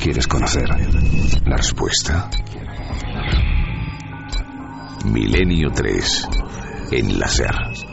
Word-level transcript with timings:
¿Quieres 0.00 0.26
conocer 0.26 0.66
la 1.46 1.56
respuesta? 1.58 2.30
Milenio 5.04 5.70
3. 5.70 6.28
Enlacer. 6.90 7.89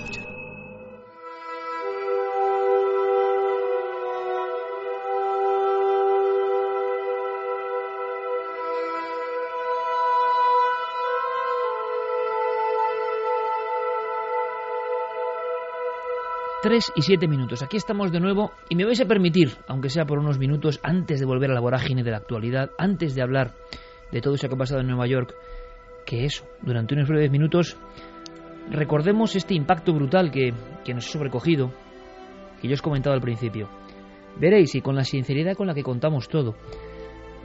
3 16.67 16.91
y 16.97 17.01
7 17.01 17.29
minutos. 17.29 17.63
Aquí 17.63 17.77
estamos 17.77 18.11
de 18.11 18.19
nuevo 18.19 18.51
y 18.67 18.75
me 18.75 18.83
vais 18.83 18.99
a 18.99 19.05
permitir, 19.05 19.53
aunque 19.69 19.89
sea 19.89 20.03
por 20.03 20.19
unos 20.19 20.37
minutos, 20.37 20.81
antes 20.83 21.17
de 21.17 21.25
volver 21.25 21.49
a 21.49 21.53
la 21.53 21.61
vorágine 21.61 22.03
de 22.03 22.11
la 22.11 22.17
actualidad, 22.17 22.71
antes 22.77 23.15
de 23.15 23.21
hablar 23.21 23.53
de 24.11 24.19
todo 24.19 24.33
eso 24.33 24.49
que 24.49 24.55
ha 24.55 24.57
pasado 24.57 24.81
en 24.81 24.87
Nueva 24.87 25.07
York, 25.07 25.33
que 26.05 26.25
eso, 26.25 26.43
durante 26.61 26.93
unos 26.93 27.07
breves 27.07 27.31
minutos, 27.31 27.77
recordemos 28.69 29.33
este 29.37 29.53
impacto 29.53 29.93
brutal 29.93 30.29
que, 30.29 30.53
que 30.83 30.93
nos 30.93 31.07
ha 31.07 31.11
sobrecogido, 31.13 31.71
que 32.61 32.67
yo 32.67 32.73
os 32.73 32.81
comentaba 32.81 33.15
al 33.15 33.21
principio. 33.21 33.69
Veréis, 34.37 34.75
y 34.75 34.81
con 34.81 34.97
la 34.97 35.05
sinceridad 35.05 35.55
con 35.55 35.67
la 35.67 35.73
que 35.73 35.83
contamos 35.83 36.27
todo. 36.27 36.53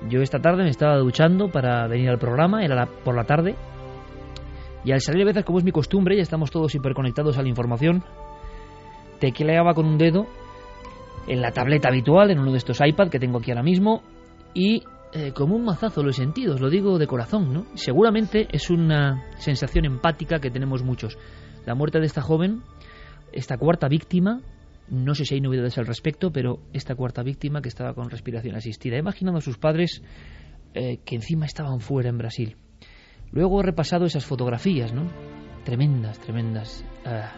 Yo 0.08 0.20
esta 0.20 0.40
tarde 0.40 0.64
me 0.64 0.70
estaba 0.70 0.96
duchando 0.96 1.48
para 1.48 1.86
venir 1.86 2.08
al 2.08 2.18
programa, 2.18 2.64
era 2.64 2.74
la, 2.74 2.86
por 2.86 3.14
la 3.14 3.22
tarde, 3.22 3.54
y 4.84 4.90
al 4.90 5.00
salir 5.00 5.22
a 5.22 5.26
veces, 5.26 5.44
como 5.44 5.58
es 5.58 5.64
mi 5.64 5.70
costumbre, 5.70 6.16
ya 6.16 6.22
estamos 6.22 6.50
todos 6.50 6.74
hiperconectados 6.74 7.38
a 7.38 7.42
la 7.42 7.48
información, 7.48 8.02
tecleaba 9.22 9.72
con 9.72 9.86
un 9.86 9.98
dedo 9.98 10.26
en 11.28 11.40
la 11.40 11.52
tableta 11.52 11.88
habitual, 11.88 12.32
en 12.32 12.40
uno 12.40 12.50
de 12.50 12.58
estos 12.58 12.80
iPad 12.84 13.08
que 13.08 13.20
tengo 13.20 13.38
aquí 13.38 13.52
ahora 13.52 13.62
mismo, 13.62 14.02
y 14.52 14.82
eh, 15.12 15.30
como 15.32 15.54
un 15.54 15.64
mazazo 15.64 16.02
lo 16.02 16.10
he 16.10 16.12
sentido, 16.12 16.58
lo 16.58 16.68
digo 16.68 16.98
de 16.98 17.06
corazón, 17.06 17.52
¿no? 17.52 17.66
Seguramente 17.74 18.48
es 18.50 18.68
una 18.68 19.30
sensación 19.38 19.84
empática 19.84 20.40
que 20.40 20.50
tenemos 20.50 20.82
muchos. 20.82 21.16
La 21.64 21.76
muerte 21.76 22.00
de 22.00 22.06
esta 22.06 22.20
joven, 22.20 22.62
esta 23.32 23.56
cuarta 23.58 23.86
víctima, 23.86 24.40
no 24.88 25.14
sé 25.14 25.24
si 25.24 25.36
hay 25.36 25.40
novedades 25.40 25.78
al 25.78 25.86
respecto, 25.86 26.32
pero 26.32 26.58
esta 26.72 26.96
cuarta 26.96 27.22
víctima 27.22 27.62
que 27.62 27.68
estaba 27.68 27.94
con 27.94 28.10
respiración 28.10 28.56
asistida. 28.56 28.96
He 28.96 28.98
imaginado 28.98 29.38
a 29.38 29.40
sus 29.40 29.56
padres 29.56 30.02
eh, 30.74 30.98
que 31.04 31.14
encima 31.14 31.46
estaban 31.46 31.78
fuera 31.78 32.08
en 32.08 32.18
Brasil. 32.18 32.56
Luego 33.30 33.60
he 33.60 33.66
repasado 33.66 34.04
esas 34.04 34.26
fotografías, 34.26 34.92
¿no? 34.92 35.06
Tremendas, 35.64 36.18
tremendas. 36.18 36.84
Ah, 37.06 37.32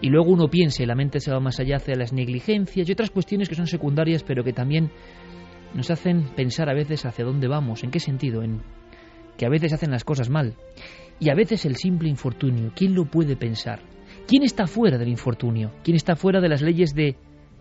y 0.00 0.08
luego 0.10 0.30
uno 0.30 0.48
piensa 0.48 0.82
y 0.82 0.86
la 0.86 0.94
mente 0.94 1.20
se 1.20 1.32
va 1.32 1.40
más 1.40 1.58
allá 1.58 1.76
hacia 1.76 1.96
las 1.96 2.12
negligencias 2.12 2.88
y 2.88 2.92
otras 2.92 3.10
cuestiones 3.10 3.48
que 3.48 3.54
son 3.54 3.66
secundarias 3.66 4.22
pero 4.22 4.44
que 4.44 4.52
también 4.52 4.90
nos 5.74 5.90
hacen 5.90 6.28
pensar 6.36 6.68
a 6.68 6.74
veces 6.74 7.04
hacia 7.04 7.24
dónde 7.24 7.48
vamos, 7.48 7.82
en 7.82 7.90
qué 7.90 8.00
sentido, 8.00 8.42
en 8.42 8.62
que 9.36 9.46
a 9.46 9.50
veces 9.50 9.72
hacen 9.72 9.90
las 9.90 10.04
cosas 10.04 10.30
mal 10.30 10.54
y 11.18 11.30
a 11.30 11.34
veces 11.34 11.64
el 11.64 11.76
simple 11.76 12.08
infortunio, 12.08 12.72
¿quién 12.74 12.94
lo 12.94 13.04
puede 13.06 13.36
pensar? 13.36 13.80
¿Quién 14.26 14.42
está 14.42 14.66
fuera 14.66 14.98
del 14.98 15.08
infortunio? 15.08 15.72
¿Quién 15.82 15.96
está 15.96 16.16
fuera 16.16 16.40
de 16.40 16.48
las 16.48 16.62
leyes 16.62 16.94
de 16.94 17.16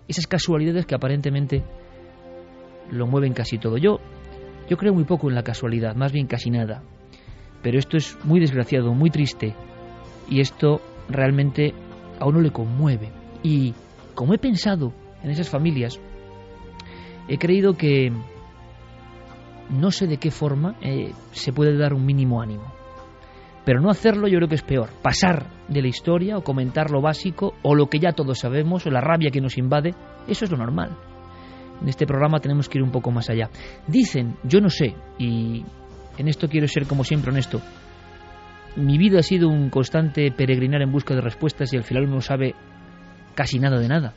esas 0.08 0.28
casualidades 0.28 0.86
que 0.86 0.96
aparentemente 0.96 1.64
lo 2.92 3.08
mueven 3.08 3.34
casi 3.34 3.58
todo? 3.58 3.78
Yo 3.78 4.00
yo 4.70 4.78
creo 4.78 4.94
muy 4.94 5.04
poco 5.04 5.30
en 5.30 5.36
la 5.36 5.44
casualidad, 5.44 5.96
más 5.96 6.12
bien 6.12 6.28
casi 6.28 6.50
nada. 6.50 6.82
Pero 7.62 7.78
esto 7.78 7.98
es 7.98 8.18
muy 8.24 8.40
desgraciado, 8.40 8.94
muy 8.94 9.10
triste 9.10 9.54
y 10.30 10.40
esto 10.40 10.82
realmente 11.08 11.74
a 12.20 12.26
uno 12.26 12.42
le 12.42 12.52
conmueve. 12.52 13.12
Y 13.44 13.74
como 14.14 14.34
he 14.34 14.38
pensado 14.38 14.94
en 15.24 15.32
esas 15.32 15.50
familias, 15.50 16.00
he 17.28 17.38
creído 17.38 17.74
que 17.74 18.12
no 19.70 19.92
sé 19.92 20.08
de 20.08 20.18
qué 20.18 20.32
forma 20.32 20.76
eh, 20.82 21.14
se 21.32 21.54
puede 21.54 21.78
dar 21.78 21.94
un 21.94 22.06
mínimo 22.06 22.42
ánimo. 22.42 22.74
Pero 23.66 23.82
no 23.82 23.90
hacerlo 23.90 24.28
yo 24.28 24.38
creo 24.38 24.48
que 24.48 24.56
es 24.56 24.62
peor. 24.62 24.90
Pasar 25.02 25.48
de 25.68 25.82
la 25.82 25.88
historia 25.88 26.38
o 26.38 26.44
comentar 26.44 26.92
lo 26.92 27.02
básico 27.02 27.56
o 27.64 27.74
lo 27.74 27.88
que 27.88 28.00
ya 28.00 28.12
todos 28.12 28.40
sabemos 28.40 28.86
o 28.86 28.92
la 28.92 29.02
rabia 29.02 29.32
que 29.32 29.42
nos 29.42 29.58
invade, 29.58 29.96
eso 30.28 30.46
es 30.46 30.52
lo 30.52 30.58
normal. 30.58 30.96
En 31.82 31.90
este 31.90 32.06
programa 32.06 32.40
tenemos 32.40 32.70
que 32.70 32.78
ir 32.78 32.84
un 32.84 32.92
poco 32.92 33.12
más 33.12 33.30
allá. 33.30 33.50
Dicen, 33.88 34.38
yo 34.44 34.62
no 34.62 34.70
sé, 34.70 34.96
y 35.18 35.66
en 36.18 36.28
esto 36.28 36.48
quiero 36.48 36.68
ser 36.68 36.86
como 36.86 37.04
siempre 37.04 37.32
honesto, 37.32 37.60
mi 38.76 38.98
vida 38.98 39.20
ha 39.20 39.24
sido 39.24 39.50
un 39.50 39.70
constante 39.70 40.32
peregrinar 40.32 40.82
en 40.82 40.92
busca 40.92 41.16
de 41.16 41.22
respuestas 41.22 41.72
y 41.74 41.78
al 41.78 41.84
final 41.84 42.04
uno 42.04 42.16
no 42.16 42.22
sabe 42.22 42.56
casi 43.34 43.60
nada 43.60 43.80
de 43.80 43.88
nada, 43.88 44.14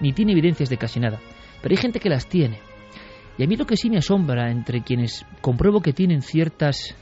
ni 0.00 0.12
tiene 0.12 0.32
evidencias 0.32 0.68
de 0.68 0.76
casi 0.76 1.00
nada. 1.00 1.18
Pero 1.62 1.72
hay 1.72 1.76
gente 1.76 2.00
que 2.00 2.08
las 2.08 2.28
tiene. 2.28 2.58
Y 3.38 3.44
a 3.44 3.46
mí 3.46 3.56
lo 3.56 3.66
que 3.66 3.76
sí 3.76 3.88
me 3.88 3.98
asombra 3.98 4.50
entre 4.50 4.82
quienes 4.82 5.24
compruebo 5.40 5.80
que 5.80 5.92
tienen 5.92 6.22
ciertas 6.22 6.96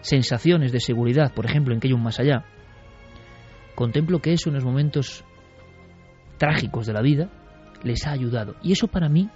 sensaciones 0.00 0.72
de 0.72 0.80
seguridad, 0.80 1.32
por 1.32 1.46
ejemplo, 1.46 1.72
en 1.72 1.80
que 1.80 1.88
hay 1.88 1.94
un 1.94 2.02
más 2.02 2.20
allá, 2.20 2.44
contemplo 3.74 4.20
que 4.20 4.32
eso 4.32 4.50
en 4.50 4.56
los 4.56 4.64
momentos 4.64 5.24
trágicos 6.38 6.86
de 6.86 6.92
la 6.92 7.00
vida 7.00 7.30
les 7.82 8.06
ha 8.06 8.12
ayudado. 8.12 8.56
Y 8.62 8.72
eso 8.72 8.88
para 8.88 9.08
mí 9.08 9.28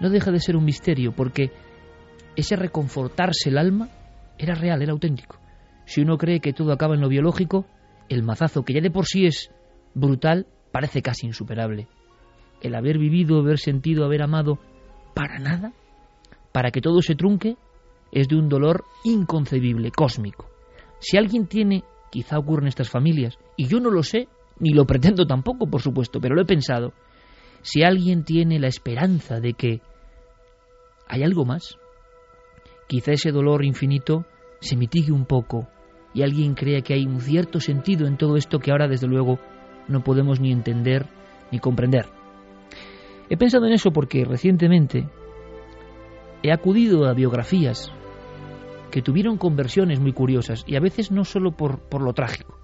no 0.00 0.10
deja 0.10 0.30
de 0.30 0.40
ser 0.40 0.56
un 0.56 0.64
misterio, 0.64 1.12
porque 1.12 1.52
ese 2.36 2.56
reconfortarse 2.56 3.50
el 3.50 3.58
alma 3.58 3.88
era 4.38 4.54
real, 4.54 4.82
era 4.82 4.92
auténtico. 4.92 5.38
Si 5.88 6.02
uno 6.02 6.18
cree 6.18 6.40
que 6.40 6.52
todo 6.52 6.70
acaba 6.70 6.94
en 6.94 7.00
lo 7.00 7.08
biológico, 7.08 7.64
el 8.10 8.22
mazazo, 8.22 8.62
que 8.62 8.74
ya 8.74 8.82
de 8.82 8.90
por 8.90 9.06
sí 9.06 9.24
es 9.24 9.50
brutal, 9.94 10.46
parece 10.70 11.00
casi 11.00 11.26
insuperable. 11.26 11.88
El 12.60 12.74
haber 12.74 12.98
vivido, 12.98 13.38
haber 13.38 13.58
sentido, 13.58 14.04
haber 14.04 14.20
amado, 14.20 14.58
para 15.14 15.38
nada, 15.38 15.72
para 16.52 16.70
que 16.72 16.82
todo 16.82 17.00
se 17.00 17.14
trunque, 17.14 17.56
es 18.12 18.28
de 18.28 18.36
un 18.36 18.50
dolor 18.50 18.84
inconcebible, 19.02 19.90
cósmico. 19.90 20.50
Si 20.98 21.16
alguien 21.16 21.46
tiene, 21.46 21.84
quizá 22.10 22.38
ocurre 22.38 22.64
en 22.64 22.68
estas 22.68 22.90
familias, 22.90 23.38
y 23.56 23.66
yo 23.66 23.80
no 23.80 23.90
lo 23.90 24.02
sé, 24.02 24.28
ni 24.58 24.74
lo 24.74 24.84
pretendo 24.84 25.26
tampoco, 25.26 25.70
por 25.70 25.80
supuesto, 25.80 26.20
pero 26.20 26.34
lo 26.34 26.42
he 26.42 26.46
pensado, 26.46 26.92
si 27.62 27.82
alguien 27.82 28.24
tiene 28.24 28.60
la 28.60 28.68
esperanza 28.68 29.40
de 29.40 29.54
que 29.54 29.80
hay 31.06 31.22
algo 31.22 31.46
más, 31.46 31.78
quizá 32.88 33.12
ese 33.12 33.32
dolor 33.32 33.64
infinito 33.64 34.26
se 34.60 34.76
mitigue 34.76 35.12
un 35.12 35.24
poco 35.24 35.66
y 36.14 36.22
alguien 36.22 36.54
crea 36.54 36.82
que 36.82 36.94
hay 36.94 37.06
un 37.06 37.20
cierto 37.20 37.60
sentido 37.60 38.06
en 38.06 38.16
todo 38.16 38.36
esto 38.36 38.58
que 38.58 38.70
ahora 38.70 38.88
desde 38.88 39.06
luego 39.06 39.38
no 39.88 40.02
podemos 40.02 40.40
ni 40.40 40.52
entender 40.52 41.06
ni 41.50 41.58
comprender. 41.58 42.06
He 43.30 43.36
pensado 43.36 43.66
en 43.66 43.72
eso 43.72 43.90
porque 43.90 44.24
recientemente 44.24 45.08
he 46.42 46.52
acudido 46.52 47.06
a 47.06 47.12
biografías 47.12 47.92
que 48.90 49.02
tuvieron 49.02 49.36
conversiones 49.36 50.00
muy 50.00 50.12
curiosas 50.12 50.64
y 50.66 50.76
a 50.76 50.80
veces 50.80 51.10
no 51.10 51.24
solo 51.24 51.52
por, 51.52 51.80
por 51.80 52.02
lo 52.02 52.12
trágico. 52.12 52.58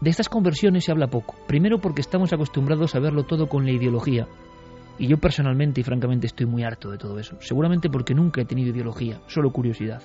De 0.00 0.10
estas 0.10 0.28
conversiones 0.28 0.84
se 0.84 0.92
habla 0.92 1.08
poco. 1.08 1.36
Primero 1.46 1.78
porque 1.78 2.00
estamos 2.00 2.32
acostumbrados 2.32 2.94
a 2.94 3.00
verlo 3.00 3.24
todo 3.24 3.48
con 3.48 3.66
la 3.66 3.72
ideología. 3.72 4.26
Y 4.98 5.06
yo 5.06 5.18
personalmente 5.18 5.80
y 5.80 5.84
francamente 5.84 6.26
estoy 6.26 6.46
muy 6.46 6.64
harto 6.64 6.90
de 6.90 6.98
todo 6.98 7.18
eso. 7.18 7.36
Seguramente 7.40 7.88
porque 7.88 8.14
nunca 8.14 8.40
he 8.40 8.46
tenido 8.46 8.70
ideología, 8.70 9.20
solo 9.26 9.50
curiosidad. 9.50 10.02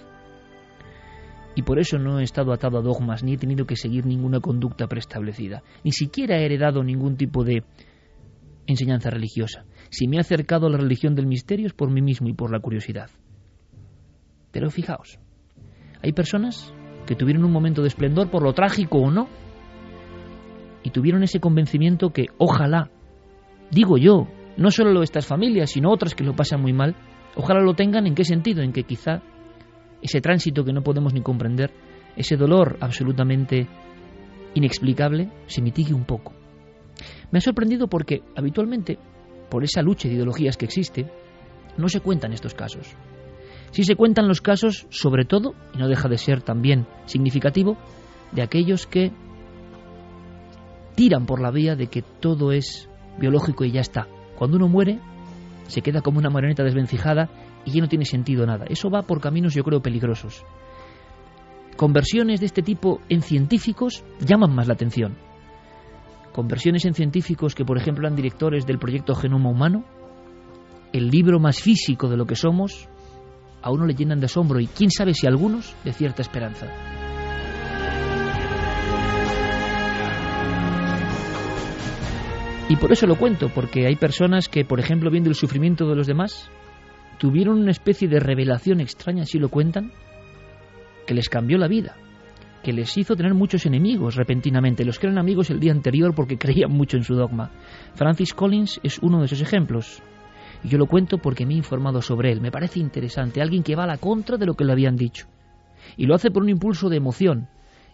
Y 1.56 1.64
por 1.64 1.80
eso 1.80 1.98
no 1.98 2.20
he 2.20 2.24
estado 2.24 2.52
atado 2.52 2.78
a 2.78 2.82
dogmas 2.82 3.24
ni 3.24 3.34
he 3.34 3.38
tenido 3.38 3.66
que 3.66 3.78
seguir 3.78 4.06
ninguna 4.06 4.42
conducta 4.42 4.88
preestablecida. 4.88 5.64
Ni 5.84 5.92
siquiera 5.92 6.38
he 6.38 6.46
heredado 6.46 6.84
ningún 6.84 7.16
tipo 7.16 7.44
de 7.44 7.64
enseñanza 8.68 9.10
religiosa. 9.10 9.66
Si 9.90 10.08
me 10.08 10.18
he 10.18 10.20
acercado 10.20 10.68
a 10.68 10.70
la 10.70 10.78
religión 10.78 11.16
del 11.16 11.28
misterio 11.28 11.68
es 11.68 11.74
por 11.74 11.90
mí 11.90 12.02
mismo 12.02 12.28
y 12.28 12.34
por 12.34 12.52
la 12.52 12.60
curiosidad. 12.60 13.10
Pero 14.52 14.70
fijaos, 14.70 15.20
hay 16.02 16.12
personas 16.12 16.74
que 17.06 17.16
tuvieron 17.16 17.46
un 17.46 17.52
momento 17.52 17.82
de 17.82 17.88
esplendor 17.88 18.30
por 18.30 18.44
lo 18.44 18.54
trágico 18.54 18.98
o 19.00 19.12
no, 19.12 19.28
y 20.84 20.92
tuvieron 20.92 21.24
ese 21.24 21.40
convencimiento 21.40 22.12
que 22.12 22.28
ojalá, 22.38 22.92
digo 23.72 23.98
yo, 23.98 24.28
no 24.56 24.70
solo 24.72 25.02
estas 25.02 25.26
familias, 25.26 25.72
sino 25.72 25.92
otras 25.92 26.14
que 26.14 26.24
lo 26.24 26.36
pasan 26.36 26.62
muy 26.62 26.74
mal, 26.74 26.96
ojalá 27.36 27.62
lo 27.62 27.74
tengan 27.74 28.06
en 28.06 28.14
qué 28.14 28.24
sentido, 28.24 28.62
en 28.62 28.72
que 28.72 28.84
quizá 28.84 29.24
ese 30.06 30.22
tránsito 30.22 30.64
que 30.64 30.74
no 30.74 30.84
podemos 30.84 31.14
ni 31.14 31.22
comprender, 31.22 31.72
ese 32.16 32.38
dolor 32.38 32.78
absolutamente 32.80 33.68
inexplicable, 34.54 35.30
se 35.48 35.62
mitigue 35.62 35.94
un 35.94 36.06
poco. 36.06 36.34
Me 37.32 37.40
ha 37.40 37.42
sorprendido 37.42 37.88
porque 37.88 38.22
habitualmente, 38.36 38.98
por 39.50 39.64
esa 39.64 39.82
lucha 39.82 40.08
de 40.08 40.16
ideologías 40.16 40.58
que 40.58 40.66
existe, 40.66 41.08
no 41.78 41.90
se 41.90 42.00
cuentan 42.00 42.34
estos 42.34 42.54
casos. 42.54 42.96
Sí 43.72 43.84
se 43.84 43.96
cuentan 43.96 44.28
los 44.28 44.42
casos, 44.42 44.88
sobre 44.90 45.26
todo, 45.26 45.54
y 45.74 45.80
no 45.80 45.88
deja 45.88 46.08
de 46.08 46.18
ser 46.18 46.42
también 46.42 46.88
significativo, 47.06 47.78
de 48.32 48.44
aquellos 48.44 48.88
que 48.88 49.12
tiran 50.96 51.26
por 51.26 51.42
la 51.42 51.52
vía 51.52 51.76
de 51.76 51.88
que 51.88 52.02
todo 52.02 52.52
es 52.52 52.88
biológico 53.20 53.66
y 53.66 53.72
ya 53.72 53.82
está. 53.82 54.08
Cuando 54.38 54.58
uno 54.58 54.68
muere, 54.68 55.00
se 55.68 55.82
queda 55.82 56.02
como 56.02 56.20
una 56.20 56.30
marioneta 56.30 56.64
desvencijada 56.64 57.30
y 57.66 57.72
ya 57.72 57.82
no 57.82 57.90
tiene 57.90 58.06
sentido 58.06 58.46
nada. 58.46 58.66
Eso 58.70 58.90
va 58.90 59.02
por 59.02 59.20
caminos, 59.20 59.54
yo 59.54 59.64
creo, 59.64 59.82
peligrosos. 59.82 60.44
Conversiones 61.76 62.40
de 62.40 62.46
este 62.46 62.62
tipo 62.62 63.02
en 63.10 63.22
científicos 63.22 64.04
llaman 64.20 64.56
más 64.56 64.68
la 64.68 64.76
atención. 64.76 65.18
Conversiones 66.32 66.86
en 66.86 66.94
científicos 66.94 67.56
que, 67.56 67.66
por 67.66 67.78
ejemplo, 67.78 68.06
eran 68.06 68.16
directores 68.16 68.66
del 68.66 68.80
proyecto 68.80 69.16
Genoma 69.16 69.50
Humano, 69.50 69.84
el 70.94 71.10
libro 71.10 71.40
más 71.40 71.62
físico 71.62 72.08
de 72.08 72.18
lo 72.18 72.26
que 72.26 72.36
somos, 72.36 72.88
a 73.62 73.72
uno 73.72 73.86
le 73.86 73.96
llenan 73.96 74.20
de 74.20 74.28
asombro 74.28 74.60
y 74.60 74.68
quién 74.68 74.92
sabe 74.92 75.14
si 75.14 75.28
algunos 75.28 75.76
de 75.84 75.92
cierta 75.92 76.22
esperanza. 76.22 76.68
Y 82.68 82.78
por 82.78 82.92
eso 82.92 83.06
lo 83.06 83.16
cuento, 83.16 83.50
porque 83.54 83.86
hay 83.86 83.96
personas 83.96 84.50
que, 84.50 84.66
por 84.66 84.80
ejemplo, 84.80 85.12
viendo 85.12 85.30
el 85.30 85.36
sufrimiento 85.36 85.88
de 85.88 85.96
los 85.96 86.08
demás, 86.08 86.50
tuvieron 87.26 87.58
una 87.58 87.72
especie 87.72 88.08
de 88.08 88.20
revelación 88.20 88.82
extraña, 88.82 89.26
si 89.26 89.40
lo 89.40 89.50
cuentan, 89.50 89.92
que 91.08 91.16
les 91.16 91.28
cambió 91.28 91.58
la 91.58 91.68
vida, 91.68 91.96
que 92.62 92.72
les 92.72 92.96
hizo 93.00 93.16
tener 93.16 93.34
muchos 93.34 93.66
enemigos 93.66 94.14
repentinamente, 94.14 94.86
los 94.86 95.00
que 95.00 95.08
eran 95.08 95.18
amigos 95.18 95.50
el 95.50 95.60
día 95.60 95.72
anterior 95.72 96.14
porque 96.14 96.38
creían 96.38 96.70
mucho 96.70 96.98
en 96.98 97.04
su 97.04 97.16
dogma. 97.16 97.50
Francis 97.96 98.36
Collins 98.36 98.80
es 98.84 99.00
uno 99.00 99.22
de 99.22 99.26
esos 99.26 99.42
ejemplos. 99.42 100.04
Y 100.64 100.68
yo 100.68 100.78
lo 100.78 100.86
cuento 100.86 101.18
porque 101.18 101.48
me 101.48 101.56
he 101.56 101.58
informado 101.58 102.00
sobre 102.04 102.32
él. 102.32 102.42
Me 102.42 102.52
parece 102.52 102.80
interesante, 102.80 103.42
alguien 103.42 103.64
que 103.64 103.76
va 103.76 103.86
a 103.86 103.88
la 103.88 103.98
contra 103.98 104.38
de 104.38 104.46
lo 104.46 104.54
que 104.54 104.66
le 104.66 104.74
habían 104.74 104.96
dicho. 104.96 105.26
Y 105.98 106.06
lo 106.06 106.14
hace 106.14 106.30
por 106.30 106.44
un 106.44 106.50
impulso 106.50 106.90
de 106.90 106.98
emoción 106.98 107.50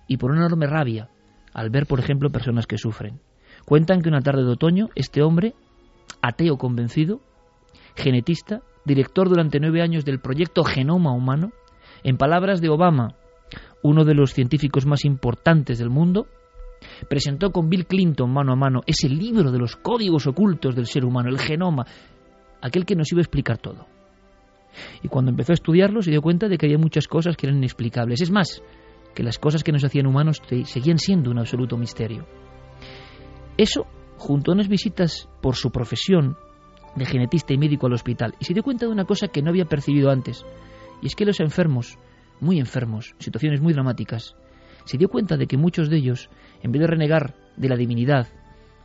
y 0.09 0.17
por 0.17 0.31
una 0.31 0.41
enorme 0.45 0.67
rabia 0.67 1.07
al 1.53 1.69
ver, 1.69 1.85
por 1.85 2.01
ejemplo, 2.01 2.31
personas 2.31 2.67
que 2.67 2.77
sufren. 2.77 3.21
Cuentan 3.63 4.01
que 4.01 4.09
una 4.09 4.19
tarde 4.19 4.43
de 4.43 4.51
otoño, 4.51 4.89
este 4.93 5.21
hombre, 5.21 5.53
ateo 6.21 6.57
convencido, 6.57 7.21
genetista, 7.95 8.61
director 8.85 9.29
durante 9.29 9.59
nueve 9.59 9.81
años 9.81 10.05
del 10.05 10.19
proyecto 10.19 10.63
Genoma 10.63 11.13
Humano, 11.13 11.51
en 12.03 12.17
palabras 12.17 12.61
de 12.61 12.69
Obama, 12.69 13.15
uno 13.83 14.05
de 14.05 14.13
los 14.13 14.33
científicos 14.33 14.85
más 14.85 15.05
importantes 15.05 15.79
del 15.79 15.89
mundo, 15.89 16.27
presentó 17.09 17.51
con 17.51 17.69
Bill 17.69 17.85
Clinton 17.85 18.31
mano 18.31 18.53
a 18.53 18.55
mano 18.55 18.81
ese 18.85 19.07
libro 19.07 19.51
de 19.51 19.59
los 19.59 19.75
códigos 19.75 20.27
ocultos 20.27 20.75
del 20.75 20.87
ser 20.87 21.05
humano, 21.05 21.29
el 21.29 21.39
genoma, 21.39 21.85
aquel 22.61 22.85
que 22.85 22.95
nos 22.95 23.11
iba 23.11 23.19
a 23.19 23.23
explicar 23.23 23.57
todo. 23.57 23.87
Y 25.03 25.09
cuando 25.09 25.31
empezó 25.31 25.51
a 25.51 25.55
estudiarlo 25.55 26.01
se 26.01 26.11
dio 26.11 26.21
cuenta 26.21 26.47
de 26.47 26.57
que 26.57 26.65
había 26.65 26.77
muchas 26.77 27.07
cosas 27.07 27.35
que 27.35 27.45
eran 27.45 27.57
inexplicables. 27.57 28.21
Es 28.21 28.31
más, 28.31 28.63
que 29.13 29.23
las 29.23 29.37
cosas 29.37 29.63
que 29.63 29.71
nos 29.71 29.83
hacían 29.83 30.07
humanos 30.07 30.41
seguían 30.65 30.97
siendo 30.97 31.31
un 31.31 31.39
absoluto 31.39 31.77
misterio. 31.77 32.25
Eso, 33.57 33.85
junto 34.17 34.51
a 34.51 34.55
unas 34.55 34.69
visitas 34.69 35.29
por 35.41 35.55
su 35.55 35.71
profesión 35.71 36.37
de 36.95 37.05
genetista 37.05 37.53
y 37.53 37.57
médico 37.57 37.87
al 37.87 37.93
hospital, 37.93 38.35
y 38.39 38.45
se 38.45 38.53
dio 38.53 38.63
cuenta 38.63 38.85
de 38.85 38.91
una 38.91 39.05
cosa 39.05 39.27
que 39.27 39.41
no 39.41 39.49
había 39.49 39.65
percibido 39.65 40.09
antes, 40.09 40.45
y 41.01 41.07
es 41.07 41.15
que 41.15 41.25
los 41.25 41.39
enfermos, 41.39 41.97
muy 42.39 42.59
enfermos, 42.59 43.15
situaciones 43.19 43.61
muy 43.61 43.73
dramáticas, 43.73 44.35
se 44.85 44.97
dio 44.97 45.09
cuenta 45.09 45.37
de 45.37 45.47
que 45.47 45.57
muchos 45.57 45.89
de 45.89 45.97
ellos, 45.97 46.29
en 46.61 46.71
vez 46.71 46.81
de 46.81 46.87
renegar 46.87 47.35
de 47.57 47.69
la 47.69 47.75
divinidad 47.75 48.27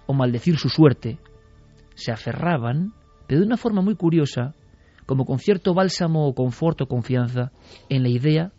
o 0.06 0.14
maldecir 0.14 0.58
su 0.58 0.68
suerte, 0.68 1.18
se 1.94 2.12
aferraban, 2.12 2.92
pero 3.26 3.40
de 3.40 3.46
una 3.46 3.56
forma 3.56 3.82
muy 3.82 3.96
curiosa, 3.96 4.54
como 5.06 5.24
con 5.24 5.38
cierto 5.38 5.74
bálsamo 5.74 6.26
o 6.26 6.34
confort 6.34 6.80
o 6.82 6.88
confianza, 6.88 7.52
en 7.88 8.02
la 8.02 8.08
idea 8.08 8.52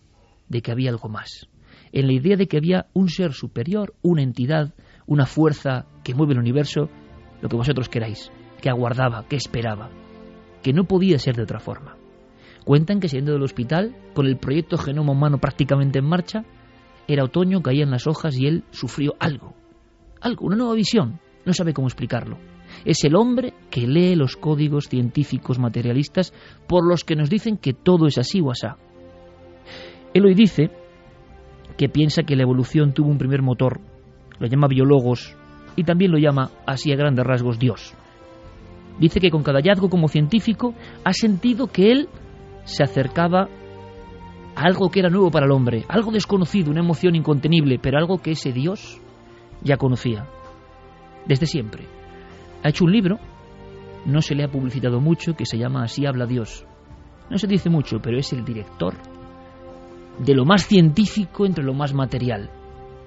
de 0.50 0.62
que 0.62 0.72
había 0.72 0.90
algo 0.90 1.10
más, 1.10 1.48
en 1.92 2.08
la 2.08 2.14
idea 2.14 2.36
de 2.36 2.48
que 2.48 2.58
había 2.58 2.88
un 2.94 3.10
ser 3.10 3.34
superior, 3.34 3.94
una 4.02 4.24
entidad, 4.24 4.74
una 5.06 5.26
fuerza 5.26 5.86
que 6.04 6.16
mueve 6.16 6.34
el 6.34 6.40
universo, 6.40 6.90
lo 7.42 7.50
que 7.50 7.56
vosotros 7.56 7.90
queráis, 7.90 8.32
que 8.62 8.70
aguardaba, 8.70 9.26
que 9.28 9.36
esperaba, 9.36 9.90
que 10.64 10.74
no 10.74 10.86
podía 10.86 11.20
ser 11.20 11.36
de 11.36 11.44
otra 11.44 11.60
forma. 11.60 11.96
Cuentan 12.66 13.00
que 13.00 13.08
saliendo 13.08 13.34
del 13.34 13.44
hospital, 13.44 13.96
con 14.14 14.26
el 14.26 14.38
proyecto 14.38 14.78
Genoma 14.78 15.14
Humano 15.14 15.38
prácticamente 15.38 16.00
en 16.00 16.06
marcha, 16.06 16.44
era 17.08 17.24
otoño, 17.24 17.62
caían 17.62 17.92
las 17.92 18.08
hojas 18.08 18.38
y 18.38 18.48
él 18.48 18.64
sufrió 18.72 19.16
algo. 19.20 19.54
Algo, 20.20 20.46
una 20.46 20.58
nueva 20.58 20.74
visión. 20.74 21.20
No 21.46 21.54
sabe 21.54 21.74
cómo 21.74 21.88
explicarlo. 21.88 22.38
Es 22.84 23.04
el 23.06 23.16
hombre 23.16 23.54
que 23.70 23.88
lee 23.88 24.16
los 24.16 24.36
códigos 24.36 24.90
científicos 24.90 25.60
materialistas 25.60 26.34
por 26.68 26.86
los 26.86 27.06
que 27.06 27.16
nos 27.16 27.30
dicen 27.30 27.58
que 27.58 27.74
todo 27.74 28.08
es 28.08 28.18
así 28.18 28.42
o 28.42 28.52
asá. 28.52 28.76
Él 30.14 30.26
hoy 30.26 30.34
dice 30.34 30.70
que 31.78 31.88
piensa 31.88 32.24
que 32.24 32.36
la 32.36 32.44
evolución 32.44 32.94
tuvo 32.94 33.10
un 33.10 33.18
primer 33.18 33.42
motor, 33.42 33.80
lo 34.40 34.48
llama 34.48 34.68
biólogos 34.68 35.36
y 35.76 35.84
también 35.84 36.12
lo 36.12 36.18
llama, 36.18 36.50
así 36.66 36.92
a 36.92 36.96
grandes 36.96 37.26
rasgos, 37.26 37.60
Dios. 37.60 37.94
Dice 39.00 39.20
que 39.20 39.30
con 39.30 39.44
cada 39.44 39.60
hallazgo 39.60 39.90
como 39.90 40.08
científico 40.08 40.74
ha 41.04 41.14
sentido 41.14 41.68
que 41.68 41.92
él 41.92 42.10
se 42.64 42.84
acercaba 42.84 43.48
a 44.56 44.62
algo 44.62 44.90
que 44.90 45.00
era 45.00 45.10
nuevo 45.10 45.30
para 45.30 45.46
el 45.46 45.52
hombre, 45.52 45.86
algo 45.88 46.12
desconocido, 46.12 46.72
una 46.72 46.82
emoción 46.82 47.16
incontenible, 47.16 47.80
pero 47.80 47.98
algo 47.98 48.18
que 48.18 48.32
ese 48.32 48.52
Dios 48.52 49.00
ya 49.62 49.78
conocía, 49.78 50.26
desde 51.26 51.46
siempre. 51.46 51.86
Ha 52.64 52.70
hecho 52.70 52.86
un 52.86 52.92
libro, 52.92 53.20
no 54.06 54.22
se 54.22 54.36
le 54.36 54.44
ha 54.44 54.52
publicitado 54.52 55.00
mucho, 55.00 55.36
que 55.36 55.46
se 55.46 55.58
llama 55.58 55.84
Así 55.84 56.06
habla 56.06 56.26
Dios. 56.26 56.66
No 57.30 57.38
se 57.38 57.48
dice 57.48 57.70
mucho, 57.70 58.00
pero 58.02 58.18
es 58.18 58.34
el 58.34 58.44
director 58.44 58.96
de 60.20 60.34
lo 60.34 60.46
más 60.46 60.66
científico 60.66 61.46
entre 61.46 61.64
lo 61.64 61.74
más 61.74 61.94
material, 61.94 62.50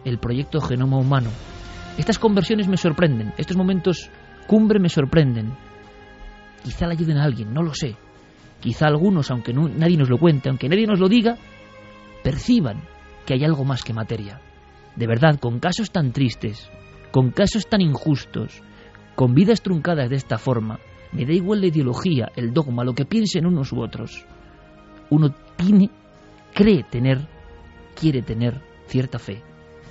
el 0.04 0.18
proyecto 0.18 0.60
Genoma 0.60 0.98
Humano. 0.98 1.30
Estas 1.98 2.18
conversiones 2.18 2.68
me 2.68 2.76
sorprenden, 2.76 3.32
estos 3.36 3.56
momentos 3.56 4.10
cumbre 4.46 4.78
me 4.78 4.88
sorprenden. 4.88 5.52
Quizá 6.62 6.86
le 6.86 6.92
ayuden 6.92 7.18
a 7.18 7.24
alguien, 7.24 7.52
no 7.52 7.62
lo 7.62 7.74
sé. 7.74 7.96
Quizá 8.60 8.86
algunos, 8.86 9.30
aunque 9.30 9.52
nadie 9.54 9.96
nos 9.96 10.10
lo 10.10 10.18
cuente, 10.18 10.48
aunque 10.48 10.68
nadie 10.68 10.86
nos 10.86 11.00
lo 11.00 11.08
diga, 11.08 11.38
perciban 12.22 12.82
que 13.24 13.34
hay 13.34 13.44
algo 13.44 13.64
más 13.64 13.82
que 13.82 13.94
materia. 13.94 14.40
De 14.96 15.06
verdad, 15.06 15.38
con 15.38 15.60
casos 15.60 15.90
tan 15.90 16.12
tristes, 16.12 16.70
con 17.10 17.30
casos 17.30 17.68
tan 17.68 17.80
injustos, 17.80 18.62
con 19.14 19.34
vidas 19.34 19.62
truncadas 19.62 20.10
de 20.10 20.16
esta 20.16 20.38
forma, 20.38 20.78
me 21.12 21.24
da 21.24 21.32
igual 21.32 21.60
la 21.60 21.68
ideología, 21.68 22.30
el 22.36 22.52
dogma, 22.52 22.84
lo 22.84 22.94
que 22.94 23.04
piensen 23.04 23.46
unos 23.46 23.72
u 23.72 23.80
otros. 23.80 24.26
Uno 25.08 25.34
tiene, 25.56 25.90
cree 26.54 26.84
tener, 26.84 27.26
quiere 27.98 28.22
tener 28.22 28.60
cierta 28.86 29.18
fe, 29.18 29.42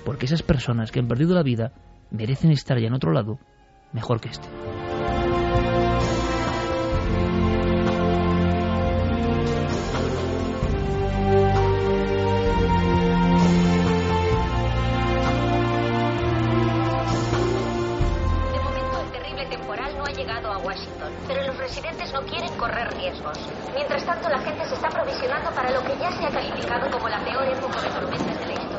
porque 0.04 0.26
esas 0.26 0.42
personas 0.42 0.90
que 0.90 1.00
han 1.00 1.08
perdido 1.08 1.34
la 1.34 1.42
vida 1.42 1.72
merecen 2.10 2.50
estar 2.52 2.78
ya 2.78 2.86
en 2.86 2.94
otro 2.94 3.12
lado 3.12 3.38
mejor 3.92 4.20
que 4.20 4.28
este. 4.28 4.48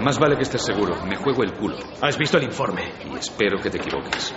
Más 0.01 0.17
vale 0.17 0.36
que 0.36 0.43
estés 0.43 0.65
seguro. 0.65 0.95
Me 1.05 1.15
juego 1.15 1.43
el 1.43 1.53
culo. 1.53 1.77
¿Has 2.01 2.17
visto 2.17 2.38
el 2.38 2.43
informe? 2.43 2.91
Y 3.05 3.17
espero 3.17 3.60
que 3.62 3.69
te 3.69 3.77
equivoques. 3.77 4.33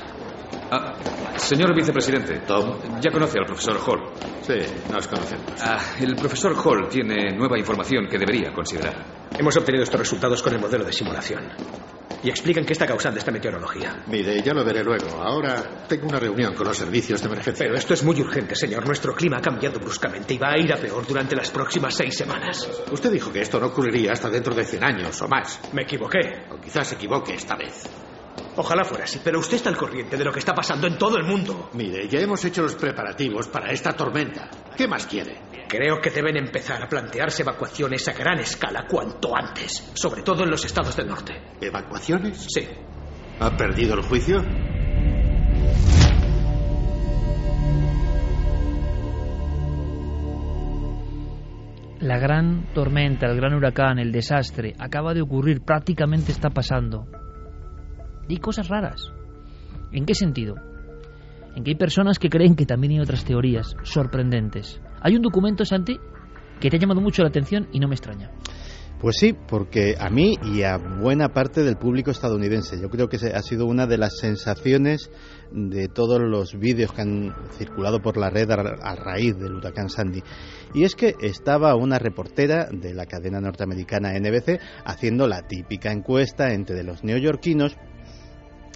Ah, 0.71 0.93
señor 1.37 1.75
vicepresidente. 1.75 2.41
Tom. 2.41 2.79
Ya 3.01 3.11
conoce 3.11 3.39
al 3.39 3.47
profesor 3.47 3.79
Hall. 3.87 4.04
Sí, 4.47 4.61
nos 4.91 5.09
conocemos. 5.09 5.55
Ah, 5.63 5.97
el 5.99 6.15
profesor 6.17 6.55
Hall 6.63 6.87
tiene 6.91 7.35
nueva 7.35 7.59
información 7.59 8.07
que 8.07 8.19
debería 8.19 8.53
considerar. 8.53 9.31
Hemos 9.39 9.57
obtenido 9.57 9.85
estos 9.85 9.99
resultados 9.99 10.43
con 10.43 10.53
el 10.53 10.61
modelo 10.61 10.85
de 10.85 10.93
simulación. 10.93 11.45
Y 12.23 12.29
explican 12.29 12.65
qué 12.67 12.75
está 12.75 12.87
causando 12.87 13.19
esta 13.19 13.31
meteorología. 13.31 14.03
Mire, 14.07 14.43
ya 14.43 14.53
lo 14.53 14.63
veré 14.63 14.85
luego. 14.85 15.23
Ahora 15.23 15.87
tengo 15.89 16.09
una 16.09 16.19
reunión 16.19 16.55
con 16.55 16.67
los 16.67 16.77
servicios 16.77 17.23
de 17.23 17.29
emergencia. 17.29 17.65
Pero 17.67 17.79
esto 17.79 17.95
es 17.95 18.03
muy 18.03 18.21
urgente, 18.21 18.55
señor. 18.55 18.87
Nuestro 18.87 19.15
clima 19.15 19.39
ha 19.39 19.43
cambiado 19.43 19.81
bruscamente 19.81 20.35
y 20.35 20.39
va 20.39 20.53
a 20.53 20.59
ir 20.59 20.73
a 20.73 20.77
peor 20.77 21.07
durante 21.07 21.35
las 21.35 21.51
próximas 21.51 21.95
seis 21.95 22.15
semanas. 22.15 22.69
Usted 22.93 23.11
dijo 23.11 23.33
que 23.33 23.41
esto 23.41 23.59
no 23.59 23.69
ocurriría 23.69 24.13
hasta 24.13 24.29
dentro 24.29 24.55
de 24.55 24.65
100 24.65 24.85
años 24.85 25.23
o 25.23 25.29
más. 25.29 25.59
Me 25.73 25.83
equivoqué. 25.83 26.45
O 26.51 26.61
quizás 26.61 26.89
se 26.89 26.97
equivoque 26.97 27.35
esta 27.35 27.57
vez. 27.57 27.85
Ojalá 28.57 28.85
fuera 28.85 29.05
así, 29.05 29.21
pero 29.23 29.41
usted 29.41 29.57
está 29.57 29.69
al 29.69 29.77
corriente 29.77 30.17
de 30.17 30.25
lo 30.25 30.33
que 30.33 30.39
está 30.39 30.55
pasando 30.55 30.87
en 30.87 30.97
todo 30.97 31.17
el 31.17 31.25
mundo. 31.25 31.71
Mire, 31.75 32.09
ya 32.09 32.21
hemos 32.21 32.45
hecho 32.45 32.63
los 32.63 32.77
preparativos 32.77 33.49
para 33.49 33.73
esta 33.73 33.93
tormenta. 33.93 34.49
¿Qué 34.77 34.87
más 34.87 35.07
quiere? 35.07 35.37
Creo 35.69 36.01
que 36.01 36.11
deben 36.11 36.37
empezar 36.37 36.81
a 36.83 36.87
plantearse 36.87 37.43
evacuaciones 37.43 38.07
a 38.07 38.13
gran 38.13 38.39
escala 38.39 38.87
cuanto 38.89 39.37
antes, 39.37 39.91
sobre 39.95 40.23
todo 40.23 40.45
en 40.45 40.51
los 40.51 40.65
estados 40.65 40.97
del 40.97 41.09
norte. 41.09 41.35
¿Evacuaciones? 41.61 42.47
Sí. 42.49 42.69
¿Ha 43.41 43.57
perdido 43.57 43.95
el 43.95 44.03
juicio? 44.03 44.45
La 51.99 52.19
gran 52.19 52.67
tormenta, 52.75 53.27
el 53.27 53.37
gran 53.37 53.55
huracán, 53.55 53.99
el 53.99 54.13
desastre, 54.13 54.75
acaba 54.79 55.15
de 55.15 55.23
ocurrir, 55.23 55.63
prácticamente 55.63 56.31
está 56.31 56.51
pasando. 56.51 57.09
Y 58.29 58.39
cosas 58.39 58.69
raras. 58.69 59.13
¿En 59.93 60.07
qué 60.07 60.15
sentido? 60.15 60.55
En 61.55 61.63
que 61.63 61.71
hay 61.71 61.77
personas 61.77 62.19
que 62.19 62.29
creen 62.29 62.57
que 62.57 62.67
también 62.67 62.95
hay 62.95 63.01
otras 63.01 63.25
teorías 63.25 63.77
sorprendentes. 63.85 64.81
Hay 65.01 65.15
un 65.17 65.23
documento, 65.23 65.65
Santi, 65.65 65.99
que 66.61 66.71
te 66.71 66.77
ha 66.77 66.81
llamado 66.81 67.01
mucho 67.01 67.23
la 67.23 67.29
atención 67.29 67.69
y 67.73 67.79
no 67.79 67.89
me 67.89 67.95
extraña. 67.95 68.31
Pues 69.05 69.17
sí, 69.19 69.35
porque 69.35 69.97
a 69.99 70.09
mí 70.09 70.39
y 70.43 70.63
a 70.63 70.79
buena 70.79 71.29
parte 71.29 71.63
del 71.63 71.77
público 71.77 72.11
estadounidense, 72.11 72.81
yo 72.81 72.89
creo 72.89 73.09
que 73.09 73.17
ha 73.17 73.43
sido 73.43 73.67
una 73.67 73.87
de 73.87 73.99
las 73.99 74.17
sensaciones 74.17 75.11
de 75.53 75.89
todos 75.89 76.23
los 76.23 76.59
vídeos 76.59 76.91
que 76.93 77.03
han 77.03 77.35
circulado 77.51 78.01
por 78.01 78.17
la 78.17 78.31
red 78.31 78.51
a, 78.51 78.95
raíz 78.95 79.37
del 79.37 79.57
huracán 79.57 79.91
Sandy. 79.91 80.23
Y 80.73 80.85
es 80.85 80.95
que 80.95 81.17
estaba 81.21 81.77
una 81.77 81.99
reportera 81.99 82.69
de 82.73 82.95
la 82.95 83.05
cadena 83.05 83.41
norteamericana 83.41 84.19
NBC 84.19 84.59
haciendo 84.87 85.29
la 85.29 85.43
típica 85.43 85.93
encuesta 85.93 86.55
entre 86.55 86.83
los 86.83 87.05
neoyorquinos 87.05 87.77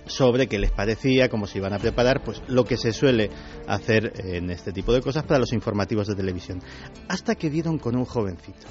sobre 0.08 0.46
qué 0.46 0.58
les 0.58 0.72
parecía, 0.72 1.28
cómo 1.28 1.46
se 1.46 1.58
iban 1.58 1.72
a 1.72 1.78
preparar, 1.78 2.22
pues 2.24 2.42
lo 2.48 2.64
que 2.64 2.76
se 2.76 2.92
suele 2.92 3.30
hacer 3.66 4.12
en 4.24 4.50
este 4.50 4.72
tipo 4.72 4.92
de 4.92 5.00
cosas 5.00 5.24
para 5.24 5.40
los 5.40 5.52
informativos 5.52 6.06
de 6.08 6.14
televisión. 6.14 6.60
Hasta 7.08 7.34
que 7.34 7.50
dieron 7.50 7.78
con 7.78 7.96
un 7.96 8.04
jovencito. 8.04 8.66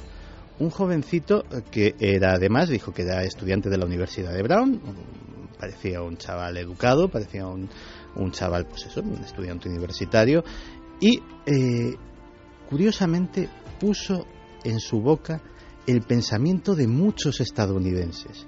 Un 0.60 0.70
jovencito 0.70 1.44
que 1.72 1.96
era 2.00 2.34
además, 2.34 2.70
dijo 2.70 2.92
que 2.92 3.04
era 3.04 3.24
estudiante 3.24 3.70
de 3.70 3.78
la 3.78 3.86
Universidad 3.86 4.34
de 4.34 4.42
Brown, 4.42 4.82
parecía 5.60 6.02
un 6.02 6.18
chaval 6.18 6.58
educado, 6.58 7.10
parecía 7.10 7.46
un, 7.46 7.70
un 8.16 8.32
chaval, 8.32 8.66
pues 8.66 8.86
eso, 8.86 9.02
un 9.02 9.24
estudiante 9.24 9.70
universitario, 9.70 10.44
y 11.00 11.20
eh, 11.46 11.96
curiosamente 12.70 13.50
puso 13.80 14.26
en 14.64 14.80
su 14.80 15.00
boca 15.00 15.42
el 15.86 16.02
pensamiento 16.02 16.76
de 16.76 16.88
muchos 16.88 17.40
estadounidenses, 17.40 18.48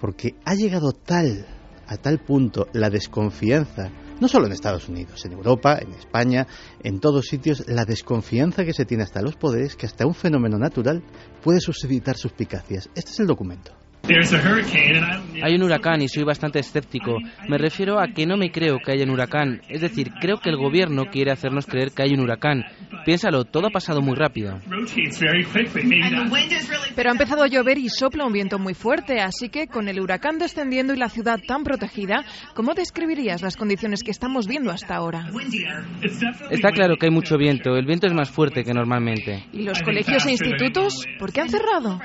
porque 0.00 0.36
ha 0.44 0.54
llegado 0.54 0.92
tal, 0.92 1.46
a 1.86 1.96
tal 1.96 2.18
punto 2.18 2.68
la 2.72 2.90
desconfianza 2.90 3.90
no 4.20 4.28
solo 4.28 4.46
en 4.46 4.52
Estados 4.52 4.88
Unidos, 4.88 5.24
en 5.24 5.32
Europa, 5.32 5.78
en 5.80 5.92
España, 5.92 6.46
en 6.82 7.00
todos 7.00 7.26
sitios, 7.26 7.64
la 7.66 7.84
desconfianza 7.84 8.64
que 8.64 8.72
se 8.72 8.84
tiene 8.84 9.02
hasta 9.02 9.22
los 9.22 9.36
poderes 9.36 9.76
que 9.76 9.86
hasta 9.86 10.06
un 10.06 10.14
fenómeno 10.14 10.56
natural 10.56 11.02
puede 11.42 11.60
suscitar 11.60 12.16
suspicacias. 12.16 12.88
Este 12.94 13.10
es 13.10 13.20
el 13.20 13.26
documento. 13.26 13.83
Hay 15.42 15.54
un 15.54 15.62
huracán 15.62 16.02
y 16.02 16.08
soy 16.08 16.24
bastante 16.24 16.58
escéptico. 16.58 17.16
Me 17.48 17.56
refiero 17.56 17.98
a 17.98 18.08
que 18.08 18.26
no 18.26 18.36
me 18.36 18.50
creo 18.50 18.78
que 18.78 18.92
haya 18.92 19.04
un 19.04 19.10
huracán. 19.10 19.62
Es 19.68 19.80
decir, 19.80 20.10
creo 20.20 20.38
que 20.40 20.50
el 20.50 20.56
gobierno 20.56 21.06
quiere 21.10 21.30
hacernos 21.30 21.64
creer 21.64 21.92
que 21.92 22.02
hay 22.02 22.12
un 22.12 22.20
huracán. 22.20 22.64
Piénsalo, 23.06 23.44
todo 23.44 23.68
ha 23.68 23.70
pasado 23.70 24.02
muy 24.02 24.14
rápido. 24.14 24.58
Pero 26.94 27.08
ha 27.08 27.12
empezado 27.12 27.42
a 27.42 27.46
llover 27.46 27.78
y 27.78 27.88
sopla 27.88 28.26
un 28.26 28.32
viento 28.32 28.58
muy 28.58 28.74
fuerte, 28.74 29.20
así 29.20 29.48
que 29.48 29.68
con 29.68 29.88
el 29.88 30.00
huracán 30.00 30.38
descendiendo 30.38 30.92
y 30.92 30.98
la 30.98 31.08
ciudad 31.08 31.40
tan 31.46 31.64
protegida, 31.64 32.24
¿cómo 32.54 32.74
describirías 32.74 33.40
las 33.40 33.56
condiciones 33.56 34.02
que 34.02 34.10
estamos 34.10 34.46
viendo 34.46 34.70
hasta 34.70 34.96
ahora? 34.96 35.30
Está 36.50 36.70
claro 36.72 36.96
que 36.96 37.06
hay 37.06 37.12
mucho 37.12 37.38
viento. 37.38 37.76
El 37.76 37.86
viento 37.86 38.06
es 38.06 38.12
más 38.12 38.30
fuerte 38.30 38.64
que 38.64 38.74
normalmente. 38.74 39.44
¿Y 39.52 39.62
los 39.62 39.82
colegios 39.82 40.26
e 40.26 40.32
institutos? 40.32 41.04
¿Por 41.18 41.32
qué 41.32 41.40
han 41.40 41.48
cerrado? 41.48 41.98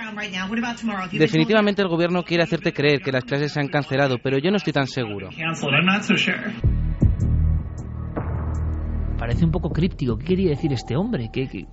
Definitivamente 1.12 1.82
el 1.82 1.89
gobierno 1.90 2.24
quiere 2.24 2.44
hacerte 2.44 2.72
creer 2.72 3.02
que 3.02 3.12
las 3.12 3.26
clases 3.26 3.52
se 3.52 3.60
han 3.60 3.68
cancelado, 3.68 4.18
pero 4.24 4.38
yo 4.38 4.52
no 4.52 4.58
estoy 4.58 4.74
tan 4.74 4.88
seguro. 4.88 5.30
Parece 9.18 9.46
un 9.46 9.52
poco 9.52 9.70
críptico. 9.70 10.18
¿Qué 10.18 10.26
quería 10.26 10.50
decir 10.52 10.72
este 10.72 10.96
hombre? 10.96 11.30
¿Qué, 11.34 11.48
qué 11.52 11.66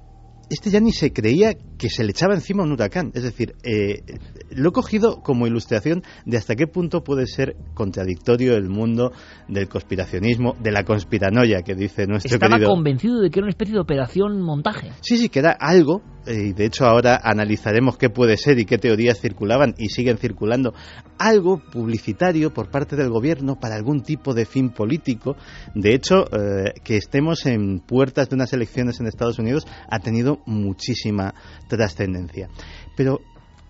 este 0.49 0.71
ya 0.71 0.81
ni 0.81 0.93
se 0.93 1.13
creía 1.13 1.55
que 1.79 1.89
se 1.89 2.05
le 2.05 2.11
echaba 2.11 2.35
encima 2.35 2.63
un 2.63 2.73
huracán. 2.73 3.11
Es 3.15 3.23
decir, 3.23 3.55
eh, 3.65 4.03
lo 4.51 4.69
he 4.69 4.73
cogido 4.73 5.21
como 5.23 5.47
ilustración 5.47 6.03
de 6.25 6.37
hasta 6.37 6.55
qué 6.55 6.67
punto 6.67 7.03
puede 7.03 7.27
ser 7.27 7.57
contradictorio 7.75 8.55
el 8.55 8.69
mundo 8.69 9.13
del 9.49 9.69
conspiracionismo, 9.69 10.55
de 10.61 10.71
la 10.71 10.85
conspiranoia 10.85 11.63
que 11.63 11.75
dice 11.75 12.07
nuestro 12.07 12.35
Estaba 12.35 12.61
convencido 12.65 13.21
de 13.21 13.31
que 13.31 13.41
era 13.41 13.47
una 13.47 13.51
especie 13.51 13.75
de 13.75 13.81
operación 13.81 14.41
montaje. 14.41 14.93
Sí, 15.01 15.19
sí, 15.19 15.29
que 15.29 15.41
era 15.41 15.57
algo, 15.59 16.03
y 16.27 16.53
de 16.53 16.65
hecho 16.65 16.85
ahora 16.85 17.21
analizaremos 17.23 17.97
qué 17.97 18.11
puede 18.11 18.37
ser 18.37 18.59
y 18.59 18.65
qué 18.65 18.79
teorías 18.79 19.21
circulaban 19.21 19.75
y 19.79 19.89
siguen 19.89 20.19
circulando, 20.19 20.75
algo 21.19 21.59
publicitario 21.59 22.53
por 22.53 22.71
parte 22.71 22.97
del 22.97 23.11
gobierno 23.11 23.59
para 23.59 23.77
algún 23.77 24.03
tipo 24.03 24.35
de 24.35 24.47
fin 24.47 24.71
político. 24.71 25.37
De 25.75 25.95
hecho, 25.95 26.25
eh, 26.33 26.73
que 26.83 26.97
estemos 26.97 27.47
en 27.47 27.81
puertas 27.81 28.29
de 28.29 28.37
unas 28.37 28.53
elecciones 28.53 29.01
en 29.01 29.07
Estados 29.07 29.39
Unidos 29.39 29.67
ha 29.89 29.99
tenido 29.99 30.41
muchísima 30.47 31.35
trascendencia. 31.69 32.49
Pero 32.97 33.21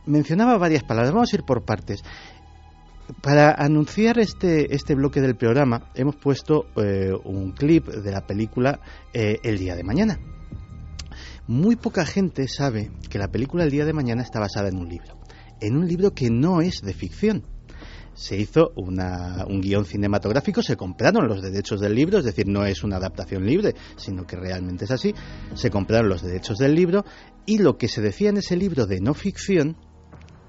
mencionaba 0.07 0.59
varias 0.59 0.85
palabras, 0.85 1.13
vamos 1.13 1.33
a 1.33 1.37
ir 1.37 1.43
por 1.43 1.65
partes. 1.65 2.03
Para 3.23 3.53
anunciar 3.53 4.19
este, 4.19 4.75
este 4.75 4.95
bloque 4.97 5.21
del 5.21 5.37
programa 5.37 5.91
hemos 5.95 6.17
puesto 6.17 6.67
eh, 6.77 7.13
un 7.25 7.53
clip 7.53 7.87
de 7.87 8.11
la 8.11 8.27
película 8.27 8.81
eh, 9.13 9.39
El 9.45 9.59
día 9.59 9.77
de 9.77 9.85
mañana. 9.85 10.19
Muy 11.49 11.77
poca 11.77 12.05
gente 12.05 12.49
sabe 12.49 12.91
que 13.09 13.19
la 13.19 13.29
película 13.29 13.65
El 13.65 13.71
día 13.71 13.85
de 13.85 13.93
mañana 13.93 14.23
está 14.23 14.41
basada 14.41 14.69
en 14.69 14.77
un 14.77 14.89
libro, 14.89 15.19
en 15.61 15.77
un 15.77 15.87
libro 15.87 16.13
que 16.13 16.31
no 16.31 16.61
es 16.61 16.81
de 16.83 16.93
ficción, 16.93 17.45
se 18.17 18.37
hizo 18.37 18.73
un 18.77 19.61
guion 19.61 19.85
cinematográfico, 19.85 20.63
se 20.63 20.77
compraron 20.77 21.29
los 21.29 21.43
derechos 21.43 21.81
del 21.81 21.95
libro, 21.95 22.19
es 22.19 22.25
decir, 22.25 22.49
no 22.49 22.65
es 22.65 22.83
una 22.83 22.97
adaptación 22.97 23.45
libre, 23.45 23.75
sino 23.97 24.27
que 24.27 24.37
realmente 24.37 24.87
es 24.87 24.91
así, 24.91 25.15
se 25.55 25.71
compraron 25.71 26.09
los 26.09 26.23
derechos 26.23 26.57
del 26.59 26.75
libro 26.75 27.05
y 27.45 27.59
lo 27.59 27.77
que 27.77 27.89
se 27.89 28.01
decía 28.01 28.31
en 28.31 28.39
ese 28.39 28.57
libro 28.57 28.87
de 28.87 29.01
no 29.01 29.13
ficción 29.13 29.77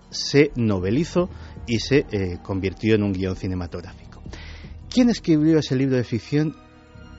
se 0.10 0.52
novelizó 0.56 1.30
y 1.68 1.80
se 1.80 2.06
eh, 2.10 2.40
convirtió 2.42 2.96
en 2.96 3.04
un 3.04 3.12
guion 3.12 3.36
cinematográfico. 3.36 4.24
¿Quién 4.90 5.10
escribió 5.10 5.60
ese 5.60 5.76
libro 5.76 5.98
de 5.98 6.06
ficción 6.06 6.56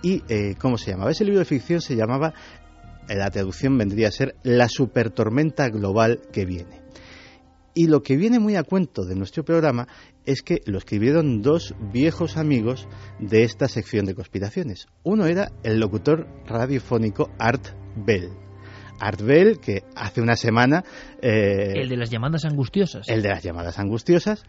y 0.02 0.22
eh, 0.30 0.54
cómo 0.58 0.78
se 0.78 0.92
llamaba? 0.92 1.10
Ese 1.10 1.24
libro 1.24 1.40
de 1.40 1.44
ficción 1.44 1.82
se 1.82 1.94
llamaba, 1.94 2.32
la 3.16 3.30
traducción 3.30 3.78
vendría 3.78 4.08
a 4.08 4.12
ser 4.12 4.34
La 4.42 4.68
supertormenta 4.68 5.68
global 5.68 6.20
que 6.32 6.44
viene. 6.44 6.82
Y 7.74 7.86
lo 7.86 8.02
que 8.02 8.16
viene 8.16 8.40
muy 8.40 8.56
a 8.56 8.64
cuento 8.64 9.04
de 9.04 9.14
nuestro 9.14 9.44
programa 9.44 9.86
es 10.26 10.42
que 10.42 10.62
lo 10.66 10.78
escribieron 10.78 11.42
dos 11.42 11.74
viejos 11.92 12.36
amigos 12.36 12.88
de 13.20 13.44
esta 13.44 13.68
sección 13.68 14.04
de 14.04 14.14
conspiraciones. 14.14 14.88
Uno 15.04 15.26
era 15.26 15.52
el 15.62 15.78
locutor 15.78 16.26
radiofónico 16.46 17.30
Art 17.38 17.68
Bell. 17.94 18.30
Art 19.00 19.22
Bell, 19.22 19.60
que 19.60 19.84
hace 19.94 20.20
una 20.20 20.34
semana... 20.34 20.82
Eh, 21.22 21.74
el 21.76 21.88
de 21.88 21.96
las 21.96 22.10
llamadas 22.10 22.44
angustiosas. 22.44 23.08
El 23.08 23.22
de 23.22 23.28
las 23.28 23.44
llamadas 23.44 23.78
angustiosas. 23.78 24.42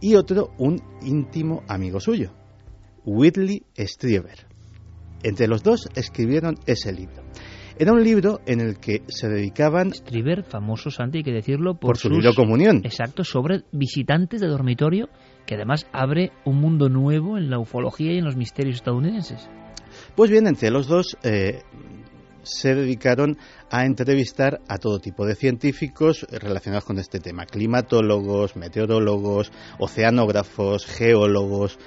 Y 0.00 0.14
otro, 0.16 0.52
un 0.58 0.82
íntimo 1.00 1.62
amigo 1.68 1.98
suyo, 1.98 2.34
Whitley 3.06 3.64
Strieber. 3.78 4.46
Entre 5.22 5.48
los 5.48 5.62
dos 5.62 5.88
escribieron 5.94 6.56
ese 6.66 6.92
libro. 6.92 7.25
Era 7.78 7.92
un 7.92 8.02
libro 8.02 8.40
en 8.46 8.60
el 8.62 8.78
que 8.78 9.02
se 9.06 9.28
dedicaban... 9.28 9.92
Striver, 9.92 10.44
famoso 10.44 10.90
Santi, 10.90 11.18
hay 11.18 11.24
que 11.24 11.32
decirlo, 11.32 11.78
por, 11.78 11.98
su 11.98 12.08
libro 12.08 12.32
Comunión. 12.32 12.80
Exacto, 12.84 13.22
sobre 13.22 13.64
visitantes 13.70 14.40
de 14.40 14.46
dormitorio, 14.46 15.10
que 15.44 15.56
además 15.56 15.86
abre 15.92 16.32
un 16.46 16.58
mundo 16.58 16.88
nuevo 16.88 17.36
en 17.36 17.50
la 17.50 17.58
ufología 17.58 18.14
y 18.14 18.18
en 18.18 18.24
los 18.24 18.34
misterios 18.34 18.76
estadounidenses. 18.76 19.50
Pues 20.14 20.30
bien, 20.30 20.46
entre 20.46 20.70
los 20.70 20.86
dos 20.86 21.18
eh, 21.22 21.60
se 22.44 22.74
dedicaron 22.74 23.36
a 23.70 23.84
entrevistar 23.84 24.62
a 24.68 24.78
todo 24.78 24.98
tipo 24.98 25.26
de 25.26 25.34
científicos 25.34 26.26
relacionados 26.30 26.84
con 26.84 26.98
este 26.98 27.20
tema, 27.20 27.44
climatólogos, 27.44 28.56
meteorólogos, 28.56 29.52
oceanógrafos, 29.78 30.86
geólogos. 30.86 31.78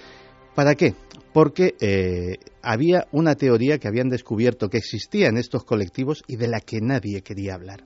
¿Para 0.60 0.76
qué? 0.76 0.94
Porque 1.32 1.76
eh, 1.80 2.36
había 2.62 3.08
una 3.14 3.36
teoría 3.36 3.78
que 3.78 3.88
habían 3.88 4.10
descubierto 4.10 4.68
que 4.68 4.78
existía 4.78 5.30
en 5.30 5.38
estos 5.38 5.64
colectivos 5.64 6.22
y 6.28 6.36
de 6.36 6.50
la 6.50 6.60
que 6.60 6.82
nadie 6.82 7.22
quería 7.22 7.54
hablar. 7.54 7.86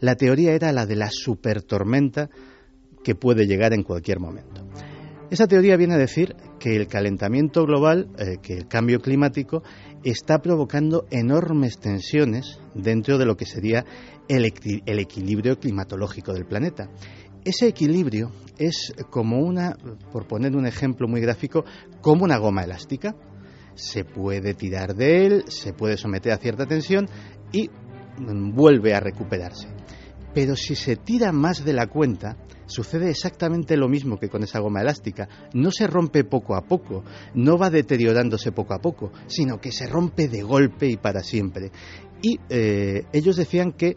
La 0.00 0.14
teoría 0.14 0.52
era 0.52 0.70
la 0.72 0.84
de 0.84 0.96
la 0.96 1.08
supertormenta 1.10 2.28
que 3.02 3.14
puede 3.14 3.46
llegar 3.46 3.72
en 3.72 3.84
cualquier 3.84 4.20
momento. 4.20 4.68
Esa 5.30 5.46
teoría 5.46 5.78
viene 5.78 5.94
a 5.94 5.96
decir 5.96 6.36
que 6.60 6.76
el 6.76 6.88
calentamiento 6.88 7.64
global, 7.64 8.10
eh, 8.18 8.36
que 8.42 8.52
el 8.52 8.68
cambio 8.68 9.00
climático, 9.00 9.62
está 10.04 10.42
provocando 10.42 11.06
enormes 11.10 11.78
tensiones 11.78 12.58
dentro 12.74 13.16
de 13.16 13.24
lo 13.24 13.38
que 13.38 13.46
sería 13.46 13.86
el, 14.28 14.52
el 14.84 14.98
equilibrio 14.98 15.58
climatológico 15.58 16.34
del 16.34 16.44
planeta. 16.44 16.90
Ese 17.44 17.68
equilibrio 17.68 18.32
es 18.58 18.94
como 19.10 19.40
una, 19.40 19.76
por 20.12 20.26
poner 20.26 20.56
un 20.56 20.66
ejemplo 20.66 21.06
muy 21.08 21.20
gráfico, 21.20 21.64
como 22.00 22.24
una 22.24 22.38
goma 22.38 22.64
elástica 22.64 23.14
se 23.74 24.04
puede 24.04 24.54
tirar 24.54 24.94
de 24.94 25.26
él, 25.26 25.44
se 25.48 25.72
puede 25.72 25.96
someter 25.96 26.32
a 26.32 26.38
cierta 26.38 26.66
tensión 26.66 27.08
y 27.52 27.70
vuelve 28.18 28.94
a 28.94 29.00
recuperarse. 29.00 29.68
Pero 30.32 30.56
si 30.56 30.74
se 30.74 30.96
tira 30.96 31.32
más 31.32 31.64
de 31.64 31.72
la 31.72 31.86
cuenta, 31.86 32.36
sucede 32.66 33.10
exactamente 33.10 33.76
lo 33.76 33.88
mismo 33.88 34.18
que 34.18 34.28
con 34.28 34.42
esa 34.42 34.58
goma 34.58 34.80
elástica. 34.80 35.28
No 35.52 35.70
se 35.70 35.86
rompe 35.86 36.24
poco 36.24 36.56
a 36.56 36.62
poco, 36.62 37.04
no 37.34 37.56
va 37.56 37.70
deteriorándose 37.70 38.50
poco 38.50 38.74
a 38.74 38.80
poco, 38.80 39.12
sino 39.26 39.60
que 39.60 39.70
se 39.70 39.86
rompe 39.86 40.28
de 40.28 40.42
golpe 40.42 40.88
y 40.88 40.96
para 40.96 41.22
siempre. 41.22 41.70
Y 42.20 42.40
eh, 42.48 43.04
ellos 43.12 43.36
decían 43.36 43.72
que 43.72 43.96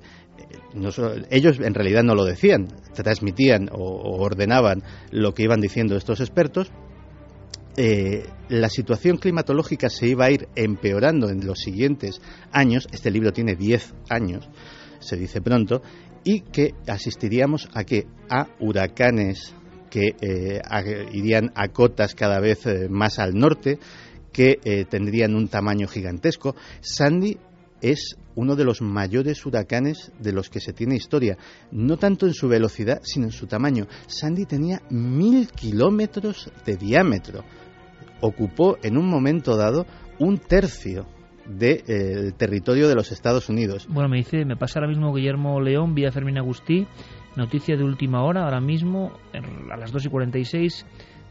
ellos 1.29 1.59
en 1.59 1.73
realidad 1.73 2.03
no 2.03 2.15
lo 2.15 2.25
decían, 2.25 2.67
transmitían 2.93 3.69
o, 3.71 4.19
ordenaban 4.19 4.83
lo 5.11 5.33
que 5.33 5.43
iban 5.43 5.61
diciendo 5.61 5.95
estos 5.95 6.19
expertos, 6.19 6.71
eh, 7.75 8.25
la 8.49 8.69
situación 8.69 9.17
climatológica 9.17 9.89
se 9.89 10.07
iba 10.07 10.25
a 10.25 10.31
ir 10.31 10.47
empeorando 10.55 11.29
en 11.29 11.45
los 11.45 11.59
siguientes 11.59 12.21
años, 12.51 12.87
este 12.91 13.11
libro 13.11 13.31
tiene 13.31 13.55
10 13.55 13.93
años, 14.09 14.49
se 14.99 15.15
dice 15.15 15.41
pronto, 15.41 15.81
y 16.23 16.41
que 16.41 16.73
asistiríamos 16.87 17.69
a 17.73 17.83
que 17.83 18.07
a 18.29 18.47
huracanes 18.59 19.53
que 19.91 20.15
eh, 20.19 20.61
irían 21.13 21.51
a 21.55 21.69
cotas 21.69 22.15
cada 22.15 22.39
vez 22.39 22.65
eh, 22.65 22.87
más 22.89 23.19
al 23.19 23.35
norte, 23.35 23.79
que 24.33 24.85
tendrían 24.87 25.33
un 25.33 25.47
tamaño 25.47 25.87
gigantesco. 25.87 26.55
Sandy 26.81 27.37
es 27.81 28.17
uno 28.37 28.55
de 28.55 28.63
los 28.63 28.81
mayores 28.81 29.45
huracanes 29.45 30.11
de 30.19 30.31
los 30.31 30.49
que 30.49 30.59
se 30.59 30.71
tiene 30.71 30.95
historia, 30.95 31.37
no 31.71 31.97
tanto 31.97 32.27
en 32.27 32.33
su 32.33 32.47
velocidad, 32.47 32.99
sino 33.01 33.25
en 33.25 33.31
su 33.31 33.47
tamaño. 33.47 33.87
Sandy 34.05 34.45
tenía 34.45 34.81
mil 34.91 35.49
kilómetros 35.49 36.51
de 36.63 36.77
diámetro. 36.77 37.43
Ocupó 38.21 38.77
en 38.83 38.97
un 38.97 39.09
momento 39.09 39.57
dado 39.57 39.85
un 40.19 40.37
tercio 40.37 41.07
del 41.47 42.35
territorio 42.35 42.87
de 42.87 42.95
los 42.95 43.11
Estados 43.11 43.49
Unidos. 43.49 43.87
Bueno, 43.89 44.07
me 44.07 44.17
dice, 44.17 44.45
me 44.45 44.55
pasa 44.55 44.79
ahora 44.79 44.89
mismo 44.89 45.13
Guillermo 45.13 45.59
León, 45.59 45.95
vía 45.95 46.11
Fermín 46.11 46.37
Agustí, 46.37 46.85
noticia 47.35 47.75
de 47.75 47.83
última 47.83 48.23
hora, 48.23 48.43
ahora 48.43 48.61
mismo, 48.61 49.13
a 49.71 49.77
las 49.77 49.91
2 49.91 50.05
y 50.05 50.09
46 50.09 50.85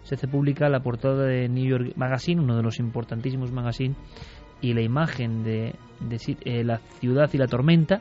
se 0.06 0.14
hace 0.14 0.28
pública 0.28 0.68
la 0.68 0.80
portada 0.80 1.24
de 1.24 1.48
New 1.48 1.68
York 1.68 1.94
Magazine, 1.96 2.40
uno 2.40 2.56
de 2.56 2.62
los 2.62 2.78
importantísimos 2.78 3.50
magazines, 3.50 3.96
y 4.60 4.74
la 4.74 4.82
imagen 4.82 5.42
de, 5.42 5.74
eh, 6.44 6.64
la 6.64 6.78
ciudad 7.00 7.30
y 7.32 7.38
la 7.38 7.46
tormenta 7.46 8.00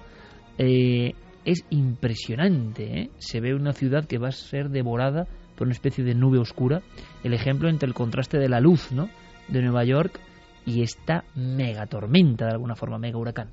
eh, 0.58 1.14
es 1.44 1.66
impresionante. 1.70 3.02
¿eh? 3.02 3.10
Se 3.18 3.40
ve 3.40 3.54
una 3.54 3.74
ciudad 3.74 4.06
que 4.06 4.18
va 4.18 4.30
a 4.30 4.32
ser 4.32 4.70
devorada 4.70 5.28
por 5.56 5.68
una 5.68 5.74
especie 5.74 6.04
de 6.04 6.16
nube 6.16 6.40
oscura. 6.40 6.82
El 7.24 7.34
ejemplo 7.34 7.70
entre 7.70 7.88
el 7.88 7.94
contraste 7.94 8.38
de 8.38 8.50
la 8.50 8.60
luz 8.60 8.92
¿no? 8.92 9.10
de 9.48 9.62
Nueva 9.62 9.84
York 9.84 10.20
y 10.66 10.82
esta 10.82 11.24
mega 11.36 11.86
tormenta, 11.86 12.46
de 12.46 12.54
alguna 12.54 12.76
forma, 12.76 12.98
mega 12.98 13.18
huracán. 13.18 13.52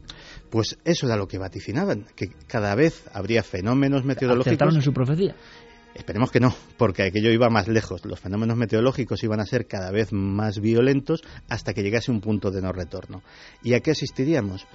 Pues 0.51 0.79
eso 0.85 1.07
era 1.07 1.17
lo 1.17 1.29
que 1.29 1.39
vaticinaban, 1.39 2.07
que 2.17 2.29
cada 2.47 2.75
vez 2.75 3.09
habría 3.13 3.43
fenómenos 3.43 4.05
meteorológicos. 4.05 4.47
¿Acertaron 4.47 4.77
en 4.77 4.83
su 4.83 4.93
profecía? 4.93 5.35
Esperemos 5.95 6.31
que 6.31 6.41
no, 6.41 6.55
porque 6.79 7.03
aquello 7.03 7.31
iba 7.31 7.51
más 7.51 7.69
lejos. 7.69 8.05
Los 8.07 8.21
fenómenos 8.21 8.57
meteorológicos 8.57 9.23
iban 9.25 9.41
a 9.41 9.47
ser 9.47 9.67
cada 9.67 9.91
vez 9.91 10.13
más 10.13 10.61
violentos 10.61 11.23
hasta 11.49 11.75
que 11.75 11.83
llegase 11.83 12.11
un 12.11 12.21
punto 12.21 12.51
de 12.51 12.63
no 12.63 12.73
retorno. 12.73 13.23
¿Y 13.63 13.75
a 13.75 13.81
qué 13.81 13.91
asistiríamos? 13.91 14.67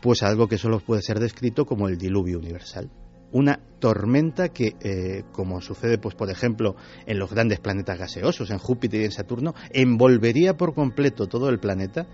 Pues 0.00 0.22
a 0.22 0.28
algo 0.28 0.48
que 0.48 0.58
solo 0.58 0.80
puede 0.80 1.02
ser 1.02 1.20
descrito 1.20 1.66
como 1.66 1.88
el 1.88 1.98
diluvio 1.98 2.38
universal. 2.38 2.90
Una 3.32 3.58
tormenta 3.80 4.50
que, 4.50 4.76
eh, 4.80 5.24
como 5.32 5.60
sucede, 5.60 5.98
pues, 5.98 6.14
por 6.14 6.30
ejemplo, 6.30 6.76
en 7.04 7.18
los 7.18 7.30
grandes 7.30 7.58
planetas 7.58 7.98
gaseosos, 7.98 8.50
en 8.50 8.58
Júpiter 8.58 9.00
y 9.00 9.04
en 9.06 9.10
Saturno, 9.10 9.54
envolvería 9.70 10.56
por 10.56 10.72
completo 10.72 11.26
todo 11.26 11.48
el 11.48 11.58
planeta 11.58 12.06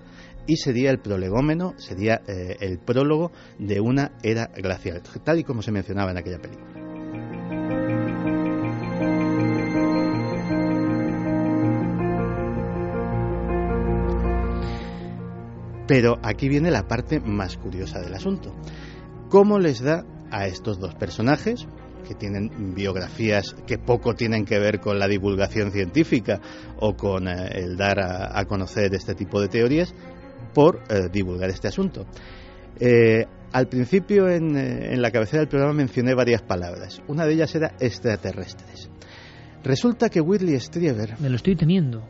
y 0.46 0.56
sería 0.56 0.90
el 0.90 0.98
prolegómeno, 0.98 1.74
sería 1.76 2.22
eh, 2.26 2.56
el 2.60 2.78
prólogo 2.78 3.32
de 3.58 3.80
una 3.80 4.12
era 4.22 4.46
glacial, 4.46 5.02
tal 5.22 5.38
y 5.38 5.44
como 5.44 5.62
se 5.62 5.72
mencionaba 5.72 6.10
en 6.10 6.18
aquella 6.18 6.38
película. 6.38 6.89
Pero 15.90 16.20
aquí 16.22 16.48
viene 16.48 16.70
la 16.70 16.86
parte 16.86 17.18
más 17.18 17.56
curiosa 17.56 17.98
del 17.98 18.14
asunto. 18.14 18.54
¿Cómo 19.28 19.58
les 19.58 19.80
da 19.80 20.04
a 20.30 20.46
estos 20.46 20.78
dos 20.78 20.94
personajes, 20.94 21.66
que 22.06 22.14
tienen 22.14 22.76
biografías 22.76 23.56
que 23.66 23.76
poco 23.76 24.14
tienen 24.14 24.44
que 24.44 24.60
ver 24.60 24.78
con 24.78 25.00
la 25.00 25.08
divulgación 25.08 25.72
científica 25.72 26.40
o 26.78 26.94
con 26.94 27.26
eh, 27.26 27.48
el 27.54 27.76
dar 27.76 27.98
a, 27.98 28.44
conocer 28.44 28.94
este 28.94 29.16
tipo 29.16 29.40
de 29.40 29.48
teorías, 29.48 29.92
por 30.54 30.80
eh, 30.88 31.08
divulgar 31.12 31.50
este 31.50 31.66
asunto? 31.66 32.06
Eh, 32.78 33.26
al 33.50 33.66
principio 33.66 34.28
en, 34.28 34.56
en 34.56 35.02
la 35.02 35.10
cabecera 35.10 35.40
del 35.40 35.48
programa 35.48 35.74
mencioné 35.74 36.14
varias 36.14 36.42
palabras. 36.42 37.02
Una 37.08 37.26
de 37.26 37.32
ellas 37.32 37.52
era 37.56 37.74
extraterrestres. 37.80 38.88
Resulta 39.64 40.08
que 40.08 40.20
Whitley 40.20 40.60
Strieber... 40.60 41.18
Me 41.18 41.28
lo 41.28 41.34
estoy 41.34 41.56
teniendo. 41.56 42.04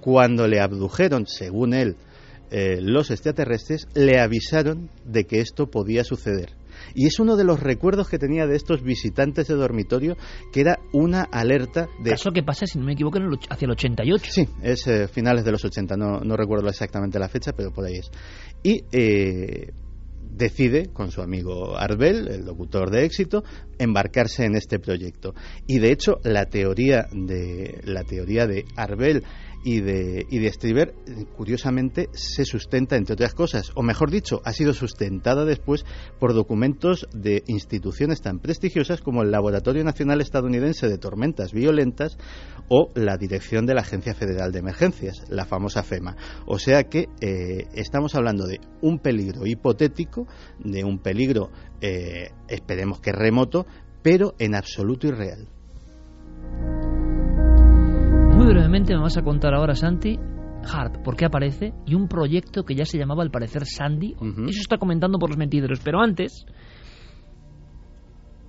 Cuando 0.00 0.46
le 0.46 0.60
abdujeron, 0.60 1.26
según 1.26 1.74
él, 1.74 1.96
eh, 2.50 2.80
los 2.80 3.10
extraterrestres 3.10 3.86
le 3.94 4.20
avisaron 4.20 4.90
de 5.04 5.24
que 5.24 5.40
esto 5.40 5.70
podía 5.70 6.04
suceder. 6.04 6.56
Y 6.94 7.06
es 7.06 7.18
uno 7.18 7.36
de 7.36 7.44
los 7.44 7.60
recuerdos 7.60 8.08
que 8.08 8.18
tenía 8.18 8.46
de 8.46 8.56
estos 8.56 8.82
visitantes 8.82 9.48
de 9.48 9.54
dormitorio, 9.54 10.16
que 10.52 10.60
era 10.60 10.78
una 10.92 11.22
alerta 11.22 11.88
de... 12.02 12.10
¿Caso 12.10 12.30
que 12.30 12.42
pasa, 12.42 12.66
si 12.66 12.78
no 12.78 12.84
me 12.84 12.92
equivoco, 12.92 13.18
hacia 13.48 13.66
el 13.66 13.72
88? 13.72 14.30
Sí, 14.30 14.48
es 14.62 14.86
eh, 14.86 15.08
finales 15.08 15.44
de 15.44 15.52
los 15.52 15.64
80, 15.64 15.96
no, 15.96 16.20
no, 16.20 16.36
recuerdo 16.36 16.68
exactamente 16.68 17.18
la 17.18 17.28
fecha, 17.28 17.52
pero 17.52 17.72
por 17.72 17.84
ahí 17.84 17.96
es. 17.96 18.10
Y 18.62 18.84
eh, 18.92 19.72
decide, 20.30 20.90
con 20.92 21.10
su 21.10 21.22
amigo 21.22 21.76
Arbel, 21.78 22.28
el 22.28 22.44
locutor 22.44 22.90
de 22.90 23.04
éxito, 23.04 23.44
embarcarse 23.78 24.44
en 24.44 24.56
este 24.56 24.78
proyecto. 24.78 25.34
Y 25.66 25.78
de 25.78 25.92
hecho, 25.92 26.18
la 26.24 26.46
teoría 26.46 27.06
de, 27.12 27.80
la 27.84 28.04
teoría 28.04 28.46
de 28.46 28.64
Arbel 28.76 29.24
y 29.64 29.80
de, 29.80 30.26
y 30.30 30.38
de 30.38 30.52
curiosamente, 31.36 32.08
se 32.12 32.44
sustenta, 32.44 32.96
entre 32.96 33.14
otras 33.14 33.34
cosas, 33.34 33.72
o 33.74 33.82
mejor 33.82 34.10
dicho, 34.10 34.42
ha 34.44 34.52
sido 34.52 34.74
sustentada 34.74 35.44
después 35.46 35.84
por 36.20 36.34
documentos 36.34 37.08
de 37.14 37.42
instituciones 37.46 38.20
tan 38.20 38.40
prestigiosas 38.40 39.00
como 39.00 39.22
el 39.22 39.30
Laboratorio 39.30 39.82
Nacional 39.82 40.20
Estadounidense 40.20 40.86
de 40.86 40.98
Tormentas 40.98 41.52
Violentas 41.52 42.18
o 42.68 42.90
la 42.94 43.16
Dirección 43.16 43.64
de 43.64 43.74
la 43.74 43.80
Agencia 43.80 44.14
Federal 44.14 44.52
de 44.52 44.58
Emergencias, 44.58 45.24
la 45.30 45.46
famosa 45.46 45.82
FEMA. 45.82 46.16
O 46.46 46.58
sea 46.58 46.84
que 46.84 47.08
eh, 47.20 47.66
estamos 47.74 48.14
hablando 48.14 48.46
de 48.46 48.60
un 48.82 48.98
peligro 48.98 49.46
hipotético, 49.46 50.26
de 50.58 50.84
un 50.84 50.98
peligro, 50.98 51.50
eh, 51.80 52.30
esperemos 52.48 53.00
que 53.00 53.12
remoto, 53.12 53.66
pero 54.02 54.34
en 54.38 54.54
absoluto 54.54 55.06
irreal. 55.06 55.48
Muy 58.44 58.52
brevemente 58.52 58.94
me 58.94 59.00
vas 59.00 59.16
a 59.16 59.22
contar 59.22 59.54
ahora, 59.54 59.74
Santi, 59.74 60.18
Hart, 60.70 61.02
por 61.02 61.16
qué 61.16 61.24
aparece, 61.24 61.72
y 61.86 61.94
un 61.94 62.08
proyecto 62.08 62.62
que 62.62 62.74
ya 62.74 62.84
se 62.84 62.98
llamaba 62.98 63.22
al 63.22 63.30
parecer 63.30 63.64
Sandy. 63.64 64.16
Eso 64.20 64.60
está 64.60 64.76
comentando 64.76 65.18
por 65.18 65.30
los 65.30 65.38
mentideros, 65.38 65.80
pero 65.82 66.02
antes, 66.02 66.44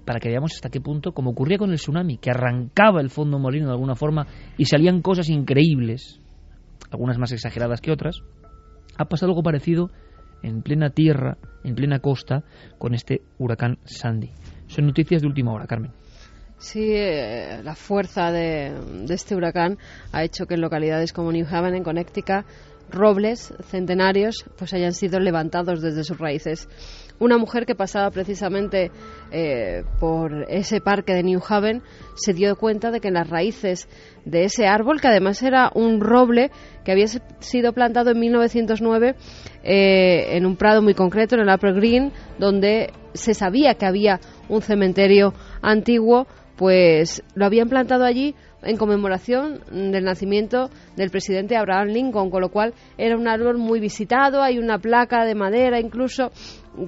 para 0.04 0.20
que 0.20 0.28
veamos 0.28 0.52
hasta 0.54 0.70
qué 0.70 0.82
punto, 0.82 1.14
como 1.14 1.32
ocurría 1.32 1.58
con 1.58 1.72
el 1.72 1.78
tsunami, 1.78 2.18
que 2.18 2.30
arrancaba 2.30 3.00
el 3.00 3.10
fondo 3.10 3.40
marino 3.40 3.68
de 3.68 3.72
alguna 3.72 3.96
forma 3.96 4.28
y 4.58 4.66
salían 4.66 5.02
cosas 5.02 5.30
increíbles, 5.30 6.20
algunas 6.92 7.18
más 7.18 7.32
exageradas 7.32 7.80
que 7.80 7.94
otras, 7.94 8.22
ha 8.98 9.06
pasado 9.06 9.32
algo 9.32 9.44
parecido 9.44 9.92
en 10.44 10.62
plena 10.62 10.90
tierra, 10.90 11.38
en 11.64 11.74
plena 11.74 12.00
costa, 12.00 12.44
con 12.78 12.96
este 12.96 13.22
huracán 13.38 13.78
Sandy. 13.86 14.32
Son 14.68 14.88
noticias 14.88 15.22
de 15.22 15.28
última 15.30 15.54
hora, 15.54 15.68
Carmen. 15.68 15.94
Sí, 16.58 16.94
eh, 16.94 17.62
la 17.64 17.76
fuerza 17.76 18.32
de, 18.32 18.74
este 19.10 19.36
huracán 19.36 19.78
ha 20.12 20.24
hecho 20.24 20.46
que 20.46 20.56
en 20.56 20.62
localidades 20.62 21.12
como 21.12 21.32
New 21.32 21.46
Haven, 21.50 21.76
en 21.76 21.84
Connecticut, 21.84 22.46
robles 22.90 23.54
centenarios 23.64 24.46
pues 24.58 24.74
hayan 24.74 24.94
sido 24.94 25.20
levantados 25.20 25.82
desde 25.82 26.04
sus 26.04 26.18
raíces. 26.18 26.68
Una 27.18 27.38
mujer 27.38 27.66
que 27.66 27.76
pasaba 27.76 28.12
precisamente 28.12 28.92
eh, 29.32 29.84
por 30.00 30.46
ese 30.50 30.82
parque 30.82 31.14
de 31.14 31.24
New 31.24 31.42
Haven 31.48 31.82
se 32.16 32.34
dio 32.34 32.56
cuenta 32.58 32.92
de 32.92 33.00
que 33.00 33.08
en 33.08 33.14
las 33.14 33.30
raíces 33.30 33.88
de 34.26 34.44
ese 34.44 34.68
árbol, 34.68 35.00
que 35.00 35.08
además 35.08 35.42
era 35.42 35.72
un 35.74 36.02
roble 36.02 36.52
que 36.84 36.92
había 36.92 37.08
sido 37.08 37.72
plantado 37.72 38.12
en 38.12 38.20
1909 38.20 39.16
eh, 39.64 40.36
en 40.36 40.46
un 40.46 40.58
prado 40.58 40.82
muy 40.82 40.94
concreto, 40.94 41.36
en 41.36 41.42
el 41.42 41.54
Upper 41.54 41.74
Green, 41.74 42.12
donde 42.38 42.92
se 43.14 43.34
sabía 43.34 43.76
que 43.76 43.86
había 43.86 44.20
un 44.50 44.62
cementerio 44.62 45.34
antiguo, 45.62 46.28
pues 46.56 47.24
lo 47.34 47.46
habían 47.46 47.70
plantado 47.70 48.06
allí 48.06 48.36
en 48.64 48.78
conmemoración 48.78 49.62
del 49.70 50.04
nacimiento 50.04 50.70
del 50.96 51.12
presidente 51.12 51.56
Abraham 51.56 51.90
Lincoln, 51.90 52.30
con 52.30 52.42
lo 52.42 52.50
cual 52.50 52.74
era 52.98 53.18
un 53.18 53.28
árbol 53.28 53.58
muy 53.58 53.80
visitado, 53.80 54.42
hay 54.42 54.58
una 54.58 54.80
placa 54.80 55.26
de 55.26 55.36
madera 55.36 55.80
incluso 55.80 56.32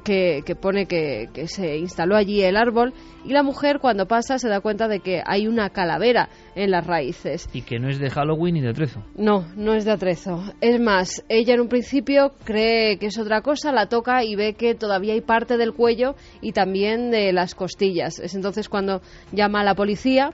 que, 0.03 0.43
pone 0.59 0.85
que, 0.85 1.29
se 1.47 1.77
instaló 1.77 2.15
allí 2.15 2.41
el 2.41 2.57
árbol 2.57 2.93
y 3.25 3.31
la 3.31 3.43
mujer 3.43 3.79
cuando 3.79 4.07
pasa 4.07 4.39
se 4.39 4.49
da 4.49 4.61
cuenta 4.61 4.87
de 4.87 4.99
que 4.99 5.21
hay 5.25 5.47
una 5.47 5.69
calavera 5.69 6.29
en 6.55 6.71
las 6.71 6.85
raíces. 6.85 7.49
Y 7.53 7.61
que 7.61 7.79
no 7.79 7.89
es 7.89 7.99
de 7.99 8.09
Halloween 8.09 8.55
ni 8.55 8.61
de 8.61 8.69
atrezo. 8.69 9.03
No, 9.15 9.45
no 9.55 9.73
es 9.73 9.85
de 9.85 9.91
atrezo. 9.91 10.43
Es 10.61 10.79
más, 10.79 11.23
ella 11.29 11.53
en 11.53 11.61
un 11.61 11.69
principio 11.69 12.33
cree 12.43 12.97
que 12.97 13.07
es 13.07 13.17
otra 13.17 13.41
cosa, 13.41 13.71
la 13.71 13.87
toca 13.87 14.23
y 14.23 14.35
ve 14.35 14.53
que 14.53 14.75
todavía 14.75 15.13
hay 15.13 15.21
parte 15.21 15.57
del 15.57 15.73
cuello 15.73 16.15
y 16.41 16.51
también 16.51 17.11
de 17.11 17.33
las 17.33 17.55
costillas. 17.55 18.19
Es 18.19 18.35
entonces 18.35 18.69
cuando 18.69 19.01
llama 19.31 19.61
a 19.61 19.63
la 19.63 19.75
policía. 19.75 20.33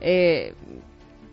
Eh, 0.00 0.52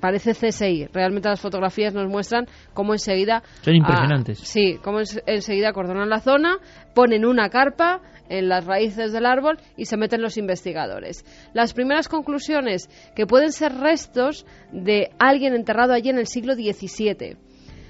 parece 0.01 0.33
CSI. 0.33 0.87
Realmente 0.91 1.29
las 1.29 1.39
fotografías 1.39 1.93
nos 1.93 2.09
muestran 2.09 2.47
cómo 2.73 2.93
enseguida... 2.93 3.43
Son 3.61 3.75
impresionantes. 3.75 4.39
sí, 4.39 4.77
cómo 4.83 4.99
enseguida 5.25 5.69
acordonan 5.69 6.09
la 6.09 6.19
zona, 6.19 6.57
ponen 6.93 7.23
una 7.23 7.49
carpa 7.49 8.01
en 8.27 8.49
las 8.49 8.65
raíces 8.65 9.13
del 9.13 9.25
árbol 9.25 9.57
y 9.77 9.85
se 9.85 9.95
meten 9.95 10.21
los 10.21 10.37
investigadores. 10.37 11.23
Las 11.53 11.73
primeras 11.73 12.09
conclusiones, 12.09 12.89
que 13.15 13.25
pueden 13.25 13.51
ser 13.53 13.75
restos 13.75 14.45
de 14.71 15.11
alguien 15.19 15.53
enterrado 15.53 15.93
allí 15.93 16.09
en 16.09 16.17
el 16.17 16.27
siglo 16.27 16.55
XVII. 16.55 17.37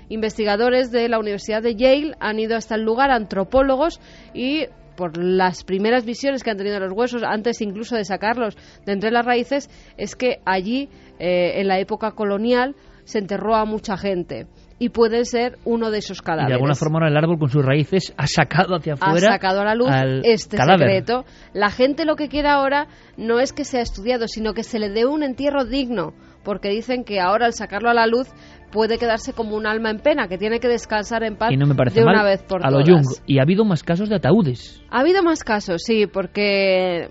Investigadores 0.10 0.92
de 0.92 1.08
la 1.08 1.20
Universidad 1.20 1.62
de 1.64 1.76
Yale 1.76 2.16
han 2.20 2.38
ido 2.38 2.58
hasta 2.58 2.76
el 2.76 2.82
lugar, 2.82 3.12
antropólogos, 3.12 4.02
y 4.34 4.66
por 4.96 5.18
las 5.18 5.64
primeras 5.64 6.06
visiones 6.06 6.44
que 6.44 6.52
han 6.52 6.58
tenido 6.58 6.80
los 6.80 6.92
huesos, 6.92 7.24
antes 7.24 7.62
incluso 7.62 7.96
de 7.96 8.06
sacarlos 8.06 8.58
de 8.86 8.92
entre 8.92 9.10
las 9.12 9.26
raíces, 9.26 9.70
es 9.98 10.16
que 10.16 10.42
allí, 10.46 10.90
eh, 11.22 11.62
en 11.62 11.68
la 11.68 11.78
época 11.78 12.14
colonial, 12.14 12.76
se 13.04 13.20
enterró 13.20 13.56
a 13.56 13.66
mucha 13.66 13.96
gente 13.96 14.48
y 14.80 14.90
puede 14.90 15.26
ser 15.26 15.60
uno 15.64 15.92
de 15.92 16.00
esos 16.00 16.24
cadáveres. 16.24 16.48
Y 16.48 16.52
de 16.54 16.56
alguna 16.56 16.74
forma 16.74 17.08
el 17.08 17.16
árbol 17.16 17.38
con 17.38 17.50
sus 17.50 17.64
raíces 17.64 18.12
ha 18.18 18.26
sacado 18.26 18.76
hacia 18.76 18.94
afuera. 18.94 19.28
Ha 19.30 19.34
sacado 19.34 19.62
a 19.62 19.66
la 19.66 19.76
luz 19.76 19.90
este 20.24 20.58
secreto. 20.58 21.26
La 21.54 21.70
gente 21.70 22.06
lo 22.06 22.16
que 22.16 22.28
quiere 22.28 22.48
ahora 22.48 22.88
no 23.18 23.40
es 23.40 23.54
que 23.54 23.64
sea 23.64 23.82
estudiado, 23.82 24.28
sino 24.28 24.54
que 24.54 24.64
se 24.64 24.80
le 24.80 24.90
dé 24.90 25.06
un 25.06 25.22
entierro 25.22 25.66
digno, 25.66 26.14
porque 26.44 26.70
dicen 26.70 27.04
que 27.04 27.20
ahora 27.20 27.46
al 27.46 27.54
sacarlo 27.54 27.92
a 27.92 27.94
la 27.94 28.08
luz 28.08 28.28
puede 28.72 28.98
quedarse 28.98 29.34
como 29.34 29.56
un 29.56 29.68
alma 29.68 29.92
en 29.92 30.00
pena, 30.00 30.28
que 30.28 30.40
tiene 30.40 30.60
que 30.60 30.68
descansar 30.68 31.24
en 31.24 31.36
paz 31.36 31.52
y 31.52 31.58
no 31.58 31.68
me 31.68 31.76
parece 31.76 32.00
de 32.00 32.06
una 32.08 32.24
vez 32.24 32.42
por 32.42 32.66
a 32.66 32.70
todas. 32.70 32.88
Lo 32.88 32.96
Jung. 32.96 33.06
Y 33.28 33.38
ha 33.38 33.44
habido 33.44 33.64
más 33.66 33.84
casos 33.84 34.10
de 34.10 34.16
ataúdes. 34.16 34.82
Ha 34.90 35.02
habido 35.02 35.22
más 35.22 35.44
casos, 35.44 35.84
sí, 35.86 36.08
porque 36.08 37.10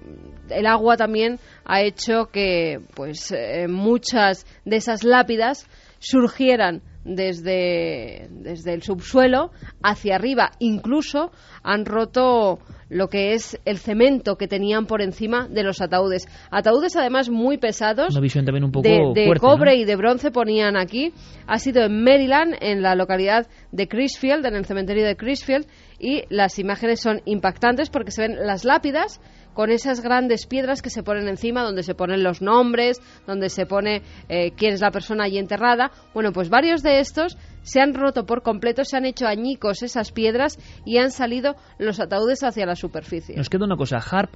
el 0.51 0.67
agua 0.67 0.97
también 0.97 1.39
ha 1.65 1.83
hecho 1.83 2.27
que 2.33 2.81
pues 2.95 3.33
eh, 3.33 3.67
muchas 3.69 4.47
de 4.65 4.77
esas 4.77 5.05
lápidas 5.05 5.67
surgieran 5.99 6.83
desde, 7.05 8.29
desde 8.31 8.75
el 8.75 8.83
subsuelo 8.83 9.51
hacia 9.83 10.17
arriba. 10.17 10.51
Incluso 10.59 11.31
han 11.63 11.85
roto 11.85 12.59
lo 12.89 13.09
que 13.09 13.35
es 13.35 13.59
el 13.65 13.79
cemento 13.79 14.37
que 14.37 14.49
tenían 14.49 14.87
por 14.87 15.01
encima 15.01 15.49
de 15.49 15.63
los 15.63 15.81
ataúdes. 15.81 16.27
Ataúdes 16.51 16.97
además 16.97 17.31
muy 17.31 17.57
pesados. 17.57 18.11
Una 18.11 18.21
visión 18.21 18.45
también 18.45 18.65
un 18.65 18.73
poco 18.73 18.89
de, 18.89 18.99
de 19.15 19.27
fuerte, 19.27 19.41
cobre 19.41 19.77
¿no? 19.77 19.83
y 19.83 19.85
de 19.85 19.97
bronce 19.97 20.31
ponían 20.31 20.77
aquí. 20.77 21.13
Ha 21.47 21.59
sido 21.59 21.85
en 21.85 22.03
Maryland, 22.03 22.57
en 22.61 22.83
la 22.83 22.95
localidad 22.95 23.47
de 23.71 23.89
Crisfield, 23.89 24.45
en 24.45 24.57
el 24.57 24.65
cementerio 24.65 25.07
de 25.07 25.17
Crisfield, 25.17 25.67
y 25.99 26.25
las 26.29 26.59
imágenes 26.59 27.01
son 27.01 27.23
impactantes 27.25 27.91
porque 27.91 28.11
se 28.11 28.23
ven 28.23 28.37
las 28.45 28.65
lápidas 28.65 29.21
con 29.55 29.71
esas 29.71 30.01
grandes 30.01 30.47
piedras 30.47 30.83
que 30.83 30.91
se 30.91 31.03
ponen 31.03 31.29
encima, 31.29 31.63
donde 31.63 31.83
se 31.83 31.95
ponen 31.95 32.23
los 32.23 32.43
nombres, 32.43 33.01
donde 33.27 33.49
se 33.49 33.67
pone 33.67 34.03
eh, 34.29 34.53
quién 34.57 34.75
es 34.75 34.81
la 34.81 34.91
persona 34.91 35.25
allí 35.25 35.39
enterrada. 35.39 35.91
Bueno, 36.15 36.33
pues 36.33 36.49
varios 36.49 36.83
de 36.83 37.01
estos 37.01 37.37
se 37.63 37.81
han 37.81 37.95
roto 37.95 38.27
por 38.27 38.43
completo, 38.43 38.85
se 38.85 38.97
han 38.97 39.05
hecho 39.05 39.27
añicos 39.27 39.83
esas 39.83 40.13
piedras 40.13 40.59
y 40.85 40.99
han 40.99 41.11
salido 41.11 41.57
los 41.79 42.01
ataúdes 42.01 42.43
hacia 42.43 42.67
la 42.67 42.77
superficie. 42.77 43.37
Nos 43.37 43.49
queda 43.49 43.65
una 43.65 43.77
cosa, 43.77 43.99
HARP, 43.99 44.31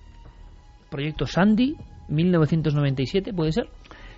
proyecto 0.90 1.26
Sandy, 1.26 1.76
1997, 2.08 3.32
¿puede 3.32 3.52
ser? 3.52 3.68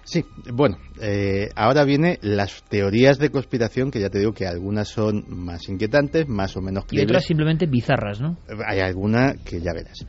Sí, 0.06 0.24
bueno, 0.52 0.76
eh, 1.02 1.48
ahora 1.56 1.85
viene 1.85 2.18
las 2.22 2.62
teorías 2.62 3.18
de 3.18 3.30
conspiración, 3.30 3.90
que 3.90 4.00
ya 4.00 4.09
te 4.09 4.20
digo 4.20 4.32
que 4.32 4.46
algunas 4.46 4.87
son 4.87 5.24
más 5.28 5.68
inquietantes, 5.68 6.28
más 6.28 6.56
o 6.56 6.61
menos 6.61 6.85
Y 6.92 7.00
otras 7.00 7.24
simplemente 7.24 7.66
bizarras, 7.66 8.20
¿no? 8.20 8.37
Hay 8.68 8.78
alguna 8.78 9.35
que 9.44 9.61
ya 9.61 9.72
verás. 9.72 10.06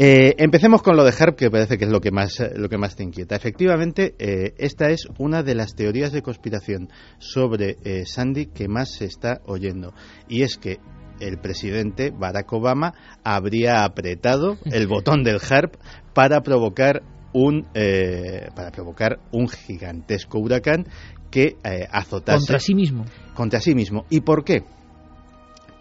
Eh, 0.00 0.36
empecemos 0.38 0.80
con 0.82 0.96
lo 0.96 1.02
de 1.04 1.12
HARP, 1.18 1.36
que 1.36 1.50
parece 1.50 1.76
que 1.76 1.84
es 1.84 1.90
lo 1.90 2.00
que 2.00 2.12
más, 2.12 2.40
lo 2.54 2.68
que 2.68 2.78
más 2.78 2.94
te 2.94 3.02
inquieta. 3.02 3.34
Efectivamente, 3.34 4.14
eh, 4.18 4.54
esta 4.58 4.90
es 4.90 5.08
una 5.18 5.42
de 5.42 5.56
las 5.56 5.74
teorías 5.74 6.12
de 6.12 6.22
conspiración 6.22 6.88
sobre 7.18 7.78
eh, 7.84 8.06
Sandy 8.06 8.46
que 8.46 8.68
más 8.68 8.92
se 8.92 9.06
está 9.06 9.40
oyendo. 9.46 9.92
Y 10.28 10.42
es 10.42 10.56
que 10.56 10.78
el 11.18 11.38
presidente 11.38 12.10
Barack 12.10 12.52
Obama 12.52 12.94
habría 13.24 13.84
apretado 13.84 14.56
el 14.66 14.86
botón 14.88 15.24
del 15.24 15.40
HARP 15.40 15.74
para 16.14 16.42
provocar 16.42 17.02
un, 17.32 17.66
eh, 17.74 18.48
para 18.54 18.70
provocar 18.70 19.18
un 19.32 19.48
gigantesco 19.48 20.38
huracán 20.38 20.86
que 21.30 21.56
eh, 21.64 21.86
azotase 21.90 22.38
Contra 22.38 22.58
sí 22.60 22.74
mismo. 22.74 23.04
contra 23.34 23.60
sí 23.60 23.74
mismo. 23.74 24.06
¿Y 24.10 24.20
por 24.20 24.44
qué? 24.44 24.62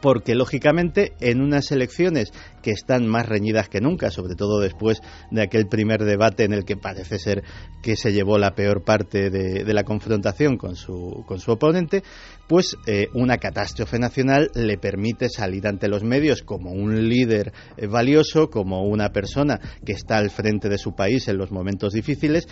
Porque, 0.02 0.36
lógicamente, 0.36 1.14
en 1.20 1.42
unas 1.42 1.72
elecciones 1.72 2.32
que 2.62 2.72
están 2.72 3.08
más 3.08 3.28
reñidas 3.28 3.70
que 3.70 3.82
nunca, 3.82 4.12
sobre 4.12 4.36
todo 4.36 4.60
después 4.60 5.02
de 5.32 5.42
aquel 5.42 5.68
primer 5.68 6.04
debate 6.04 6.44
en 6.44 6.54
el 6.54 6.66
que 6.66 6.78
parece 6.78 7.18
ser 7.18 7.44
que 7.82 7.96
se 7.96 8.12
llevó 8.12 8.38
la 8.38 8.56
peor 8.56 8.84
parte 8.84 9.30
de, 9.30 9.74
la 9.74 9.84
confrontación 9.84 10.58
con 10.58 10.76
su, 10.76 11.24
con 11.28 11.40
su 11.40 11.52
oponente, 11.52 12.04
pues 12.48 12.78
eh, 12.88 13.08
una 13.14 13.38
catástrofe 13.38 14.00
nacional 14.00 14.50
le 14.56 14.78
permite 14.78 15.30
salir 15.30 15.68
ante 15.68 15.88
los 15.88 16.04
medios 16.04 16.42
como 16.42 16.72
un 16.72 17.10
líder 17.10 17.52
eh, 17.76 17.88
valioso, 17.88 18.50
como 18.50 18.84
una 18.84 19.10
persona 19.10 19.60
que 19.86 19.94
está 19.94 20.18
al 20.18 20.30
frente 20.30 20.70
de 20.70 20.78
su 20.78 20.96
país 20.96 21.28
en 21.28 21.38
los 21.38 21.52
momentos 21.52 21.94
difíciles, 21.94 22.48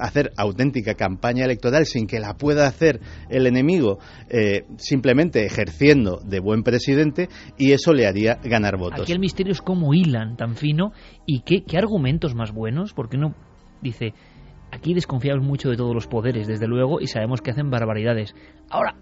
hacer 0.00 0.32
auténtica 0.36 0.94
campaña 0.94 1.44
electoral 1.44 1.86
sin 1.86 2.06
que 2.06 2.20
la 2.20 2.34
pueda 2.34 2.66
hacer 2.66 3.00
el 3.28 3.46
enemigo, 3.46 3.98
eh, 4.28 4.64
simplemente 4.76 5.44
ejerciendo 5.44 6.20
de 6.24 6.40
buen 6.40 6.62
presidente 6.62 7.28
y 7.58 7.72
eso 7.72 7.92
le 7.92 8.06
haría 8.06 8.38
ganar 8.42 8.76
votos. 8.76 9.02
Aquí 9.02 9.12
el 9.12 9.18
misterio 9.18 9.52
es 9.52 9.60
cómo 9.60 9.94
hilan 9.94 10.36
tan 10.36 10.54
fino 10.54 10.92
y 11.26 11.40
qué, 11.40 11.64
qué 11.64 11.76
argumentos 11.76 12.34
más 12.34 12.52
buenos, 12.52 12.92
porque 12.92 13.16
uno 13.16 13.34
dice, 13.82 14.14
aquí 14.70 14.94
desconfiamos 14.94 15.44
mucho 15.44 15.70
de 15.70 15.76
todos 15.76 15.94
los 15.94 16.06
poderes, 16.06 16.46
desde 16.46 16.66
luego, 16.66 17.00
y 17.00 17.06
sabemos 17.06 17.40
que 17.40 17.50
hacen 17.50 17.70
barbaridades. 17.70 18.34
Ahora, 18.70 18.96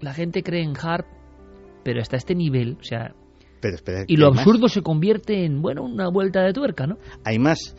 la 0.00 0.12
gente 0.14 0.42
cree 0.42 0.62
en 0.62 0.74
Harp, 0.80 1.06
pero 1.84 2.00
hasta 2.00 2.16
este 2.16 2.34
nivel, 2.34 2.76
o 2.80 2.84
sea, 2.84 3.14
Pero 3.60 3.74
espera, 3.76 4.04
y 4.06 4.16
lo 4.16 4.30
más. 4.30 4.40
absurdo 4.40 4.68
se 4.68 4.82
convierte 4.82 5.44
en, 5.44 5.62
bueno, 5.62 5.84
una 5.84 6.08
vuelta 6.10 6.42
de 6.42 6.52
tuerca, 6.52 6.86
¿no? 6.86 6.96
hay 7.24 7.38
más. 7.38 7.74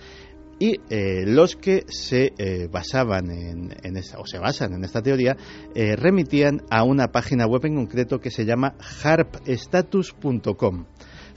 Y 0.60 0.78
eh, 0.90 1.24
los 1.28 1.56
que 1.56 1.84
se 1.88 2.34
eh, 2.40 2.68
basaban 2.72 3.30
en, 3.30 3.76
en 3.84 3.96
esta, 3.96 4.18
o 4.18 4.26
se 4.26 4.40
basan 4.40 4.74
en 4.74 4.84
esta 4.84 5.04
teoría 5.04 5.38
eh, 5.76 5.96
remitían 5.96 6.64
a 6.72 6.84
una 6.84 7.10
página 7.10 7.46
web 7.46 7.64
en 7.66 7.76
concreto 7.76 8.20
que 8.20 8.32
se 8.32 8.44
llama 8.44 8.74
harpstatus.com. 9.04 10.86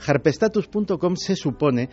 Harpstatus.com 0.03 1.15
se 1.15 1.35
supone 1.35 1.89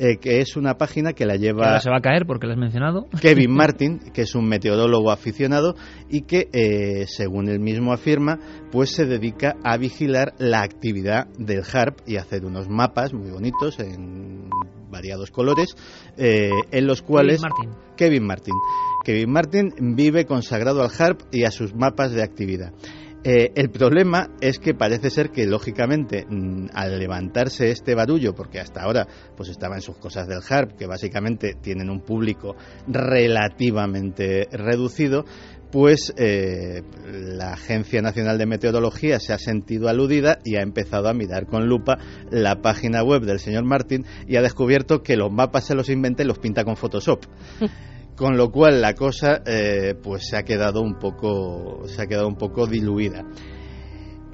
eh, 0.00 0.16
que 0.16 0.40
es 0.40 0.56
una 0.56 0.78
página 0.78 1.12
que 1.12 1.26
la 1.26 1.36
lleva 1.36 1.66
ahora 1.66 1.80
se 1.80 1.90
va 1.90 1.98
a 1.98 2.00
caer 2.00 2.24
porque 2.26 2.46
lo 2.46 2.54
has 2.54 2.58
mencionado. 2.58 3.06
Kevin 3.20 3.50
Martin, 3.54 3.98
que 4.14 4.22
es 4.22 4.34
un 4.34 4.48
meteorólogo 4.48 5.10
aficionado 5.10 5.74
y 6.08 6.22
que, 6.22 6.48
eh, 6.54 7.04
según 7.06 7.48
él 7.48 7.60
mismo 7.60 7.92
afirma, 7.92 8.38
pues 8.72 8.92
se 8.92 9.04
dedica 9.04 9.56
a 9.62 9.76
vigilar 9.76 10.32
la 10.38 10.62
actividad 10.62 11.26
del 11.36 11.62
HARP 11.70 11.98
y 12.06 12.16
hacer 12.16 12.46
unos 12.46 12.66
mapas 12.70 13.12
muy 13.12 13.30
bonitos 13.30 13.78
en 13.78 14.48
variados 14.90 15.30
colores, 15.30 15.76
eh, 16.16 16.48
en 16.70 16.86
los 16.86 17.02
cuales 17.02 17.42
Martin. 17.42 17.70
Kevin 17.94 18.24
Martin. 18.24 18.54
Kevin 19.04 19.30
Martin 19.30 19.70
vive 19.94 20.24
consagrado 20.24 20.82
al 20.82 20.90
HARP 20.90 21.20
y 21.30 21.44
a 21.44 21.50
sus 21.50 21.74
mapas 21.74 22.12
de 22.12 22.22
actividad. 22.22 22.72
Eh, 23.22 23.52
el 23.54 23.70
problema 23.70 24.30
es 24.40 24.58
que 24.58 24.72
parece 24.72 25.10
ser 25.10 25.30
que, 25.30 25.46
lógicamente, 25.46 26.24
mm, 26.26 26.68
al 26.72 26.98
levantarse 26.98 27.70
este 27.70 27.94
barullo, 27.94 28.34
porque 28.34 28.60
hasta 28.60 28.82
ahora 28.82 29.06
pues 29.36 29.50
estaba 29.50 29.74
en 29.74 29.82
sus 29.82 29.96
cosas 29.98 30.26
del 30.26 30.40
HARP, 30.46 30.76
que 30.76 30.86
básicamente 30.86 31.54
tienen 31.60 31.90
un 31.90 32.00
público 32.00 32.56
relativamente 32.88 34.48
reducido, 34.50 35.26
pues 35.70 36.12
eh, 36.16 36.82
la 37.06 37.52
Agencia 37.52 38.02
Nacional 38.02 38.38
de 38.38 38.46
Meteorología 38.46 39.20
se 39.20 39.32
ha 39.32 39.38
sentido 39.38 39.88
aludida 39.88 40.38
y 40.44 40.56
ha 40.56 40.62
empezado 40.62 41.08
a 41.08 41.14
mirar 41.14 41.46
con 41.46 41.68
lupa 41.68 41.98
la 42.30 42.60
página 42.62 43.02
web 43.02 43.22
del 43.22 43.38
señor 43.38 43.64
Martin 43.64 44.04
y 44.26 44.36
ha 44.36 44.42
descubierto 44.42 45.02
que 45.02 45.16
los 45.16 45.30
mapas 45.30 45.66
se 45.66 45.74
los 45.74 45.88
inventa 45.90 46.22
y 46.22 46.26
los 46.26 46.38
pinta 46.38 46.64
con 46.64 46.76
Photoshop. 46.76 47.24
Con 48.20 48.36
lo 48.36 48.50
cual 48.52 48.82
la 48.82 48.92
cosa 48.92 49.40
eh, 49.46 49.94
pues 50.02 50.26
se 50.28 50.36
ha 50.36 50.42
quedado 50.42 50.82
un 50.82 50.98
poco 50.98 51.88
se 51.88 52.02
ha 52.02 52.06
quedado 52.06 52.28
un 52.28 52.36
poco 52.36 52.66
diluida. 52.66 53.24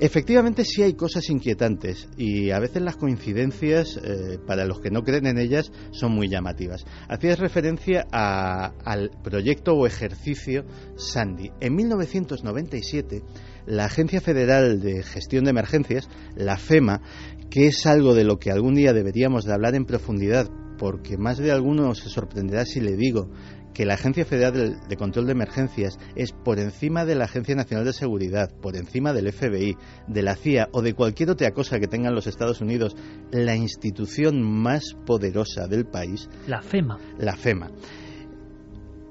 Efectivamente 0.00 0.64
sí 0.64 0.82
hay 0.82 0.94
cosas 0.94 1.30
inquietantes 1.30 2.08
y 2.16 2.50
a 2.50 2.58
veces 2.58 2.82
las 2.82 2.96
coincidencias, 2.96 3.96
eh, 3.96 4.38
para 4.44 4.64
los 4.66 4.80
que 4.80 4.90
no 4.90 5.02
creen 5.04 5.26
en 5.28 5.38
ellas, 5.38 5.70
son 5.92 6.10
muy 6.16 6.28
llamativas. 6.28 6.84
Hacías 7.08 7.38
referencia 7.38 8.08
a- 8.10 8.72
al 8.84 9.12
proyecto 9.22 9.74
o 9.74 9.86
ejercicio 9.86 10.64
Sandy. 10.96 11.52
En 11.60 11.76
1997, 11.76 13.22
la 13.66 13.84
Agencia 13.84 14.20
Federal 14.20 14.80
de 14.80 15.04
Gestión 15.04 15.44
de 15.44 15.50
Emergencias, 15.50 16.08
la 16.34 16.56
FEMA, 16.56 17.02
que 17.50 17.68
es 17.68 17.86
algo 17.86 18.14
de 18.14 18.24
lo 18.24 18.38
que 18.38 18.50
algún 18.50 18.74
día 18.74 18.92
deberíamos 18.92 19.44
de 19.44 19.52
hablar 19.52 19.76
en 19.76 19.84
profundidad, 19.84 20.50
porque 20.76 21.16
más 21.16 21.38
de 21.38 21.52
alguno 21.52 21.94
se 21.94 22.10
sorprenderá 22.10 22.66
si 22.66 22.80
le 22.80 22.96
digo 22.96 23.30
que 23.76 23.84
la 23.84 23.94
Agencia 23.94 24.24
Federal 24.24 24.80
de 24.88 24.96
Control 24.96 25.26
de 25.26 25.32
Emergencias 25.32 25.98
es 26.14 26.32
por 26.32 26.58
encima 26.58 27.04
de 27.04 27.14
la 27.14 27.26
Agencia 27.26 27.54
Nacional 27.54 27.84
de 27.84 27.92
Seguridad, 27.92 28.50
por 28.62 28.74
encima 28.74 29.12
del 29.12 29.30
FBI, 29.30 29.76
de 30.08 30.22
la 30.22 30.34
CIA 30.34 30.70
o 30.72 30.80
de 30.80 30.94
cualquier 30.94 31.28
otra 31.28 31.50
cosa 31.50 31.78
que 31.78 31.86
tengan 31.86 32.14
los 32.14 32.26
Estados 32.26 32.62
Unidos, 32.62 32.96
la 33.32 33.54
institución 33.54 34.40
más 34.40 34.94
poderosa 35.04 35.68
del 35.68 35.84
país, 35.84 36.30
La 36.46 36.62
FEMA. 36.62 36.98
la 37.18 37.36
FEMA. 37.36 37.70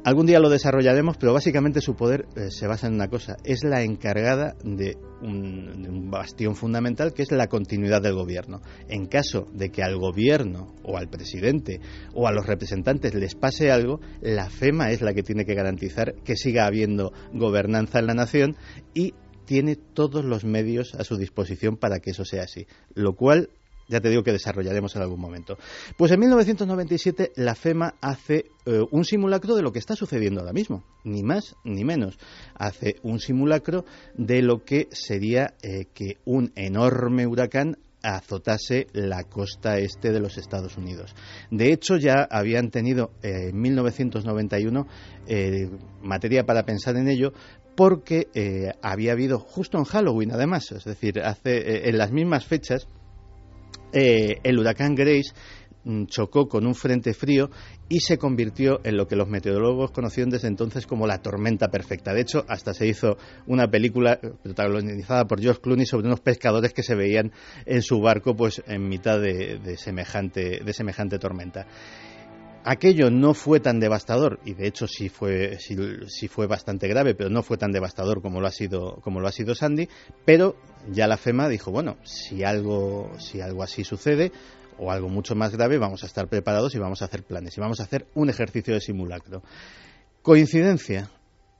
Algún 0.03 0.25
día 0.25 0.39
lo 0.39 0.49
desarrollaremos, 0.49 1.17
pero 1.17 1.33
básicamente 1.33 1.79
su 1.79 1.95
poder 1.95 2.25
eh, 2.35 2.49
se 2.49 2.65
basa 2.65 2.87
en 2.87 2.95
una 2.95 3.07
cosa, 3.07 3.37
es 3.43 3.63
la 3.63 3.83
encargada 3.83 4.55
de 4.63 4.97
un, 5.25 6.09
bastión 6.09 6.55
fundamental 6.55 7.13
que 7.13 7.23
es 7.23 7.31
la 7.31 7.47
continuidad 7.47 8.01
del 8.01 8.13
gobierno. 8.13 8.61
En 8.87 9.07
caso 9.07 9.47
de 9.53 9.69
que 9.69 9.83
al 9.83 9.97
gobierno 9.97 10.73
o 10.83 10.97
al 10.97 11.09
presidente 11.09 11.79
o 12.13 12.27
a 12.27 12.31
los 12.31 12.45
representantes 12.45 13.13
les 13.15 13.35
pase 13.35 13.71
algo, 13.71 13.99
la 14.21 14.49
FEMA 14.49 14.91
es 14.91 15.01
la 15.01 15.13
que 15.13 15.23
tiene 15.23 15.45
que 15.45 15.55
garantizar 15.55 16.15
que 16.23 16.35
siga 16.35 16.65
habiendo 16.65 17.11
gobernanza 17.33 17.99
en 17.99 18.07
la 18.07 18.13
nación 18.13 18.55
y 18.93 19.13
tiene 19.45 19.75
todos 19.75 20.25
los 20.25 20.43
medios 20.43 20.95
a 20.95 21.03
su 21.03 21.17
disposición 21.17 21.77
para 21.77 21.99
que 21.99 22.11
eso 22.11 22.25
sea 22.25 22.43
así. 22.43 22.67
Lo 22.93 23.13
cual 23.13 23.49
ya 23.87 24.01
te 24.01 24.09
digo 24.09 24.23
que 24.23 24.31
desarrollaremos 24.31 24.95
en 24.95 25.01
algún 25.01 25.19
momento. 25.19 25.57
Pues 25.97 26.11
en 26.11 26.19
1997 26.19 27.33
la 27.35 27.55
FEMA 27.55 27.95
hace 28.01 28.45
eh, 28.65 28.81
un 28.91 29.05
simulacro 29.05 29.55
de 29.55 29.61
lo 29.61 29.71
que 29.71 29.79
está 29.79 29.95
sucediendo 29.95 30.41
ahora 30.41 30.53
mismo, 30.53 30.83
ni 31.03 31.23
más 31.23 31.55
ni 31.63 31.83
menos. 31.83 32.17
Hace 32.55 32.95
un 33.03 33.19
simulacro 33.19 33.85
de 34.15 34.41
lo 34.41 34.63
que 34.63 34.87
sería 34.91 35.53
eh, 35.61 35.85
que 35.93 36.17
un 36.25 36.51
enorme 36.55 37.27
huracán 37.27 37.77
azotase 38.01 38.85
la 38.93 39.23
costa 39.23 39.79
este 39.79 40.11
de 40.11 40.19
los 40.19 40.37
Estados 40.37 40.77
Unidos. 40.77 41.15
De 41.49 41.73
hecho, 41.73 41.97
ya 41.97 42.27
habían 42.29 42.69
tenido 42.69 43.11
eh, 43.23 43.49
en 43.49 43.59
1991 43.59 44.87
materia 46.03 46.45
para 46.45 46.65
pensar 46.65 46.97
en 46.97 47.07
ello 47.07 47.33
porque 47.75 48.27
había 48.83 49.13
habido 49.13 49.39
justo 49.39 49.79
en 49.79 49.83
Halloween, 49.85 50.31
además, 50.31 50.71
es 50.71 50.85
decir, 50.85 51.19
hace 51.19 51.89
en 51.89 51.97
las 51.97 52.11
mismas 52.11 52.45
fechas 52.45 52.87
eh, 53.95 54.39
el 54.43 54.59
huracán 54.59 54.93
Grace 54.93 55.31
mm, 55.85 56.07
chocó 56.07 56.49
con 56.49 56.67
un 56.67 56.75
frente 56.75 57.13
frío 57.13 57.49
y 57.87 58.01
se 58.01 58.17
convirtió 58.17 58.81
en 58.83 58.97
lo 58.97 59.07
que 59.07 59.15
los 59.15 59.29
meteorólogos 59.29 59.91
conocieron 59.91 60.29
desde 60.29 60.49
entonces 60.49 60.85
como 60.85 61.07
la 61.07 61.21
tormenta 61.21 61.69
perfecta. 61.69 62.13
De 62.13 62.19
hecho, 62.21 62.43
hasta 62.49 62.73
se 62.73 62.87
hizo 62.87 63.17
una 63.47 63.69
película 63.69 64.19
protagonizada 64.43 65.25
por 65.25 65.39
George 65.39 65.61
Clooney 65.61 65.85
sobre 65.85 66.07
unos 66.07 66.19
pescadores 66.19 66.73
que 66.73 66.83
se 66.83 66.93
veían 66.93 67.31
en 67.65 67.81
su 67.81 68.01
barco 68.01 68.35
pues 68.35 68.61
en 68.67 68.89
mitad 68.89 69.17
de, 69.19 69.77
semejante, 69.77 70.59
de 70.59 70.73
semejante 70.73 71.17
tormenta. 71.17 71.65
Aquello 72.67 73.11
no 73.11 73.35
fue 73.35 73.59
tan 73.59 73.79
devastador, 73.79 74.39
y 74.43 74.55
de 74.55 74.65
hecho 74.65 74.87
sí 74.87 75.07
fue, 75.07 75.59
sí 75.59 76.27
fue 76.27 76.47
bastante 76.47 76.87
grave, 76.87 77.13
pero 77.13 77.29
no 77.29 77.43
fue 77.43 77.57
tan 77.57 77.71
devastador 77.71 78.23
como 78.23 78.41
lo 78.41 78.47
ha 78.47 78.51
sido, 78.51 78.95
como 79.03 79.19
lo 79.19 79.27
ha 79.27 79.31
sido 79.31 79.53
Sandy, 79.53 79.87
pero 80.25 80.55
ya 80.91 81.05
la 81.05 81.17
FEMA 81.17 81.47
dijo, 81.47 81.69
bueno, 81.69 81.97
si 82.03 82.43
algo, 82.43 83.11
si 83.19 83.39
algo 83.39 83.61
así 83.61 83.83
sucede, 83.83 84.31
o 84.79 84.91
algo 84.91 85.09
mucho 85.09 85.35
más 85.35 85.55
grave, 85.55 85.77
vamos 85.77 86.01
a 86.01 86.07
estar 86.07 86.27
preparados 86.27 86.73
y 86.73 86.79
vamos 86.79 87.03
a 87.03 87.05
hacer 87.05 87.21
planes 87.21 87.55
y 87.55 87.61
vamos 87.61 87.79
a 87.81 87.83
hacer 87.83 88.07
un 88.15 88.31
ejercicio 88.31 88.73
de 88.73 88.81
simulacro. 88.81 89.43
Coincidencia, 90.23 91.11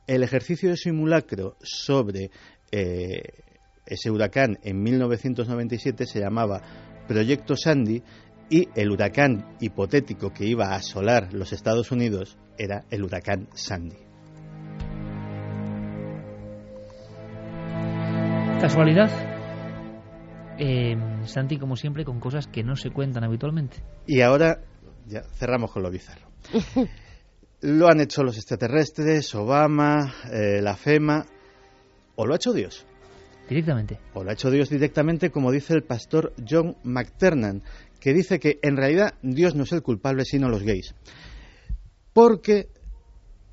el 0.08 0.24
ejercicio 0.24 0.72
de 0.72 0.78
simulacro 0.78 1.56
sobre 1.62 2.32
eh, 2.72 3.22
ese 3.86 4.10
huracán 4.10 4.58
en 4.64 4.82
1997 4.82 6.08
se 6.08 6.20
llamaba 6.20 6.64
Proyecto 7.08 7.56
Sandy 7.56 8.02
y 8.50 8.70
el 8.76 8.92
huracán 8.92 9.56
hipotético 9.60 10.32
que 10.32 10.46
iba 10.46 10.68
a 10.68 10.76
asolar 10.76 11.34
los 11.34 11.54
Estados 11.54 11.92
Unidos 11.92 12.38
era 12.58 12.86
el 12.90 13.04
huracán 13.04 13.48
Sandy. 13.54 13.98
¿Casualidad? 18.62 19.12
Eh, 20.58 20.96
Santi, 21.26 21.58
como 21.58 21.76
siempre, 21.76 22.06
con 22.06 22.20
cosas 22.20 22.48
que 22.48 22.64
no 22.64 22.76
se 22.76 22.90
cuentan 22.90 23.24
habitualmente. 23.24 23.78
Y 24.08 24.22
ahora 24.22 24.62
ya 25.06 25.22
cerramos 25.22 25.72
con 25.72 25.84
lo 25.84 25.92
bizarro. 25.92 26.28
lo 27.62 27.88
han 27.88 28.00
hecho 28.00 28.24
los 28.24 28.38
extraterrestres, 28.38 29.34
Obama, 29.36 30.14
eh, 30.32 30.62
la 30.62 30.76
FEMA, 30.76 31.26
o 32.16 32.26
lo 32.26 32.34
ha 32.34 32.38
hecho 32.38 32.54
Dios. 32.54 32.86
Directamente. 33.50 34.00
O 34.14 34.24
lo 34.24 34.30
ha 34.30 34.34
hecho 34.34 34.50
Dios 34.50 34.70
directamente, 34.70 35.30
como 35.30 35.52
dice 35.52 35.74
el 35.74 35.84
pastor 35.84 36.34
John 36.50 36.78
McTernan, 36.84 37.62
que 38.00 38.14
dice 38.14 38.40
que 38.40 38.60
en 38.62 38.78
realidad 38.78 39.16
Dios 39.22 39.56
no 39.56 39.64
es 39.64 39.72
el 39.72 39.82
culpable, 39.82 40.26
sino 40.26 40.50
los 40.50 40.64
gays. 40.64 40.96
Porque 42.14 42.70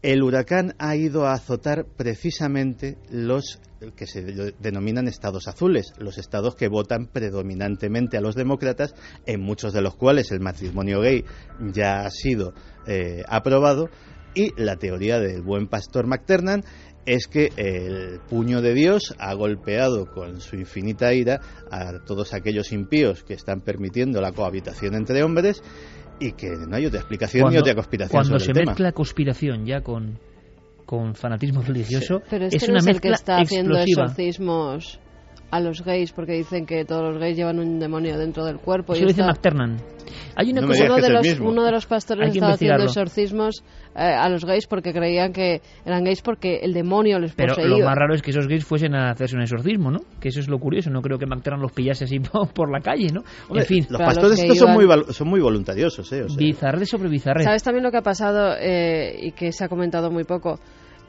el 0.02 0.22
huracán 0.22 0.74
ha 0.78 0.96
ido 0.96 1.26
a 1.26 1.34
azotar 1.34 1.86
precisamente 1.96 2.98
los 3.10 3.60
que 3.96 4.06
se 4.06 4.22
denominan 4.60 5.08
estados 5.08 5.48
azules, 5.48 5.92
los 5.98 6.18
estados 6.18 6.54
que 6.54 6.68
votan 6.68 7.06
predominantemente 7.06 8.16
a 8.16 8.20
los 8.20 8.34
demócratas, 8.34 8.94
en 9.26 9.40
muchos 9.40 9.72
de 9.72 9.82
los 9.82 9.96
cuales 9.96 10.30
el 10.30 10.40
matrimonio 10.40 11.00
gay 11.00 11.24
ya 11.72 12.04
ha 12.04 12.10
sido 12.10 12.52
eh, 12.86 13.22
aprobado, 13.28 13.90
y 14.34 14.50
la 14.56 14.76
teoría 14.76 15.18
del 15.18 15.42
buen 15.42 15.68
pastor 15.68 16.06
McTernan 16.06 16.64
es 17.06 17.26
que 17.26 17.50
el 17.56 18.20
puño 18.28 18.60
de 18.60 18.74
Dios 18.74 19.14
ha 19.18 19.34
golpeado 19.34 20.06
con 20.06 20.40
su 20.40 20.56
infinita 20.56 21.12
ira 21.12 21.40
a 21.70 22.04
todos 22.04 22.32
aquellos 22.32 22.72
impíos 22.72 23.24
que 23.24 23.34
están 23.34 23.60
permitiendo 23.60 24.20
la 24.20 24.32
cohabitación 24.32 24.94
entre 24.94 25.22
hombres 25.22 25.62
y 26.20 26.32
que 26.32 26.50
no 26.50 26.76
hay 26.76 26.86
otra 26.86 27.00
explicación 27.00 27.50
ni 27.50 27.58
otra 27.58 27.74
conspiración 27.74 28.22
cuando 28.22 28.38
se 28.38 28.52
mezcla 28.54 28.92
conspiración 28.92 29.66
ya 29.66 29.80
con 29.80 30.18
con 30.86 31.14
fanatismo 31.14 31.62
religioso 31.62 32.22
pero 32.28 32.46
este 32.46 32.58
es 32.58 32.62
una 32.64 32.74
no 32.74 32.78
es 32.78 32.86
mezcla 32.86 33.10
el 33.10 33.14
que 33.14 33.20
está 33.20 33.36
haciendo 33.38 33.74
explosiva. 33.74 34.02
exorcismos 34.04 35.00
a 35.52 35.60
los 35.60 35.84
gays 35.84 36.12
porque 36.12 36.32
dicen 36.32 36.66
que 36.66 36.84
todos 36.84 37.12
los 37.12 37.18
gays 37.20 37.36
llevan 37.36 37.60
un 37.60 37.78
demonio 37.78 38.18
dentro 38.18 38.44
del 38.44 38.56
cuerpo. 38.58 38.94
Eso 38.94 39.02
y 39.02 39.04
lo 39.04 39.08
dice 39.08 39.20
está- 39.20 39.32
McTernan. 39.32 39.76
Hay 40.34 40.50
una 40.50 40.62
No 40.62 40.68
cosa 40.68 40.84
uno, 40.86 40.96
que 40.96 41.02
de 41.02 41.10
los, 41.10 41.40
uno 41.40 41.62
de 41.64 41.70
los 41.72 41.86
pastores 41.86 42.34
estaba 42.34 42.54
haciendo 42.54 42.82
exorcismos 42.84 43.62
eh, 43.94 44.00
a 44.02 44.28
los 44.30 44.44
gays 44.46 44.66
porque 44.66 44.92
creían 44.92 45.32
que 45.32 45.60
eran 45.84 46.04
gays 46.04 46.22
porque 46.22 46.56
el 46.62 46.72
demonio 46.72 47.18
les 47.18 47.34
Pero 47.34 47.54
poseía. 47.54 47.68
lo 47.68 47.84
más 47.84 47.94
raro 47.94 48.14
es 48.14 48.22
que 48.22 48.30
esos 48.30 48.46
gays 48.48 48.64
fuesen 48.64 48.94
a 48.94 49.10
hacerse 49.10 49.36
un 49.36 49.42
exorcismo, 49.42 49.90
¿no? 49.90 50.00
Que 50.20 50.28
eso 50.28 50.40
es 50.40 50.48
lo 50.48 50.58
curioso. 50.58 50.88
No 50.90 51.02
creo 51.02 51.18
que 51.18 51.26
McTernan 51.26 51.60
los 51.60 51.72
pillase 51.72 52.04
así 52.04 52.18
por 52.54 52.70
la 52.72 52.80
calle, 52.80 53.08
¿no? 53.12 53.20
Hombre, 53.48 53.62
en 53.62 53.66
fin, 53.66 53.86
los 53.90 54.00
pastores 54.00 54.30
los 54.38 54.40
estos 54.40 54.58
son 54.58 54.68
iban- 54.70 54.74
muy, 54.74 54.86
val- 54.86 55.04
son 55.10 55.28
muy 55.28 55.40
voluntariosos, 55.40 56.10
¿eh? 56.14 56.22
O 56.24 56.28
sea, 56.30 56.36
bizarre 56.38 56.86
sobre 56.86 57.08
bizarre. 57.10 57.44
¿Sabes 57.44 57.62
también 57.62 57.84
lo 57.84 57.90
que 57.90 57.98
ha 57.98 58.02
pasado 58.02 58.54
eh, 58.58 59.14
y 59.20 59.32
que 59.32 59.52
se 59.52 59.64
ha 59.64 59.68
comentado 59.68 60.10
muy 60.10 60.24
poco? 60.24 60.58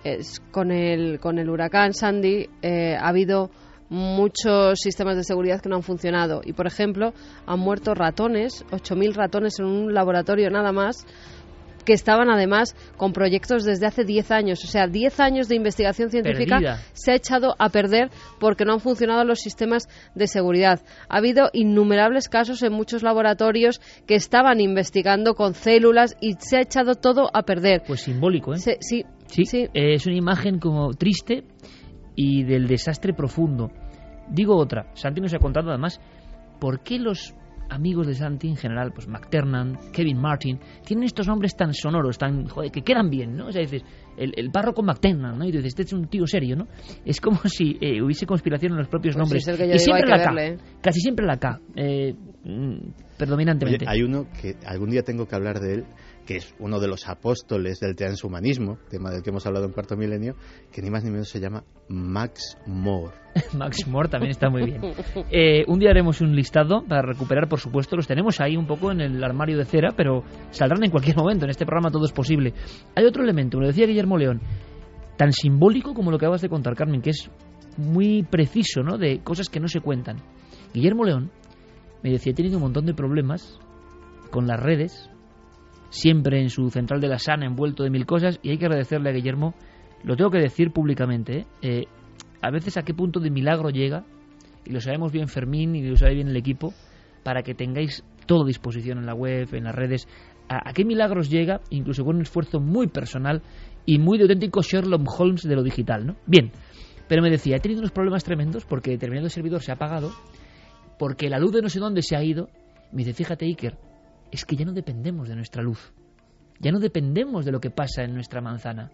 Es 0.04 0.42
con 0.52 0.72
el, 0.72 1.20
con 1.22 1.40
el 1.40 1.50
huracán 1.50 1.94
Sandy 1.94 2.48
eh, 2.62 2.96
ha 3.00 3.08
habido 3.08 3.50
muchos 3.94 4.80
sistemas 4.80 5.16
de 5.16 5.24
seguridad 5.24 5.62
que 5.62 5.70
no 5.70 5.76
han 5.76 5.84
funcionado. 5.84 6.42
Y, 6.44 6.54
por 6.54 6.68
ejemplo, 6.68 7.14
han 7.46 7.60
muerto 7.60 7.94
ratones, 7.94 8.66
8.000 8.72 9.14
ratones 9.14 9.60
en 9.60 9.66
un 9.66 9.94
laboratorio 9.94 10.50
nada 10.50 10.72
más, 10.72 11.06
que 11.86 11.92
estaban 11.94 12.30
además 12.30 12.76
con 12.96 13.12
proyectos 13.12 13.66
desde 13.66 13.86
hace 13.86 14.06
10 14.06 14.32
años. 14.32 14.64
O 14.64 14.68
sea, 14.68 14.88
10 14.88 15.20
años 15.20 15.50
de 15.50 15.56
investigación 15.58 16.10
científica 16.10 16.56
Perdida. 16.56 16.80
se 16.94 17.12
ha 17.12 17.16
echado 17.16 17.56
a 17.60 17.68
perder 17.70 18.10
porque 18.40 18.64
no 18.64 18.72
han 18.74 18.80
funcionado 18.80 19.26
los 19.26 19.40
sistemas 19.40 19.90
de 20.16 20.28
seguridad. 20.28 20.80
Ha 21.10 21.18
habido 21.18 21.50
innumerables 21.52 22.30
casos 22.30 22.64
en 22.64 22.72
muchos 22.72 23.04
laboratorios 23.04 23.82
que 24.08 24.16
estaban 24.16 24.62
investigando 24.62 25.36
con 25.36 25.54
células 25.56 26.16
y 26.22 26.36
se 26.40 26.56
ha 26.58 26.62
echado 26.62 26.96
todo 26.96 27.30
a 27.34 27.44
perder. 27.44 27.84
Pues 27.86 28.00
simbólico, 28.02 28.54
¿eh? 28.54 28.60
Se- 28.60 28.78
sí, 28.80 29.04
Sí, 29.28 29.46
sí. 29.46 29.64
eh, 29.74 29.96
es 29.96 30.06
una 30.06 30.16
imagen 30.16 30.60
como 30.60 30.94
triste 30.94 31.44
y 32.16 32.44
del 32.44 32.68
desastre 32.68 33.14
profundo. 33.14 33.72
Digo 34.30 34.56
otra, 34.56 34.88
Santi 34.94 35.22
nos 35.22 35.34
ha 35.34 35.40
contado 35.40 35.70
además 35.70 36.00
por 36.60 36.82
qué 36.82 37.00
los 37.00 37.36
amigos 37.70 38.08
de 38.08 38.14
Santi 38.14 38.50
en 38.50 38.56
general, 38.56 38.92
pues 38.94 39.08
McTernan, 39.08 39.78
Kevin 39.92 40.20
Martin, 40.20 40.60
tienen 40.86 41.06
estos 41.06 41.28
nombres 41.28 41.56
tan 41.56 41.74
sonoros, 41.74 42.18
tan 42.18 42.48
joder, 42.48 42.72
que 42.72 42.82
quedan 42.82 43.10
bien, 43.10 43.36
¿no? 43.36 43.48
O 43.48 43.52
sea, 43.52 43.62
dices, 43.62 43.84
el, 44.18 44.34
el 44.36 44.52
párroco 44.52 44.84
McTernan, 44.84 45.38
¿no? 45.38 45.46
Y 45.46 45.52
dices, 45.52 45.68
este 45.68 45.84
es 45.84 45.94
un 45.94 46.08
tío 46.08 46.28
serio, 46.28 46.56
¿no? 46.56 46.68
Es 47.06 47.20
como 47.20 47.38
si 47.46 47.78
eh, 47.82 48.02
hubiese 48.02 48.26
conspiración 48.26 48.74
en 48.74 48.80
los 48.80 48.88
propios 48.88 49.16
Pues 49.16 49.24
nombres. 49.24 49.44
sí, 49.44 49.50
es 49.52 49.60
el 49.60 49.64
que 49.64 49.70
yo 49.70 49.76
y 49.76 49.78
digo, 49.80 49.86
siempre 49.86 50.14
hay 50.14 50.20
la 50.20 50.58
K, 50.58 50.64
casi 50.82 51.00
siempre 51.00 51.26
la 51.26 51.38
K, 51.38 51.60
eh, 51.76 52.14
mm, 52.44 52.78
predominantemente. 53.18 53.86
Oye, 53.86 53.92
hay 53.92 54.04
uno 54.04 54.28
que 54.42 54.56
algún 54.66 54.90
día 54.90 55.02
tengo 55.04 55.26
que 55.28 55.36
hablar 55.36 55.60
de 55.60 55.76
él, 55.76 55.86
que 56.26 56.38
es 56.38 56.56
uno 56.60 56.80
de 56.80 56.88
los 56.88 57.08
apóstoles 57.08 57.80
del 57.80 57.96
transhumanismo, 57.96 58.78
tema 58.90 59.12
del 59.12 59.22
que 59.24 59.30
hemos 59.30 59.46
hablado 59.46 59.66
en 59.66 59.72
cuarto 59.72 59.96
milenio, 59.96 60.36
que 60.72 60.82
ni 60.82 60.90
más 60.90 61.04
ni 61.04 61.12
menos 61.12 61.30
se 61.30 61.40
llama 61.40 61.64
Max 61.90 62.58
Moore. 62.66 63.14
Max 63.58 63.88
Moore 63.88 64.10
también 64.10 64.32
está 64.32 64.50
muy 64.50 64.64
bien. 64.64 64.82
Eh, 65.32 65.64
un 65.68 65.80
día 65.80 65.90
haremos 65.90 66.22
un 66.22 66.36
listado 66.36 66.84
para 66.88 67.02
recuperar, 67.02 67.48
por 67.48 67.60
supuesto, 67.60 67.96
los 67.96 68.08
tenemos 68.08 68.40
ahí 68.40 68.56
un 68.56 68.68
poco 68.68 68.92
en 68.92 69.02
el 69.02 69.24
armario 69.24 69.58
de 69.58 69.66
cera, 69.66 69.94
pero 69.96 70.24
saldrán 70.52 70.84
en 70.84 70.92
cualquier 70.92 71.18
momento. 71.18 71.46
En 71.46 71.52
este 71.52 71.66
programa 71.66 71.92
todo 71.92 72.06
es 72.06 72.14
posible. 72.14 72.54
Hay 72.96 73.06
otro 73.06 73.24
elemento, 73.24 73.58
me 73.58 73.64
lo 73.64 73.68
decía 73.68 73.86
Guillermo 73.86 74.18
León, 74.18 74.42
tan 75.18 75.32
simbólico 75.34 75.94
como 75.94 76.12
lo 76.12 76.18
que 76.18 76.26
acabas 76.26 76.42
de 76.42 76.50
contar, 76.50 76.76
Carmen, 76.76 77.02
que 77.02 77.12
es 77.12 77.30
muy 77.78 78.24
preciso, 78.24 78.82
¿no? 78.84 78.98
De 78.98 79.20
cosas 79.24 79.50
que 79.50 79.60
no 79.60 79.68
se 79.68 79.82
cuentan. 79.82 80.18
Guillermo 80.74 81.04
León 81.04 81.32
me 82.04 82.12
decía, 82.12 82.32
he 82.32 82.36
tenido 82.36 82.58
un 82.58 82.64
montón 82.64 82.86
de 82.86 82.94
problemas 82.94 83.60
con 84.30 84.48
las 84.48 84.60
redes, 84.60 85.10
siempre 85.94 86.42
en 86.42 86.50
su 86.50 86.72
central 86.72 87.00
de 87.00 87.08
la 87.08 87.20
sana, 87.20 87.46
envuelto 87.46 87.84
de 87.84 87.92
mil 87.92 88.08
cosas, 88.08 88.40
y 88.42 88.50
hay 88.50 88.58
que 88.58 88.66
agradecerle 88.66 89.10
a 89.10 89.14
Guillermo, 89.14 89.54
lo 90.04 90.16
tengo 90.16 90.32
que 90.32 90.40
decir 90.40 90.72
públicamente, 90.72 91.40
¿eh? 91.40 91.46
Eh, 91.62 91.86
a 92.42 92.50
veces 92.50 92.78
a 92.78 92.82
qué 92.82 92.94
punto 92.94 93.20
de 93.20 93.30
milagro 93.30 93.70
llega, 93.70 94.04
y 94.66 94.72
lo 94.72 94.82
sabemos 94.82 95.12
bien 95.12 95.28
Fermín 95.28 95.76
y 95.76 95.84
lo 95.84 95.96
sabe 95.96 96.16
bien 96.16 96.28
el 96.28 96.36
equipo, 96.36 96.74
para 97.24 97.44
que 97.44 97.54
tengáis 97.54 98.04
todo 98.26 98.44
a 98.44 98.48
disposición 98.48 98.98
en 98.98 99.06
la 99.06 99.14
web, 99.14 99.48
en 99.54 99.66
las 99.66 99.76
redes, 99.76 100.08
a, 100.50 100.74
qué 100.74 100.84
milagros 100.84 101.30
llega, 101.30 101.62
incluso 101.70 102.04
con 102.04 102.16
un 102.16 102.24
esfuerzo 102.24 102.60
muy 102.60 102.88
personal 102.88 103.44
y 103.86 104.00
muy 104.00 104.18
de 104.18 104.24
auténtico 104.24 104.62
Sherlock 104.64 105.08
Holmes 105.20 105.44
de 105.44 105.56
lo 105.56 105.62
digital, 105.62 106.08
¿no? 106.08 106.16
Bien, 106.26 106.52
pero 107.08 107.22
me 107.22 107.30
decía, 107.30 107.58
he 107.58 107.60
tenido 107.60 107.82
unos 107.82 107.92
problemas 107.92 108.24
tremendos 108.24 108.66
porque 108.66 108.92
determinado 108.92 109.30
servidor 109.30 109.62
se 109.62 109.72
ha 109.72 109.76
apagado, 109.76 110.12
porque 110.98 111.30
la 111.30 111.38
luz 111.38 111.52
de 111.54 111.62
no 111.62 111.70
sé 111.70 111.80
dónde 111.80 112.02
se 112.02 112.16
ha 112.16 112.24
ido. 112.24 112.50
Me 112.92 113.00
dice, 113.00 113.14
fíjate 113.14 113.46
Iker, 113.46 113.78
es 114.34 114.46
que 114.46 114.56
ya 114.56 114.66
no 114.66 114.74
dependemos 114.74 115.30
de 115.30 115.36
nuestra 115.36 115.62
luz, 115.62 115.94
ya 116.60 116.72
no 116.72 116.80
dependemos 116.80 117.46
de 117.46 117.52
lo 117.52 117.62
que 117.62 117.70
pasa 117.70 118.04
en 118.04 118.16
nuestra 118.16 118.42
manzana. 118.42 118.92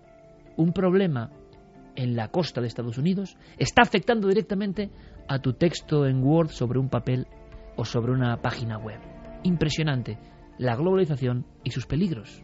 Un 0.57 0.73
problema 0.73 1.31
en 1.95 2.17
la 2.17 2.27
costa 2.27 2.59
de 2.59 2.67
Estados 2.67 2.97
Unidos 2.97 3.37
está 3.57 3.81
afectando 3.81 4.27
directamente 4.27 4.91
a 5.29 5.39
tu 5.39 5.53
texto 5.53 6.05
en 6.05 6.21
Word 6.21 6.49
sobre 6.49 6.77
un 6.77 6.89
papel 6.89 7.25
o 7.77 7.85
sobre 7.85 8.11
una 8.11 8.41
página 8.41 8.77
web. 8.77 8.99
Impresionante 9.43 10.17
la 10.57 10.75
globalización 10.75 11.45
y 11.63 11.71
sus 11.71 11.85
peligros. 11.85 12.43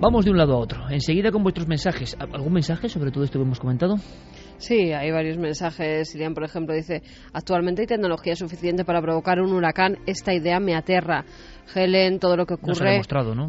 Vamos 0.00 0.24
de 0.24 0.30
un 0.32 0.36
lado 0.36 0.54
a 0.54 0.58
otro. 0.58 0.90
Enseguida 0.90 1.30
con 1.30 1.44
vuestros 1.44 1.68
mensajes. 1.68 2.16
¿Algún 2.18 2.52
mensaje 2.52 2.88
sobre 2.88 3.12
todo 3.12 3.22
esto 3.22 3.38
que 3.38 3.44
hemos 3.44 3.60
comentado? 3.60 3.96
Sí, 4.58 4.92
hay 4.92 5.10
varios 5.12 5.38
mensajes. 5.38 6.10
Sirian, 6.10 6.34
por 6.34 6.44
ejemplo, 6.44 6.74
dice, 6.74 7.02
actualmente 7.32 7.82
hay 7.82 7.86
tecnología 7.86 8.34
suficiente 8.34 8.84
para 8.84 9.00
provocar 9.00 9.40
un 9.40 9.52
huracán. 9.52 9.98
Esta 10.06 10.34
idea 10.34 10.58
me 10.58 10.74
aterra. 10.74 11.24
Helen, 11.74 12.18
todo 12.18 12.36
lo 12.36 12.46
que 12.46 12.54
ocurre 12.54 13.02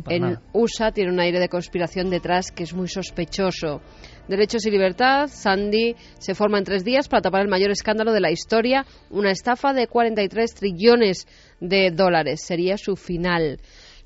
en 0.10 0.38
USA 0.54 0.91
tiene 0.91 1.12
un 1.12 1.19
aire 1.19 1.39
de 1.39 1.50
conspiración 1.50 2.10
detrás 2.10 2.52
que 2.52 2.63
es 2.63 2.74
muy 2.74 2.88
sospechoso. 2.88 3.82
Derechos 4.28 4.65
y 4.65 4.72
libertad, 4.72 5.28
Sandy 5.28 5.95
se 6.19 6.36
forma 6.36 6.60
en 6.60 6.65
tres 6.65 6.84
días 6.84 7.08
para 7.08 7.22
tapar 7.22 7.41
el 7.41 7.48
mayor 7.48 7.72
escándalo 7.72 8.12
de 8.12 8.19
la 8.19 8.30
historia, 8.30 8.86
una 9.10 9.32
estafa 9.32 9.74
de 9.74 9.88
43 9.88 10.54
trillones 10.54 11.28
de 11.60 11.91
dólares. 11.91 12.41
Sería 12.45 12.78
su 12.78 12.95
final. 12.95 13.60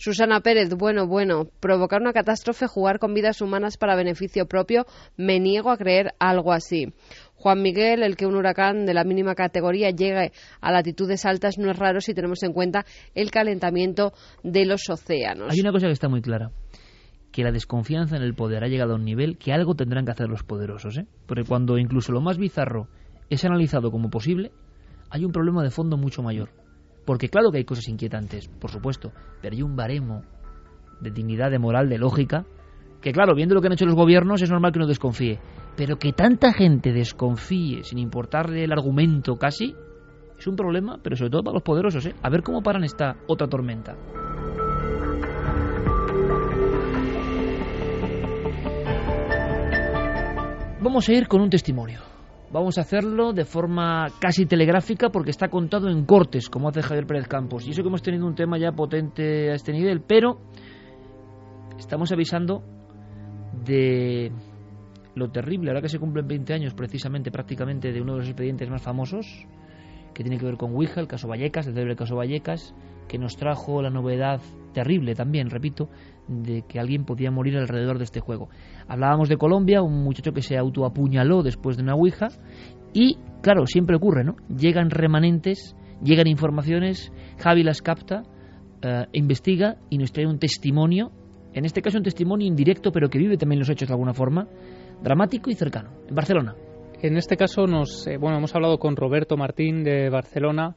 Susana 0.04 0.42
Pérez, 0.42 0.76
bueno, 0.76 1.08
bueno, 1.08 1.48
provocar 1.62 2.02
una 2.02 2.12
catástrofe, 2.12 2.68
jugar 2.68 3.00
con 3.00 3.14
vidas 3.14 3.40
humanas 3.40 3.78
para 3.78 3.96
beneficio 3.96 4.48
propio, 4.48 4.86
me 5.16 5.40
niego 5.40 5.72
a 5.72 5.78
creer 5.78 6.12
algo 6.20 6.52
así. 6.52 6.94
Juan 7.36 7.62
Miguel, 7.62 8.04
el 8.04 8.18
que 8.18 8.26
un 8.26 8.36
huracán 8.36 8.86
de 8.86 8.94
la 8.94 9.06
mínima 9.06 9.34
categoría 9.34 9.92
llegue 9.92 10.34
a 10.60 10.72
latitudes 10.74 11.26
altas 11.26 11.58
no 11.58 11.72
es 11.72 11.80
raro 11.80 12.02
si 12.02 12.14
tenemos 12.14 12.44
en 12.44 12.52
cuenta 12.52 12.86
el 13.16 13.32
calentamiento 13.32 14.12
de 14.44 14.66
los 14.66 14.90
océanos. 14.90 15.54
Hay 15.54 15.62
una 15.62 15.72
cosa 15.72 15.88
que 15.88 15.94
está 15.94 16.10
muy 16.10 16.22
clara 16.22 16.52
que 17.32 17.46
la 17.46 17.54
desconfianza 17.54 18.18
en 18.18 18.24
el 18.24 18.34
poder 18.34 18.66
ha 18.66 18.68
llegado 18.68 18.92
a 18.92 18.96
un 18.98 19.06
nivel 19.06 19.38
que 19.38 19.54
algo 19.54 19.74
tendrán 19.74 20.04
que 20.04 20.12
hacer 20.12 20.28
los 20.28 20.44
poderosos, 20.44 20.98
¿eh? 20.98 21.08
Porque 21.26 21.46
cuando 21.46 21.78
incluso 21.78 22.12
lo 22.12 22.20
más 22.20 22.38
bizarro 22.38 22.90
es 23.30 23.46
analizado 23.46 23.90
como 23.90 24.10
posible, 24.10 24.52
hay 25.10 25.24
un 25.24 25.32
problema 25.32 25.64
de 25.64 25.72
fondo 25.72 25.96
mucho 25.96 26.22
mayor. 26.22 26.50
Porque 27.06 27.30
claro 27.30 27.52
que 27.52 27.58
hay 27.58 27.66
cosas 27.66 27.88
inquietantes, 27.90 28.48
por 28.48 28.72
supuesto, 28.72 29.12
pero 29.42 29.56
hay 29.56 29.62
un 29.62 29.76
baremo 29.76 30.24
de 31.02 31.12
dignidad, 31.12 31.52
de 31.52 31.60
moral, 31.60 31.90
de 31.90 31.98
lógica, 31.98 32.46
que 33.02 33.12
claro, 33.12 33.36
viendo 33.36 33.54
lo 33.54 33.62
que 33.62 33.68
han 33.68 33.74
hecho 33.74 33.86
los 33.86 33.96
gobiernos 33.96 34.42
es 34.42 34.50
normal 34.50 34.72
que 34.72 34.80
uno 34.80 34.88
desconfíe. 34.88 35.40
Pero 35.76 35.98
que 35.98 36.14
tanta 36.14 36.54
gente 36.54 36.94
desconfíe 36.94 37.84
sin 37.84 37.98
importarle 38.00 38.64
el 38.64 38.72
argumento 38.72 39.36
casi, 39.36 39.76
es 40.38 40.48
un 40.48 40.56
problema, 40.56 41.00
pero 41.04 41.16
sobre 41.16 41.32
todo 41.32 41.44
para 41.44 41.56
los 41.56 41.64
poderosos, 41.64 42.06
¿eh? 42.06 42.16
A 42.22 42.30
ver 42.30 42.44
cómo 42.44 42.62
paran 42.62 42.84
esta 42.84 43.18
otra 43.28 43.48
tormenta. 43.48 43.96
Vamos 50.82 51.08
a 51.10 51.14
ir 51.14 51.28
con 51.28 51.42
un 51.42 51.50
testimonio. 51.50 52.13
Vamos 52.54 52.78
a 52.78 52.82
hacerlo 52.82 53.34
de 53.34 53.46
forma 53.46 54.06
casi 54.20 54.46
telegráfica 54.46 55.10
porque 55.10 55.32
está 55.32 55.48
contado 55.48 55.90
en 55.90 56.06
cortes, 56.06 56.52
como 56.52 56.70
hace 56.70 56.84
Javier 56.84 57.08
Pérez 57.08 57.28
Campos. 57.28 57.66
Y 57.66 57.72
eso 57.72 57.82
que 57.82 57.88
hemos 57.88 58.04
tenido 58.04 58.28
un 58.28 58.36
tema 58.36 58.60
ya 58.60 58.72
potente 58.74 59.50
a 59.50 59.56
este 59.56 59.72
nivel, 59.72 60.02
pero 60.02 60.40
estamos 61.80 62.12
avisando 62.12 62.62
de 63.66 64.32
lo 65.16 65.32
terrible, 65.32 65.72
ahora 65.72 65.82
que 65.82 65.90
se 65.90 65.98
cumplen 65.98 66.28
20 66.28 66.54
años 66.54 66.76
precisamente 66.76 67.32
prácticamente 67.32 67.92
de 67.92 68.00
uno 68.00 68.14
de 68.14 68.20
los 68.20 68.28
expedientes 68.28 68.70
más 68.70 68.84
famosos, 68.84 69.48
que 70.14 70.24
tiene 70.24 70.38
que 70.38 70.46
ver 70.46 70.58
con 70.58 70.76
Ouija, 70.76 71.02
el 71.02 71.08
caso 71.08 71.28
Vallecas, 71.28 71.66
el 71.66 71.74
terrible 71.74 71.96
caso 71.96 72.16
Vallecas, 72.16 72.76
que 73.08 73.18
nos 73.18 73.36
trajo 73.36 73.82
la 73.82 73.90
novedad 73.90 74.42
terrible 74.74 75.16
también, 75.16 75.50
repito, 75.50 75.90
de 76.28 76.64
que 76.68 76.80
alguien 76.80 77.06
podía 77.06 77.32
morir 77.32 77.58
alrededor 77.58 77.98
de 77.98 78.06
este 78.06 78.20
juego. 78.20 78.50
Hablábamos 78.88 79.30
de 79.30 79.38
Colombia, 79.38 79.82
un 79.82 80.04
muchacho 80.04 80.32
que 80.32 80.42
se 80.42 80.58
autoapuñaló 80.58 81.44
después 81.44 81.78
de 81.78 81.84
una 81.84 81.96
Ouija 81.96 82.30
y, 82.94 83.18
claro, 83.42 83.66
siempre 83.66 83.96
ocurre, 83.96 84.24
¿no? 84.24 84.36
Llegan 84.50 84.90
remanentes, 84.90 85.76
llegan 86.04 86.28
informaciones, 86.28 87.12
Javi 87.40 87.64
las 87.64 87.82
capta, 87.82 88.24
eh, 88.82 89.06
investiga 89.14 89.78
y 89.90 89.98
nos 89.98 90.12
trae 90.12 90.28
un 90.28 90.40
testimonio, 90.40 91.12
en 91.54 91.66
este 91.66 91.82
caso 91.82 91.98
un 91.98 92.04
testimonio 92.04 92.48
indirecto, 92.48 92.92
pero 92.92 93.10
que 93.10 93.20
vive 93.20 93.38
también 93.38 93.60
los 93.60 93.70
hechos 93.70 93.88
de 93.88 93.94
alguna 93.94 94.14
forma, 94.14 94.48
dramático 95.02 95.50
y 95.50 95.56
cercano, 95.56 95.92
en 96.08 96.16
Barcelona. 96.16 96.56
En 97.02 97.18
este 97.18 97.36
caso 97.36 97.68
nos, 97.68 98.08
eh, 98.08 98.18
bueno, 98.18 98.38
hemos 98.38 98.56
hablado 98.56 98.78
con 98.78 98.96
Roberto 98.96 99.36
Martín 99.36 99.84
de 99.84 100.10
Barcelona, 100.10 100.76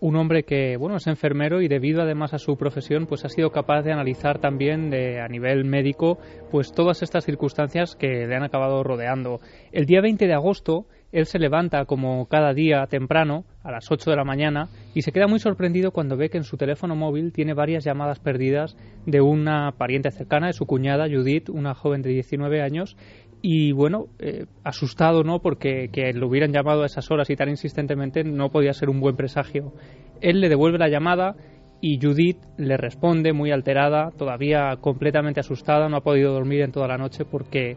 un 0.00 0.16
hombre 0.16 0.44
que 0.44 0.76
bueno 0.76 0.96
es 0.96 1.06
enfermero 1.06 1.60
y 1.60 1.68
debido 1.68 2.02
además 2.02 2.32
a 2.32 2.38
su 2.38 2.56
profesión 2.56 3.06
pues 3.06 3.24
ha 3.24 3.28
sido 3.28 3.50
capaz 3.50 3.82
de 3.82 3.92
analizar 3.92 4.38
también 4.38 4.90
de, 4.90 5.20
a 5.20 5.28
nivel 5.28 5.64
médico 5.64 6.18
pues 6.50 6.72
todas 6.72 7.02
estas 7.02 7.24
circunstancias 7.24 7.96
que 7.96 8.26
le 8.26 8.36
han 8.36 8.44
acabado 8.44 8.82
rodeando. 8.82 9.40
El 9.72 9.86
día 9.86 10.00
20 10.00 10.26
de 10.26 10.34
agosto 10.34 10.86
él 11.10 11.26
se 11.26 11.38
levanta 11.38 11.84
como 11.86 12.26
cada 12.26 12.52
día 12.52 12.86
temprano 12.86 13.44
a 13.62 13.72
las 13.72 13.90
8 13.90 14.10
de 14.10 14.16
la 14.16 14.24
mañana 14.24 14.68
y 14.94 15.02
se 15.02 15.10
queda 15.10 15.26
muy 15.26 15.38
sorprendido 15.38 15.90
cuando 15.90 16.16
ve 16.16 16.28
que 16.28 16.38
en 16.38 16.44
su 16.44 16.56
teléfono 16.56 16.94
móvil 16.96 17.32
tiene 17.32 17.54
varias 17.54 17.84
llamadas 17.84 18.18
perdidas 18.18 18.76
de 19.06 19.20
una 19.20 19.72
pariente 19.72 20.10
cercana 20.10 20.48
de 20.48 20.52
su 20.52 20.66
cuñada 20.66 21.08
Judith, 21.08 21.48
una 21.48 21.74
joven 21.74 22.02
de 22.02 22.10
19 22.10 22.60
años 22.60 22.96
y 23.40 23.72
bueno, 23.72 24.06
eh, 24.18 24.46
asustado, 24.64 25.22
¿no? 25.22 25.40
Porque 25.40 25.90
que 25.92 26.12
lo 26.12 26.28
hubieran 26.28 26.52
llamado 26.52 26.82
a 26.82 26.86
esas 26.86 27.10
horas 27.10 27.30
y 27.30 27.36
tan 27.36 27.48
insistentemente 27.48 28.24
no 28.24 28.50
podía 28.50 28.72
ser 28.72 28.90
un 28.90 29.00
buen 29.00 29.16
presagio. 29.16 29.72
Él 30.20 30.40
le 30.40 30.48
devuelve 30.48 30.78
la 30.78 30.88
llamada 30.88 31.36
y 31.80 32.00
Judith 32.00 32.38
le 32.56 32.76
responde 32.76 33.32
muy 33.32 33.52
alterada, 33.52 34.10
todavía 34.10 34.76
completamente 34.80 35.40
asustada, 35.40 35.88
no 35.88 35.98
ha 35.98 36.02
podido 36.02 36.32
dormir 36.32 36.62
en 36.62 36.72
toda 36.72 36.88
la 36.88 36.98
noche 36.98 37.24
porque 37.24 37.76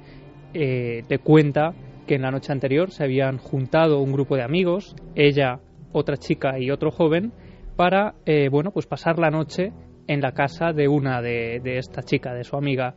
eh, 0.54 1.04
cuenta 1.24 1.74
que 2.08 2.16
en 2.16 2.24
la 2.24 2.32
noche 2.32 2.52
anterior 2.52 2.90
se 2.90 3.04
habían 3.04 3.38
juntado 3.38 4.00
un 4.00 4.12
grupo 4.12 4.36
de 4.36 4.44
amigos, 4.44 4.96
ella, 5.16 5.60
otra 5.92 6.18
chica 6.18 6.58
y 6.60 6.72
otro 6.72 6.90
joven, 6.90 7.32
para, 7.76 8.16
eh, 8.26 8.50
bueno, 8.50 8.72
pues 8.72 8.88
pasar 8.88 9.20
la 9.20 9.30
noche 9.30 9.72
en 10.08 10.22
la 10.22 10.32
casa 10.32 10.74
de 10.74 10.88
una 10.88 11.22
de, 11.22 11.62
de 11.64 11.78
esta 11.78 12.02
chica, 12.02 12.34
de 12.34 12.44
su 12.44 12.58
amiga. 12.58 12.96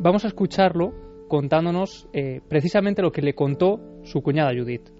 Vamos 0.00 0.24
a 0.24 0.28
escucharlo 0.28 0.94
contándonos 1.28 2.08
eh, 2.12 2.40
precisamente 2.48 3.02
lo 3.02 3.12
que 3.12 3.22
le 3.22 3.34
contó 3.34 3.80
su 4.02 4.22
cuñada 4.22 4.52
Judith 4.56 4.95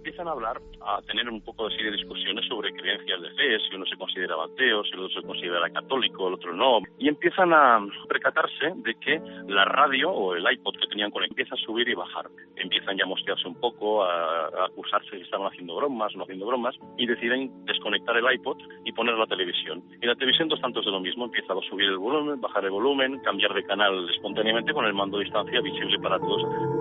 empiezan 0.00 0.28
a 0.28 0.32
hablar, 0.32 0.60
a 0.80 1.02
tener 1.02 1.28
un 1.28 1.42
poco 1.42 1.68
de, 1.68 1.76
de 1.76 1.92
discusiones 1.92 2.46
sobre 2.48 2.72
creencias 2.72 3.20
de 3.20 3.30
fe, 3.32 3.58
si 3.68 3.76
uno 3.76 3.84
se 3.84 3.96
considera 3.96 4.34
ateo, 4.42 4.82
si 4.84 4.92
el 4.92 5.00
otro 5.00 5.20
se 5.20 5.26
considera 5.26 5.68
católico, 5.70 6.28
el 6.28 6.34
otro 6.34 6.54
no, 6.54 6.80
y 6.98 7.08
empiezan 7.08 7.52
a 7.52 7.86
percatarse 8.08 8.72
de 8.76 8.94
que 8.94 9.20
la 9.48 9.66
radio 9.66 10.10
o 10.10 10.34
el 10.34 10.44
iPod 10.50 10.74
que 10.80 10.88
tenían 10.88 11.10
con 11.10 11.22
él 11.22 11.28
empieza 11.28 11.54
a 11.54 11.58
subir 11.58 11.86
y 11.88 11.94
bajar. 11.94 12.26
Empiezan 12.56 12.96
ya 12.96 13.04
a 13.04 13.08
mosquearse 13.08 13.46
un 13.46 13.60
poco, 13.60 14.02
a, 14.02 14.64
acusarse 14.64 15.10
si 15.10 15.22
estaban 15.22 15.48
haciendo 15.48 15.76
bromas 15.76 16.16
no 16.16 16.24
haciendo 16.24 16.46
bromas, 16.46 16.74
y 16.96 17.06
deciden 17.06 17.50
desconectar 17.66 18.16
el 18.16 18.32
iPod 18.32 18.56
y 18.84 18.92
poner 18.92 19.14
la 19.16 19.26
televisión. 19.26 19.82
Y 20.00 20.06
la 20.06 20.14
televisión 20.14 20.48
dos 20.48 20.60
tantos 20.60 20.84
de 20.84 20.90
lo 20.90 21.00
mismo, 21.00 21.26
empieza 21.26 21.52
a 21.52 21.60
subir 21.68 21.88
el 21.88 21.98
volumen, 21.98 22.40
bajar 22.40 22.64
el 22.64 22.70
volumen, 22.70 23.20
cambiar 23.20 23.52
de 23.52 23.64
canal 23.64 24.08
espontáneamente 24.08 24.72
con 24.72 24.86
el 24.86 24.94
mando 24.94 25.18
a 25.18 25.20
distancia 25.20 25.60
visible 25.60 25.98
para 25.98 26.18
todos 26.18 26.79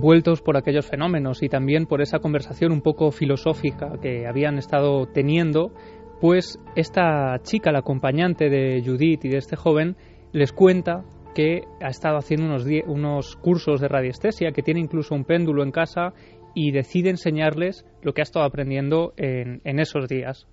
envueltos 0.00 0.40
por 0.40 0.56
aquellos 0.56 0.86
fenómenos 0.86 1.42
y 1.42 1.50
también 1.50 1.84
por 1.84 2.00
esa 2.00 2.20
conversación 2.20 2.72
un 2.72 2.80
poco 2.80 3.10
filosófica 3.10 3.98
que 4.00 4.26
habían 4.26 4.56
estado 4.56 5.04
teniendo, 5.04 5.74
pues 6.22 6.58
esta 6.74 7.38
chica, 7.42 7.70
la 7.70 7.80
acompañante 7.80 8.48
de 8.48 8.82
Judith 8.82 9.26
y 9.26 9.28
de 9.28 9.36
este 9.36 9.56
joven, 9.56 9.96
les 10.32 10.52
cuenta 10.52 11.04
que 11.34 11.64
ha 11.82 11.88
estado 11.88 12.16
haciendo 12.16 12.46
unos, 12.46 12.64
unos 12.86 13.36
cursos 13.36 13.78
de 13.78 13.88
radiestesia, 13.88 14.52
que 14.52 14.62
tiene 14.62 14.80
incluso 14.80 15.14
un 15.14 15.26
péndulo 15.26 15.62
en 15.62 15.70
casa 15.70 16.14
y 16.54 16.72
decide 16.72 17.10
enseñarles 17.10 17.84
lo 18.00 18.14
que 18.14 18.22
ha 18.22 18.24
estado 18.24 18.46
aprendiendo 18.46 19.12
en, 19.18 19.60
en 19.64 19.80
esos 19.80 20.08
días 20.08 20.48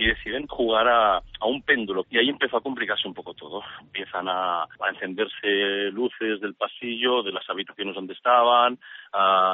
y 0.00 0.06
deciden 0.06 0.46
jugar 0.46 0.88
a, 0.88 1.20
un 1.46 1.60
péndulo. 1.60 2.06
Y 2.08 2.16
ahí 2.16 2.30
empezó 2.30 2.56
a 2.56 2.62
complicarse 2.62 3.06
un 3.06 3.12
poco 3.12 3.34
todo. 3.34 3.60
Empiezan 3.82 4.28
a, 4.28 4.66
encenderse 4.90 5.90
luces 5.92 6.40
del 6.40 6.54
pasillo, 6.54 7.22
de 7.22 7.32
las 7.32 7.48
habitaciones 7.50 7.94
donde 7.94 8.14
estaban, 8.14 8.78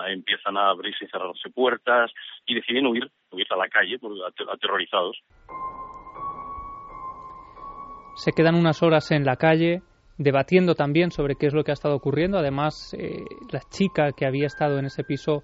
empiezan 0.06 0.56
a 0.56 0.70
abrirse 0.70 1.04
y 1.04 1.08
cerrarse 1.08 1.50
puertas 1.50 2.12
y 2.46 2.54
deciden 2.54 2.86
huir, 2.86 3.10
huir 3.32 3.46
a 3.50 3.56
la 3.56 3.68
calle, 3.68 3.98
aterrorizados. 4.52 5.16
Se 8.14 8.30
quedan 8.30 8.54
unas 8.54 8.82
horas 8.84 9.10
en 9.10 9.24
la 9.24 9.34
calle 9.34 9.82
debatiendo 10.16 10.76
también 10.76 11.10
sobre 11.10 11.34
qué 11.34 11.46
es 11.48 11.54
lo 11.54 11.64
que 11.64 11.72
ha 11.72 11.74
estado 11.74 11.96
ocurriendo. 11.96 12.38
Además, 12.38 12.94
eh, 12.98 13.24
la 13.50 13.60
chica 13.68 14.12
que 14.16 14.26
había 14.26 14.46
estado 14.46 14.78
en 14.78 14.86
ese 14.86 15.02
piso 15.02 15.42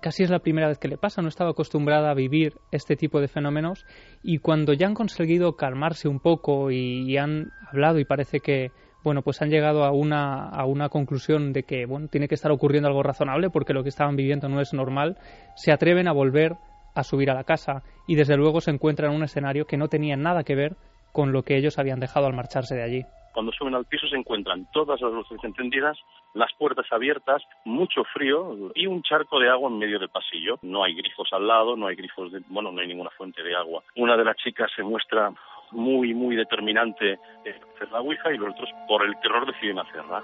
casi 0.00 0.22
es 0.22 0.30
la 0.30 0.38
primera 0.38 0.68
vez 0.68 0.78
que 0.78 0.88
le 0.88 0.98
pasa, 0.98 1.22
no 1.22 1.28
estaba 1.28 1.50
acostumbrada 1.50 2.10
a 2.10 2.14
vivir 2.14 2.54
este 2.70 2.96
tipo 2.96 3.20
de 3.20 3.28
fenómenos. 3.28 3.86
Y 4.22 4.38
cuando 4.38 4.72
ya 4.72 4.86
han 4.86 4.94
conseguido 4.94 5.56
calmarse 5.56 6.08
un 6.08 6.20
poco 6.20 6.70
y, 6.70 7.16
han 7.16 7.50
hablado 7.68 7.98
y 7.98 8.04
parece 8.04 8.40
que 8.40 8.70
bueno, 9.02 9.22
pues 9.22 9.40
han 9.40 9.50
llegado 9.50 9.84
a 9.84 9.92
una, 9.92 10.48
a 10.48 10.64
una 10.64 10.88
conclusión 10.88 11.52
de 11.52 11.62
que 11.62 11.86
bueno, 11.86 12.08
tiene 12.08 12.26
que 12.26 12.34
estar 12.34 12.50
ocurriendo 12.50 12.88
algo 12.88 13.04
razonable 13.04 13.50
porque 13.50 13.72
lo 13.72 13.84
que 13.84 13.88
estaban 13.88 14.16
viviendo 14.16 14.48
no 14.48 14.60
es 14.60 14.74
normal, 14.74 15.16
se 15.54 15.70
atreven 15.70 16.08
a 16.08 16.12
volver 16.12 16.56
a 16.94 17.04
subir 17.04 17.30
a 17.30 17.34
la 17.34 17.44
casa. 17.44 17.82
Y 18.08 18.16
desde 18.16 18.36
luego 18.36 18.60
se 18.60 18.72
encuentran 18.72 19.10
en 19.10 19.16
un 19.16 19.24
escenario 19.24 19.66
que 19.66 19.76
no 19.76 19.88
tenía 19.88 20.16
nada 20.16 20.42
que 20.42 20.56
ver 20.56 20.76
con 21.12 21.32
lo 21.32 21.44
que 21.44 21.56
ellos 21.56 21.78
habían 21.78 22.00
dejado 22.00 22.26
al 22.26 22.34
marcharse 22.34 22.74
de 22.74 22.82
allí 22.82 23.06
Cuando 23.36 23.52
suben 23.52 23.74
al 23.74 23.84
piso 23.84 24.08
se 24.08 24.16
encuentran 24.16 24.66
todas 24.72 24.98
las 24.98 25.12
luces 25.12 25.36
encendidas, 25.44 25.98
las 26.32 26.50
puertas 26.54 26.86
abiertas, 26.90 27.42
mucho 27.66 28.02
frío 28.14 28.72
y 28.74 28.86
un 28.86 29.02
charco 29.02 29.38
de 29.38 29.50
agua 29.50 29.68
en 29.68 29.76
medio 29.76 29.98
del 29.98 30.08
pasillo. 30.08 30.58
No 30.62 30.82
hay 30.82 30.94
grifos 30.94 31.28
al 31.32 31.46
lado, 31.46 31.76
no 31.76 31.86
hay 31.86 31.96
grifos 31.96 32.32
de, 32.32 32.40
bueno, 32.48 32.72
no 32.72 32.80
hay 32.80 32.86
ninguna 32.88 33.10
fuente 33.10 33.42
de 33.42 33.54
agua. 33.54 33.82
Una 33.96 34.16
de 34.16 34.24
las 34.24 34.38
chicas 34.38 34.70
se 34.74 34.82
muestra 34.82 35.34
muy, 35.72 36.14
muy 36.14 36.34
determinante 36.34 37.18
en 37.44 37.54
hacer 37.74 37.92
la 37.92 38.00
Ouija 38.00 38.32
y 38.32 38.38
los 38.38 38.54
otros, 38.54 38.70
por 38.88 39.04
el 39.04 39.14
terror, 39.20 39.44
deciden 39.46 39.80
hacerla. 39.80 40.22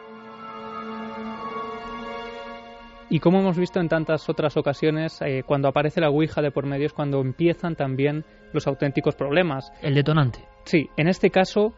Y 3.11 3.21
como 3.21 3.41
hemos 3.41 3.59
visto 3.59 3.79
en 3.79 3.91
tantas 3.91 4.27
otras 4.31 4.57
ocasiones, 4.57 5.21
eh, 5.21 5.43
cuando 5.47 5.69
aparece 5.69 6.01
la 6.01 6.09
Ouija 6.09 6.41
de 6.41 6.51
por 6.51 6.65
medio 6.65 6.87
es 6.87 6.95
cuando 6.95 7.21
empiezan 7.21 7.77
también 7.77 8.25
los 8.55 8.67
auténticos 8.67 9.17
problemas. 9.17 9.71
El 9.83 9.93
detonante. 9.93 10.39
Sí, 10.65 10.89
en 10.97 11.09
este 11.09 11.29
caso 11.29 11.75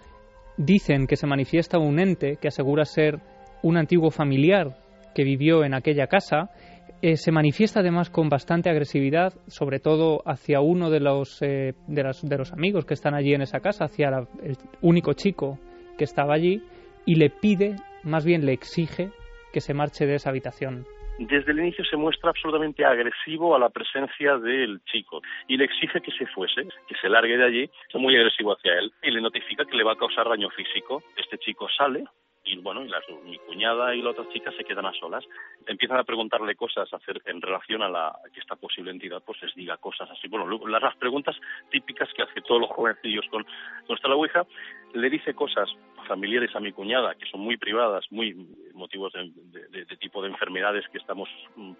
dicen 0.56 1.06
que 1.06 1.16
se 1.16 1.26
manifiesta 1.26 1.78
un 1.78 1.98
ente 1.98 2.36
que 2.40 2.48
asegura 2.48 2.84
ser 2.84 3.20
un 3.62 3.76
antiguo 3.76 4.10
familiar 4.10 4.76
que 5.14 5.24
vivió 5.24 5.64
en 5.64 5.74
aquella 5.74 6.06
casa. 6.06 6.50
Eh, 7.02 7.16
se 7.16 7.32
manifiesta 7.32 7.80
además 7.80 8.10
con 8.10 8.28
bastante 8.28 8.70
agresividad, 8.70 9.34
sobre 9.46 9.78
todo 9.78 10.22
hacia 10.26 10.60
uno 10.60 10.90
de 10.90 11.00
los, 11.00 11.40
eh, 11.42 11.74
de, 11.86 12.02
de, 12.22 12.38
los 12.38 12.52
amigos 12.52 12.84
que 12.84 12.94
están 12.94 13.14
allí 13.14 13.34
en 13.34 13.42
esa 13.42 13.60
casa, 13.60 13.84
hacia 13.84 14.08
el 14.42 14.56
único 14.80 15.12
chico 15.12 15.58
que 15.98 16.04
estaba 16.04 16.34
allí, 16.34 16.62
y 17.04 17.16
le 17.16 17.30
pide, 17.30 17.76
más 18.02 18.24
bien 18.24 18.46
le 18.46 18.52
exige, 18.52 19.10
que 19.52 19.60
se 19.60 19.74
marche 19.74 20.06
de 20.06 20.14
esa 20.14 20.30
habitación 20.30 20.86
desde 21.18 21.52
el 21.52 21.60
inicio 21.60 21.84
se 21.84 21.96
muestra 21.96 22.30
absolutamente 22.30 22.84
agresivo 22.84 23.54
a 23.54 23.58
la 23.58 23.70
presencia 23.70 24.36
del 24.38 24.80
chico 24.84 25.22
y 25.46 25.56
le 25.56 25.64
exige 25.64 26.00
que 26.00 26.10
se 26.12 26.26
fuese, 26.26 26.66
que 26.88 26.94
se 27.00 27.08
largue 27.08 27.36
de 27.36 27.44
allí, 27.44 27.70
es 27.88 28.00
muy 28.00 28.16
agresivo 28.16 28.52
hacia 28.52 28.78
él 28.78 28.92
y 29.02 29.10
le 29.10 29.20
notifica 29.20 29.64
que 29.64 29.76
le 29.76 29.84
va 29.84 29.92
a 29.92 29.96
causar 29.96 30.28
daño 30.28 30.50
físico. 30.50 31.02
Este 31.16 31.38
chico 31.38 31.68
sale, 31.68 32.04
y 32.44 32.56
bueno, 32.58 32.84
y 32.84 32.90
mi 33.24 33.38
cuñada 33.38 33.94
y 33.94 34.02
la 34.02 34.10
otra 34.10 34.28
chica 34.32 34.52
se 34.52 34.64
quedan 34.64 34.86
a 34.86 34.92
solas. 34.92 35.24
Empiezan 35.66 35.98
a 35.98 36.04
preguntarle 36.04 36.54
cosas 36.54 36.92
hacer, 36.92 37.22
en 37.24 37.40
relación 37.40 37.82
a, 37.82 37.88
la, 37.88 38.14
que 38.32 38.40
esta 38.40 38.56
posible 38.56 38.90
entidad 38.90 39.22
pues 39.24 39.40
les 39.42 39.54
diga 39.54 39.76
cosas 39.78 40.10
así. 40.10 40.28
Bueno, 40.28 40.46
las, 40.68 40.82
las 40.82 40.96
preguntas 40.96 41.36
típicas 41.70 42.08
que 42.14 42.22
hace 42.22 42.42
todos 42.42 42.60
los 42.60 42.70
jovencillos 42.70 43.24
con, 43.30 43.44
con 43.86 43.96
esta 43.96 44.08
la 44.08 44.16
Ouija, 44.16 44.44
le 44.92 45.10
dice 45.10 45.34
cosas 45.34 45.68
familiares 46.06 46.54
a 46.54 46.60
mi 46.60 46.72
cuñada 46.72 47.14
que 47.14 47.26
son 47.30 47.40
muy 47.40 47.56
privadas, 47.56 48.04
muy 48.10 48.34
motivos 48.74 49.12
de, 49.14 49.84
de, 49.84 49.96
tipo 49.96 50.20
de 50.22 50.28
enfermedades 50.28 50.84
que 50.92 50.98
estamos 50.98 51.28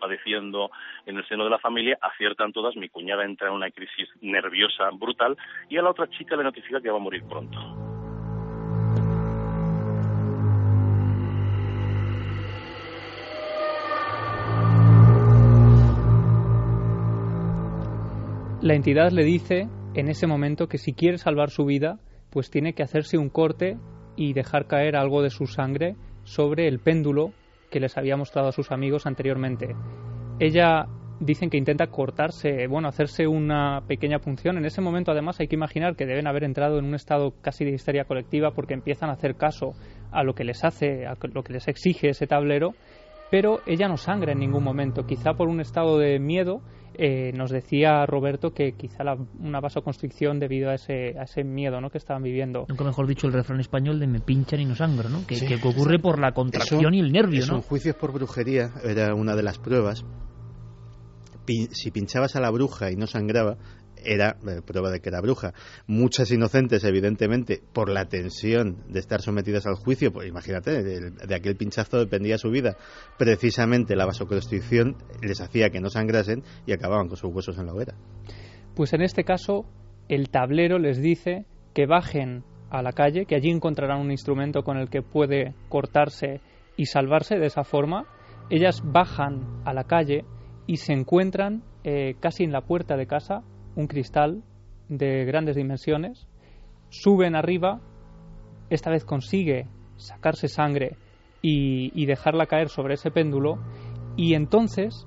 padeciendo 0.00 0.70
en 1.04 1.18
el 1.18 1.28
seno 1.28 1.44
de 1.44 1.50
la 1.50 1.58
familia, 1.58 1.98
aciertan 2.00 2.52
todas, 2.52 2.74
mi 2.76 2.88
cuñada 2.88 3.24
entra 3.24 3.48
en 3.48 3.54
una 3.54 3.70
crisis 3.70 4.08
nerviosa 4.22 4.88
brutal 4.92 5.36
y 5.68 5.76
a 5.76 5.82
la 5.82 5.90
otra 5.90 6.08
chica 6.08 6.36
le 6.36 6.44
notifica 6.44 6.80
que 6.80 6.90
va 6.90 6.96
a 6.96 7.00
morir 7.00 7.22
pronto. 7.28 7.83
La 18.64 18.74
entidad 18.74 19.10
le 19.10 19.24
dice 19.24 19.68
en 19.94 20.08
ese 20.08 20.26
momento 20.26 20.68
que 20.68 20.78
si 20.78 20.94
quiere 20.94 21.18
salvar 21.18 21.50
su 21.50 21.66
vida, 21.66 21.98
pues 22.30 22.50
tiene 22.50 22.72
que 22.72 22.82
hacerse 22.82 23.18
un 23.18 23.28
corte 23.28 23.76
y 24.16 24.32
dejar 24.32 24.66
caer 24.66 24.96
algo 24.96 25.20
de 25.20 25.28
su 25.28 25.46
sangre 25.46 25.96
sobre 26.22 26.66
el 26.66 26.78
péndulo 26.78 27.34
que 27.70 27.78
les 27.78 27.98
había 27.98 28.16
mostrado 28.16 28.48
a 28.48 28.52
sus 28.52 28.72
amigos 28.72 29.04
anteriormente. 29.04 29.76
Ella 30.40 30.86
dicen 31.20 31.50
que 31.50 31.58
intenta 31.58 31.88
cortarse, 31.88 32.66
bueno, 32.66 32.88
hacerse 32.88 33.26
una 33.26 33.82
pequeña 33.86 34.20
punción. 34.20 34.56
En 34.56 34.64
ese 34.64 34.80
momento, 34.80 35.12
además, 35.12 35.38
hay 35.40 35.46
que 35.46 35.56
imaginar 35.56 35.94
que 35.94 36.06
deben 36.06 36.26
haber 36.26 36.44
entrado 36.44 36.78
en 36.78 36.86
un 36.86 36.94
estado 36.94 37.34
casi 37.42 37.66
de 37.66 37.72
histeria 37.72 38.06
colectiva 38.06 38.52
porque 38.52 38.72
empiezan 38.72 39.10
a 39.10 39.12
hacer 39.12 39.36
caso 39.36 39.74
a 40.10 40.24
lo 40.24 40.34
que 40.34 40.44
les 40.44 40.64
hace, 40.64 41.04
a 41.04 41.18
lo 41.34 41.42
que 41.42 41.52
les 41.52 41.68
exige 41.68 42.08
ese 42.08 42.26
tablero, 42.26 42.70
pero 43.30 43.60
ella 43.66 43.88
no 43.88 43.96
sangra 43.96 44.32
en 44.32 44.38
ningún 44.38 44.62
momento, 44.62 45.06
quizá 45.06 45.34
por 45.34 45.48
un 45.48 45.60
estado 45.60 45.98
de 45.98 46.18
miedo 46.18 46.62
eh, 46.96 47.32
nos 47.34 47.50
decía 47.50 48.06
Roberto 48.06 48.52
que 48.52 48.72
quizá 48.72 49.02
la, 49.02 49.16
una 49.40 49.60
vasoconstricción 49.60 50.38
debido 50.38 50.70
a 50.70 50.74
ese, 50.74 51.18
a 51.18 51.24
ese 51.24 51.42
miedo 51.42 51.80
¿no? 51.80 51.90
que 51.90 51.98
estaban 51.98 52.22
viviendo. 52.22 52.66
Nunca 52.68 52.84
mejor 52.84 53.08
dicho 53.08 53.26
el 53.26 53.32
refrán 53.32 53.58
español 53.58 53.98
de 53.98 54.06
me 54.06 54.20
pinchan 54.20 54.60
y 54.60 54.64
no 54.64 54.76
sangro, 54.76 55.08
¿no? 55.08 55.26
que, 55.26 55.44
que 55.44 55.56
ocurre 55.56 55.98
por 55.98 56.20
la 56.20 56.32
contracción 56.32 56.94
y 56.94 57.00
el 57.00 57.10
nervio. 57.10 57.42
Son 57.42 57.62
juicios 57.62 57.96
por 57.96 58.12
brujería, 58.12 58.70
era 58.84 59.14
una 59.14 59.34
de 59.34 59.42
las 59.42 59.58
pruebas. 59.58 60.04
si 61.46 61.90
pinchabas 61.90 62.36
a 62.36 62.40
la 62.40 62.50
bruja 62.50 62.92
y 62.92 62.96
no 62.96 63.08
sangraba, 63.08 63.56
era 64.04 64.36
eh, 64.46 64.60
prueba 64.64 64.90
de 64.90 65.00
que 65.00 65.08
era 65.08 65.20
bruja. 65.20 65.52
Muchas 65.86 66.30
inocentes, 66.30 66.84
evidentemente, 66.84 67.62
por 67.72 67.88
la 67.88 68.06
tensión 68.06 68.84
de 68.88 69.00
estar 69.00 69.20
sometidas 69.20 69.66
al 69.66 69.74
juicio, 69.74 70.12
pues 70.12 70.28
imagínate, 70.28 70.82
de, 70.82 71.34
aquel 71.34 71.56
pinchazo 71.56 71.98
dependía 71.98 72.38
su 72.38 72.50
vida. 72.50 72.76
Precisamente 73.18 73.96
la 73.96 74.06
vasoconstricción 74.06 74.96
les 75.22 75.40
hacía 75.40 75.70
que 75.70 75.80
no 75.80 75.88
sangrasen 75.88 76.42
y 76.66 76.72
acababan 76.72 77.08
con 77.08 77.16
sus 77.16 77.32
huesos 77.32 77.58
en 77.58 77.66
la 77.66 77.72
hoguera. 77.72 77.94
Pues 78.74 78.92
en 78.92 79.02
este 79.02 79.24
caso, 79.24 79.66
el 80.08 80.30
tablero 80.30 80.78
les 80.78 81.00
dice 81.00 81.46
que 81.74 81.86
bajen 81.86 82.44
a 82.70 82.82
la 82.82 82.92
calle, 82.92 83.26
que 83.26 83.36
allí 83.36 83.50
encontrarán 83.50 84.00
un 84.00 84.10
instrumento 84.10 84.62
con 84.62 84.78
el 84.78 84.90
que 84.90 85.02
puede 85.02 85.54
cortarse 85.68 86.40
y 86.76 86.86
salvarse 86.86 87.38
de 87.38 87.46
esa 87.46 87.64
forma. 87.64 88.06
Ellas 88.50 88.82
bajan 88.84 89.62
a 89.64 89.72
la 89.72 89.84
calle 89.84 90.24
y 90.66 90.78
se 90.78 90.92
encuentran 90.92 91.62
eh, 91.84 92.14
casi 92.20 92.44
en 92.44 92.52
la 92.52 92.62
puerta 92.62 92.96
de 92.96 93.06
casa 93.06 93.42
un 93.76 93.86
cristal 93.86 94.42
de 94.88 95.24
grandes 95.24 95.56
dimensiones, 95.56 96.26
suben 96.90 97.34
arriba, 97.34 97.80
esta 98.70 98.90
vez 98.90 99.04
consigue 99.04 99.66
sacarse 99.96 100.48
sangre 100.48 100.96
y, 101.42 102.06
dejarla 102.06 102.46
caer 102.46 102.68
sobre 102.68 102.94
ese 102.94 103.10
péndulo, 103.10 103.58
y 104.16 104.34
entonces 104.34 105.06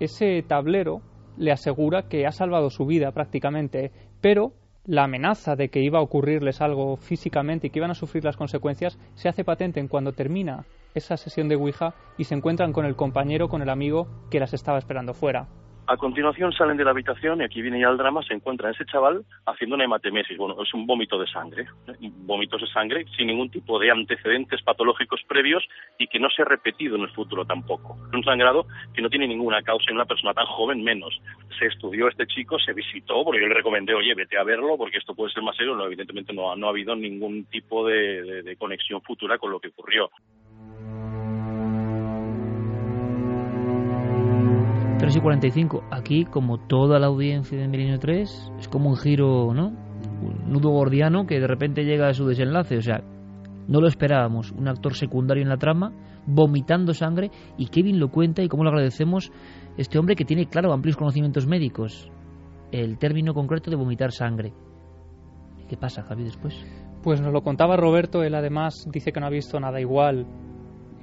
ese 0.00 0.42
tablero 0.42 1.00
le 1.36 1.52
asegura 1.52 2.08
que 2.08 2.26
ha 2.26 2.32
salvado 2.32 2.70
su 2.70 2.86
vida 2.86 3.12
prácticamente, 3.12 3.92
pero 4.20 4.52
la 4.84 5.04
amenaza 5.04 5.56
de 5.56 5.68
que 5.68 5.82
iba 5.82 5.98
a 5.98 6.02
ocurrirles 6.02 6.60
algo 6.60 6.96
físicamente 6.96 7.66
y 7.66 7.70
que 7.70 7.78
iban 7.78 7.90
a 7.90 7.94
sufrir 7.94 8.24
las 8.24 8.36
consecuencias 8.36 8.98
se 9.14 9.28
hace 9.28 9.44
patente 9.44 9.80
en 9.80 9.88
cuando 9.88 10.12
termina 10.12 10.64
esa 10.94 11.16
sesión 11.16 11.48
de 11.48 11.56
Ouija 11.56 11.94
y 12.16 12.24
se 12.24 12.34
encuentran 12.34 12.72
con 12.72 12.86
el 12.86 12.96
compañero, 12.96 13.48
con 13.48 13.62
el 13.62 13.68
amigo 13.68 14.06
que 14.30 14.40
las 14.40 14.54
estaba 14.54 14.78
esperando 14.78 15.12
fuera. 15.12 15.48
A 15.88 15.96
continuación 15.96 16.52
salen 16.52 16.76
de 16.76 16.84
la 16.84 16.90
habitación 16.90 17.40
y 17.40 17.44
aquí 17.44 17.62
viene 17.62 17.78
ya 17.78 17.88
el 17.88 17.96
drama, 17.96 18.20
se 18.24 18.34
encuentra 18.34 18.70
ese 18.70 18.84
chaval 18.86 19.24
haciendo 19.46 19.76
una 19.76 19.84
hematemesis, 19.84 20.36
bueno, 20.36 20.60
es 20.60 20.74
un 20.74 20.84
vómito 20.84 21.16
de 21.16 21.28
sangre, 21.28 21.62
¿eh? 21.86 22.10
vómitos 22.26 22.60
de 22.60 22.66
sangre 22.66 23.04
sin 23.16 23.28
ningún 23.28 23.50
tipo 23.50 23.78
de 23.78 23.92
antecedentes 23.92 24.62
patológicos 24.62 25.20
previos 25.28 25.64
y 25.96 26.08
que 26.08 26.18
no 26.18 26.28
se 26.28 26.42
ha 26.42 26.44
repetido 26.44 26.96
en 26.96 27.02
el 27.02 27.10
futuro 27.10 27.44
tampoco. 27.44 27.96
Un 28.12 28.24
sangrado 28.24 28.66
que 28.94 29.00
no 29.00 29.08
tiene 29.08 29.28
ninguna 29.28 29.62
causa 29.62 29.90
en 29.90 29.96
una 29.96 30.06
persona 30.06 30.34
tan 30.34 30.46
joven 30.46 30.82
menos. 30.82 31.20
Se 31.56 31.66
estudió 31.66 32.08
este 32.08 32.26
chico, 32.26 32.58
se 32.58 32.72
visitó, 32.72 33.22
porque 33.22 33.40
yo 33.40 33.46
le 33.46 33.54
recomendé, 33.54 33.94
oye, 33.94 34.12
vete 34.14 34.36
a 34.36 34.42
verlo 34.42 34.76
porque 34.76 34.98
esto 34.98 35.14
puede 35.14 35.32
ser 35.32 35.44
más 35.44 35.56
serio, 35.56 35.76
no, 35.76 35.86
evidentemente 35.86 36.32
no, 36.32 36.50
ha 36.50 36.68
habido 36.68 36.96
ningún 36.96 37.44
tipo 37.44 37.86
de 37.86 38.56
conexión 38.58 39.00
futura 39.02 39.38
con 39.38 39.52
lo 39.52 39.60
que 39.60 39.68
ocurrió. 39.68 40.10
3 45.06 45.18
y 45.18 45.20
45. 45.20 45.84
Aquí, 45.92 46.24
como 46.24 46.58
toda 46.58 46.98
la 46.98 47.06
audiencia 47.06 47.56
de 47.56 47.68
Milenio 47.68 48.00
3, 48.00 48.52
es 48.58 48.66
como 48.66 48.90
un 48.90 48.96
giro, 48.96 49.54
¿no? 49.54 49.68
Un 49.68 50.50
nudo 50.50 50.70
gordiano 50.70 51.26
que 51.26 51.38
de 51.38 51.46
repente 51.46 51.84
llega 51.84 52.08
a 52.08 52.12
su 52.12 52.26
desenlace. 52.26 52.76
O 52.76 52.82
sea, 52.82 53.04
no 53.68 53.80
lo 53.80 53.86
esperábamos. 53.86 54.50
Un 54.50 54.66
actor 54.66 54.94
secundario 54.94 55.44
en 55.44 55.48
la 55.48 55.58
trama, 55.58 55.92
vomitando 56.26 56.92
sangre, 56.92 57.30
y 57.56 57.68
Kevin 57.68 58.00
lo 58.00 58.08
cuenta 58.08 58.42
y 58.42 58.48
cómo 58.48 58.64
lo 58.64 58.70
agradecemos. 58.70 59.30
Este 59.76 59.96
hombre 59.96 60.16
que 60.16 60.24
tiene, 60.24 60.46
claro, 60.46 60.72
amplios 60.72 60.96
conocimientos 60.96 61.46
médicos. 61.46 62.10
El 62.72 62.98
término 62.98 63.32
concreto 63.32 63.70
de 63.70 63.76
vomitar 63.76 64.10
sangre. 64.10 64.54
¿Qué 65.68 65.76
pasa, 65.76 66.02
Javi, 66.02 66.24
después? 66.24 66.66
Pues 67.04 67.20
nos 67.20 67.32
lo 67.32 67.42
contaba 67.42 67.76
Roberto, 67.76 68.24
él 68.24 68.34
además 68.34 68.88
dice 68.90 69.12
que 69.12 69.20
no 69.20 69.26
ha 69.26 69.30
visto 69.30 69.60
nada 69.60 69.80
igual 69.80 70.26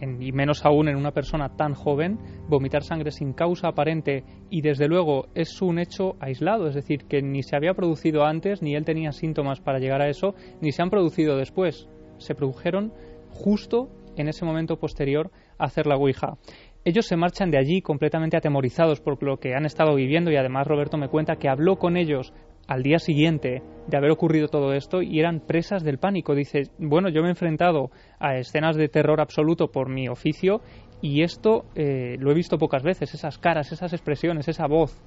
y 0.04 0.32
menos 0.32 0.66
aún 0.66 0.88
en 0.88 0.96
una 0.96 1.12
persona 1.12 1.56
tan 1.56 1.74
joven, 1.74 2.20
vomitar 2.48 2.84
sangre 2.84 3.12
sin 3.12 3.34
causa 3.34 3.70
aparente 3.70 4.24
y 4.50 4.62
desde 4.62 4.88
luego 4.88 5.28
es 5.36 5.62
un 5.62 5.80
hecho 5.80 6.16
aislado, 6.20 6.68
es 6.68 6.76
decir, 6.76 7.06
que 7.06 7.22
ni 7.22 7.44
se 7.44 7.56
había 7.56 7.74
producido 7.74 8.26
antes, 8.26 8.62
ni 8.62 8.76
él 8.76 8.86
tenía 8.86 9.12
síntomas 9.12 9.60
para 9.60 9.80
llegar 9.80 10.02
a 10.02 10.10
eso, 10.10 10.36
ni 10.62 10.72
se 10.72 10.82
han 10.82 10.90
producido 10.90 11.38
después. 11.38 11.88
Se 12.18 12.36
produjeron 12.36 12.94
justo 13.30 13.90
en 14.16 14.28
ese 14.28 14.46
momento 14.46 14.78
posterior 14.78 15.32
a 15.58 15.66
hacer 15.66 15.88
la 15.88 15.96
Ouija. 15.96 16.38
Ellos 16.86 17.06
se 17.06 17.16
marchan 17.16 17.50
de 17.50 17.58
allí 17.58 17.82
completamente 17.82 18.36
atemorizados 18.36 19.00
por 19.00 19.22
lo 19.24 19.38
que 19.38 19.56
han 19.56 19.66
estado 19.66 19.96
viviendo 19.96 20.32
y 20.32 20.36
además 20.36 20.68
Roberto 20.68 20.98
me 20.98 21.08
cuenta 21.08 21.38
que 21.38 21.48
habló 21.48 21.78
con 21.78 21.96
ellos 21.96 22.34
al 22.68 22.84
día 22.84 23.00
siguiente 23.00 23.62
de 23.88 23.98
haber 23.98 24.12
ocurrido 24.12 24.48
todo 24.48 24.74
esto 24.74 25.02
y 25.02 25.20
eran 25.20 25.42
presas 25.42 25.84
del 25.84 25.98
pánico. 25.98 26.36
Dice, 26.36 26.70
bueno, 26.78 27.10
yo 27.10 27.22
me 27.22 27.28
he 27.28 27.32
enfrentado 27.32 27.92
a 28.20 28.38
escenas 28.38 28.76
de 28.76 28.88
terror 28.88 29.20
absoluto 29.20 29.68
por 29.68 29.90
mi 29.90 30.08
oficio 30.08 30.62
y 31.02 31.22
esto 31.24 31.66
eh, 31.76 32.16
lo 32.20 32.32
he 32.32 32.36
visto 32.36 32.58
pocas 32.58 32.84
veces, 32.84 33.14
esas 33.14 33.38
caras, 33.38 33.72
esas 33.72 33.92
expresiones, 33.92 34.48
esa 34.48 34.68
voz. 34.68 35.02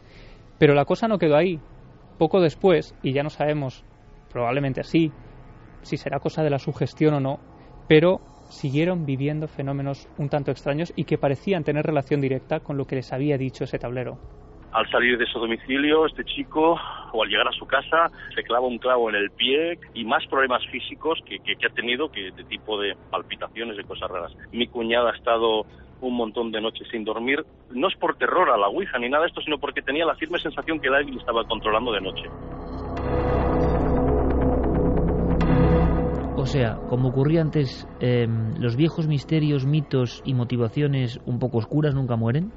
Pero 0.59 0.75
la 0.75 0.85
cosa 0.85 1.09
no 1.09 1.19
quedó 1.19 1.37
ahí. 1.37 1.59
Poco 2.19 2.41
después, 2.41 2.95
y 3.03 3.13
ya 3.13 3.23
no 3.23 3.31
sabemos, 3.31 3.85
probablemente 4.31 4.81
así, 4.81 5.13
si 5.83 5.97
será 5.97 6.19
cosa 6.19 6.43
de 6.43 6.51
la 6.51 6.59
sugestión 6.59 7.15
o 7.15 7.21
no, 7.21 7.41
pero 7.89 8.21
siguieron 8.49 9.05
viviendo 9.05 9.49
fenómenos 9.49 10.09
un 10.19 10.29
tanto 10.29 10.51
extraños 10.51 10.93
y 10.97 11.05
que 11.05 11.19
parecían 11.19 11.65
tener 11.65 11.85
relación 11.85 12.21
directa 12.21 12.61
con 12.61 12.77
lo 12.77 12.87
que 12.87 12.97
les 12.97 13.13
había 13.13 13.37
dicho 13.37 13.65
ese 13.65 13.79
tablero. 13.79 14.19
Al 14.77 14.87
salir 14.91 15.17
de 15.17 15.25
su 15.25 15.39
domicilio, 15.39 16.05
este 16.05 16.23
chico, 16.25 16.79
o 17.11 17.23
al 17.23 17.31
llegar 17.31 17.49
a 17.49 17.53
su 17.53 17.65
casa, 17.65 18.11
se 18.35 18.43
clava 18.43 18.67
un 18.67 18.77
clavo 18.77 19.09
en 19.09 19.15
el 19.15 19.31
pie 19.31 19.79
y 19.95 20.05
más 20.05 20.27
problemas 20.27 20.63
físicos 20.67 21.19
que, 21.25 21.39
ha 21.67 21.73
tenido, 21.73 22.11
que 22.11 22.31
de 22.31 22.45
tipo 22.45 22.79
de 22.79 22.95
palpitaciones, 23.11 23.79
de 23.79 23.85
cosas 23.85 24.11
raras. 24.11 24.37
Mi 24.53 24.67
cuñada 24.67 25.13
ha 25.13 25.17
estado 25.17 25.63
un 26.03 26.15
montón 26.15 26.53
de 26.53 26.61
noches 26.61 26.87
sin 26.91 27.05
dormir, 27.05 27.43
no 27.71 27.89
es 27.89 27.97
por 27.97 28.19
terror 28.19 28.51
a 28.51 28.59
la 28.59 28.69
Ouija 28.69 28.99
ni 28.99 29.09
nada 29.09 29.23
de 29.23 29.29
esto, 29.29 29.41
sino 29.41 29.57
porque 29.57 29.81
tenía 29.81 30.05
la 30.05 30.15
firme 30.15 30.39
sensación 30.39 30.79
que 30.79 30.89
alguien 30.89 31.19
estaba 31.19 31.43
controlando 31.45 31.91
de 31.93 32.01
noche. 32.03 32.29
O 36.37 36.45
sea, 36.45 36.77
como 36.91 37.09
ocurría 37.09 37.41
antes, 37.41 37.89
em, 37.99 38.53
los 38.61 38.77
viejos 38.77 39.09
misterios, 39.09 39.65
mitos 39.65 40.23
y 40.27 40.35
motivaciones 40.35 41.19
un 41.25 41.39
poco 41.39 41.57
oscuras 41.57 41.95
nunca 41.95 42.17
mueren. 42.17 42.53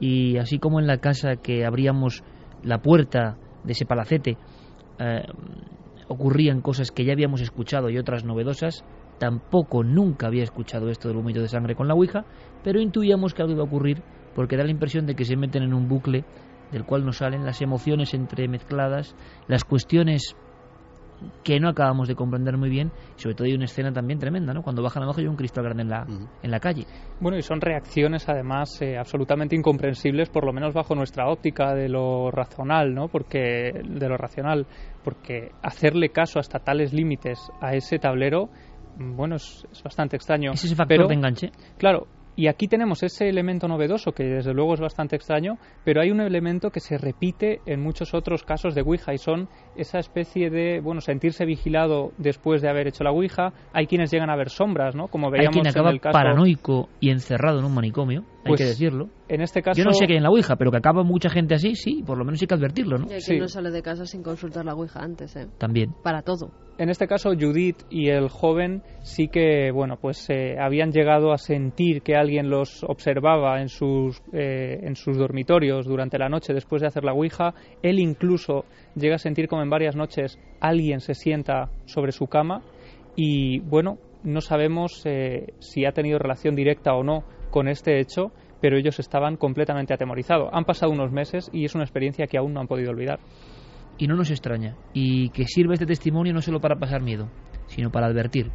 Y 0.00 0.38
así 0.38 0.58
como 0.58 0.80
en 0.80 0.86
la 0.86 0.98
casa 0.98 1.36
que 1.36 1.64
abríamos 1.64 2.24
la 2.62 2.78
puerta 2.78 3.36
de 3.64 3.72
ese 3.72 3.86
palacete, 3.86 4.38
em, 4.98 5.22
ocurrían 6.08 6.60
cosas 6.60 6.90
que 6.90 7.04
ya 7.04 7.12
habíamos 7.12 7.40
escuchado 7.40 7.90
y 7.90 7.98
otras 7.98 8.24
novedosas, 8.24 8.84
tampoco 9.18 9.84
nunca 9.84 10.26
había 10.26 10.42
escuchado 10.42 10.88
esto 10.88 11.08
del 11.08 11.18
vómito 11.18 11.40
de 11.40 11.48
sangre 11.48 11.76
con 11.76 11.86
la 11.86 11.94
Ouija, 11.94 12.24
pero 12.64 12.80
intuíamos 12.80 13.34
que 13.34 13.42
algo 13.42 13.54
iba 13.54 13.62
a 13.62 13.66
ocurrir 13.66 14.02
porque 14.34 14.56
da 14.56 14.64
la 14.64 14.70
impresión 14.70 15.06
de 15.06 15.14
que 15.14 15.24
se 15.24 15.36
meten 15.36 15.62
en 15.62 15.74
un 15.74 15.88
bucle 15.88 16.24
del 16.72 16.84
cual 16.84 17.04
nos 17.04 17.18
salen 17.18 17.44
las 17.44 17.60
emociones 17.62 18.14
entremezcladas, 18.14 19.14
las 19.46 19.64
cuestiones 19.64 20.36
que 21.42 21.60
no 21.60 21.68
acabamos 21.68 22.08
de 22.08 22.14
comprender 22.14 22.56
muy 22.56 22.70
bien. 22.70 22.90
sobre 23.16 23.34
todo 23.34 23.46
hay 23.46 23.54
una 23.54 23.64
escena 23.64 23.92
también 23.92 24.18
tremenda, 24.18 24.52
¿no? 24.52 24.62
Cuando 24.62 24.82
bajan 24.82 25.02
abajo 25.02 25.20
y 25.20 25.24
hay 25.24 25.28
un 25.28 25.36
cristal 25.36 25.64
grande 25.64 25.82
en 25.82 25.90
la, 25.90 26.06
en 26.42 26.50
la 26.50 26.60
calle. 26.60 26.86
Bueno, 27.20 27.36
y 27.36 27.42
son 27.42 27.60
reacciones 27.60 28.28
además 28.28 28.80
eh, 28.80 28.96
absolutamente 28.98 29.56
incomprensibles, 29.56 30.28
por 30.30 30.44
lo 30.44 30.52
menos 30.52 30.74
bajo 30.74 30.94
nuestra 30.94 31.28
óptica 31.28 31.74
de 31.74 31.88
lo 31.88 32.30
racional, 32.30 32.94
¿no? 32.94 33.08
Porque, 33.08 33.72
de 33.84 34.08
lo 34.08 34.16
racional, 34.16 34.66
porque 35.04 35.50
hacerle 35.62 36.10
caso 36.10 36.38
hasta 36.38 36.58
tales 36.58 36.92
límites 36.92 37.38
a 37.60 37.74
ese 37.74 37.98
tablero 37.98 38.50
bueno, 38.96 39.36
es, 39.36 39.66
bastante 39.82 40.16
extraño. 40.16 40.52
¿Es 40.52 40.64
ese 40.64 40.74
factor 40.76 41.08
de 41.08 41.14
enganche? 41.14 41.50
Claro, 41.78 42.06
y 42.36 42.48
aquí 42.48 42.68
tenemos 42.68 43.02
ese 43.02 43.28
elemento 43.28 43.68
novedoso 43.68 44.12
que 44.12 44.24
desde 44.24 44.54
luego 44.54 44.74
es 44.74 44.80
bastante 44.80 45.16
extraño, 45.16 45.58
pero 45.84 46.00
hay 46.00 46.10
un 46.10 46.20
elemento 46.20 46.70
que 46.70 46.80
se 46.80 46.96
repite 46.98 47.60
en 47.66 47.82
muchos 47.82 48.14
otros 48.14 48.44
casos 48.44 48.74
de 48.74 48.82
Ouija 48.82 49.12
y 49.12 49.18
son 49.18 49.48
esa 49.76 49.98
especie 49.98 50.50
de, 50.50 50.80
bueno, 50.80 51.00
sentirse 51.00 51.44
vigilado 51.44 52.12
después 52.18 52.62
de 52.62 52.68
haber 52.68 52.88
hecho 52.88 53.04
la 53.04 53.10
Ouija. 53.10 53.52
Hay 53.72 53.86
quienes 53.86 54.10
llegan 54.10 54.30
a 54.30 54.36
ver 54.36 54.48
sombras, 54.48 54.94
¿no? 54.94 55.08
Como 55.08 55.30
veíamos 55.30 55.56
hay 55.56 55.62
quien 55.62 55.70
acaba 55.70 55.90
en 55.90 55.94
el 55.94 56.00
caso... 56.00 56.12
paranoico 56.12 56.88
y 57.00 57.10
encerrado 57.10 57.58
en 57.58 57.64
un 57.64 57.74
manicomio, 57.74 58.24
hay 58.44 58.48
pues 58.48 58.60
que 58.60 58.66
decirlo. 58.66 59.08
En 59.28 59.40
este 59.40 59.62
caso... 59.62 59.78
Yo 59.78 59.84
no 59.84 59.92
sé 59.92 60.06
qué 60.06 60.14
hay 60.14 60.18
en 60.18 60.22
la 60.22 60.30
Ouija, 60.30 60.56
pero 60.56 60.70
que 60.70 60.78
acaba 60.78 61.02
mucha 61.02 61.30
gente 61.30 61.54
así, 61.54 61.74
sí, 61.74 62.02
por 62.04 62.18
lo 62.18 62.24
menos 62.24 62.40
hay 62.40 62.46
que 62.48 62.54
advertirlo, 62.54 62.98
¿no? 62.98 63.06
Y 63.10 63.14
hay 63.14 63.20
quien 63.20 63.40
no 63.40 63.48
sale 63.48 63.70
de 63.70 63.82
casa 63.82 64.06
sin 64.06 64.22
consultar 64.22 64.64
la 64.64 64.74
Ouija 64.74 65.00
antes, 65.00 65.36
¿eh? 65.36 65.46
También. 65.58 65.94
Para 66.02 66.22
todo 66.22 66.50
en 66.80 66.88
este 66.88 67.06
caso 67.06 67.32
Judith 67.38 67.82
y 67.90 68.08
el 68.08 68.30
joven 68.30 68.82
sí 69.02 69.28
que 69.28 69.70
bueno 69.70 69.98
pues 70.00 70.30
eh, 70.30 70.56
habían 70.58 70.92
llegado 70.92 71.30
a 71.30 71.36
sentir 71.36 72.00
que 72.00 72.16
alguien 72.16 72.48
los 72.48 72.82
observaba 72.84 73.60
en 73.60 73.68
sus 73.68 74.22
eh, 74.32 74.80
en 74.82 74.96
sus 74.96 75.18
dormitorios 75.18 75.84
durante 75.84 76.16
la 76.16 76.30
noche 76.30 76.54
después 76.54 76.80
de 76.80 76.88
hacer 76.88 77.04
la 77.04 77.12
ouija 77.12 77.52
él 77.82 77.98
incluso 77.98 78.64
llega 78.94 79.16
a 79.16 79.18
sentir 79.18 79.46
como 79.46 79.62
en 79.62 79.68
varias 79.68 79.94
noches 79.94 80.38
alguien 80.58 81.00
se 81.00 81.12
sienta 81.12 81.68
sobre 81.84 82.12
su 82.12 82.28
cama 82.28 82.62
y 83.14 83.60
bueno 83.60 83.98
no 84.24 84.40
sabemos 84.40 85.02
eh, 85.04 85.52
si 85.58 85.84
ha 85.84 85.92
tenido 85.92 86.18
relación 86.18 86.56
directa 86.56 86.94
o 86.94 87.04
no 87.04 87.24
con 87.50 87.68
este 87.68 88.00
hecho 88.00 88.32
pero 88.60 88.76
ellos 88.76 88.98
estaban 88.98 89.36
completamente 89.36 89.94
atemorizados 89.94 90.50
han 90.52 90.64
pasado 90.64 90.92
unos 90.92 91.10
meses 91.10 91.50
y 91.52 91.64
es 91.64 91.74
una 91.74 91.84
experiencia 91.84 92.26
que 92.26 92.38
aún 92.38 92.52
no 92.52 92.60
han 92.60 92.66
podido 92.66 92.90
olvidar 92.90 93.20
y 94.00 94.06
no 94.06 94.16
nos 94.16 94.30
extraña. 94.30 94.76
Y 94.94 95.28
que 95.28 95.44
sirva 95.46 95.74
este 95.74 95.86
testimonio 95.86 96.32
no 96.32 96.40
solo 96.40 96.60
para 96.60 96.76
pasar 96.76 97.02
miedo, 97.02 97.28
sino 97.66 97.90
para 97.90 98.06
advertir. 98.06 98.50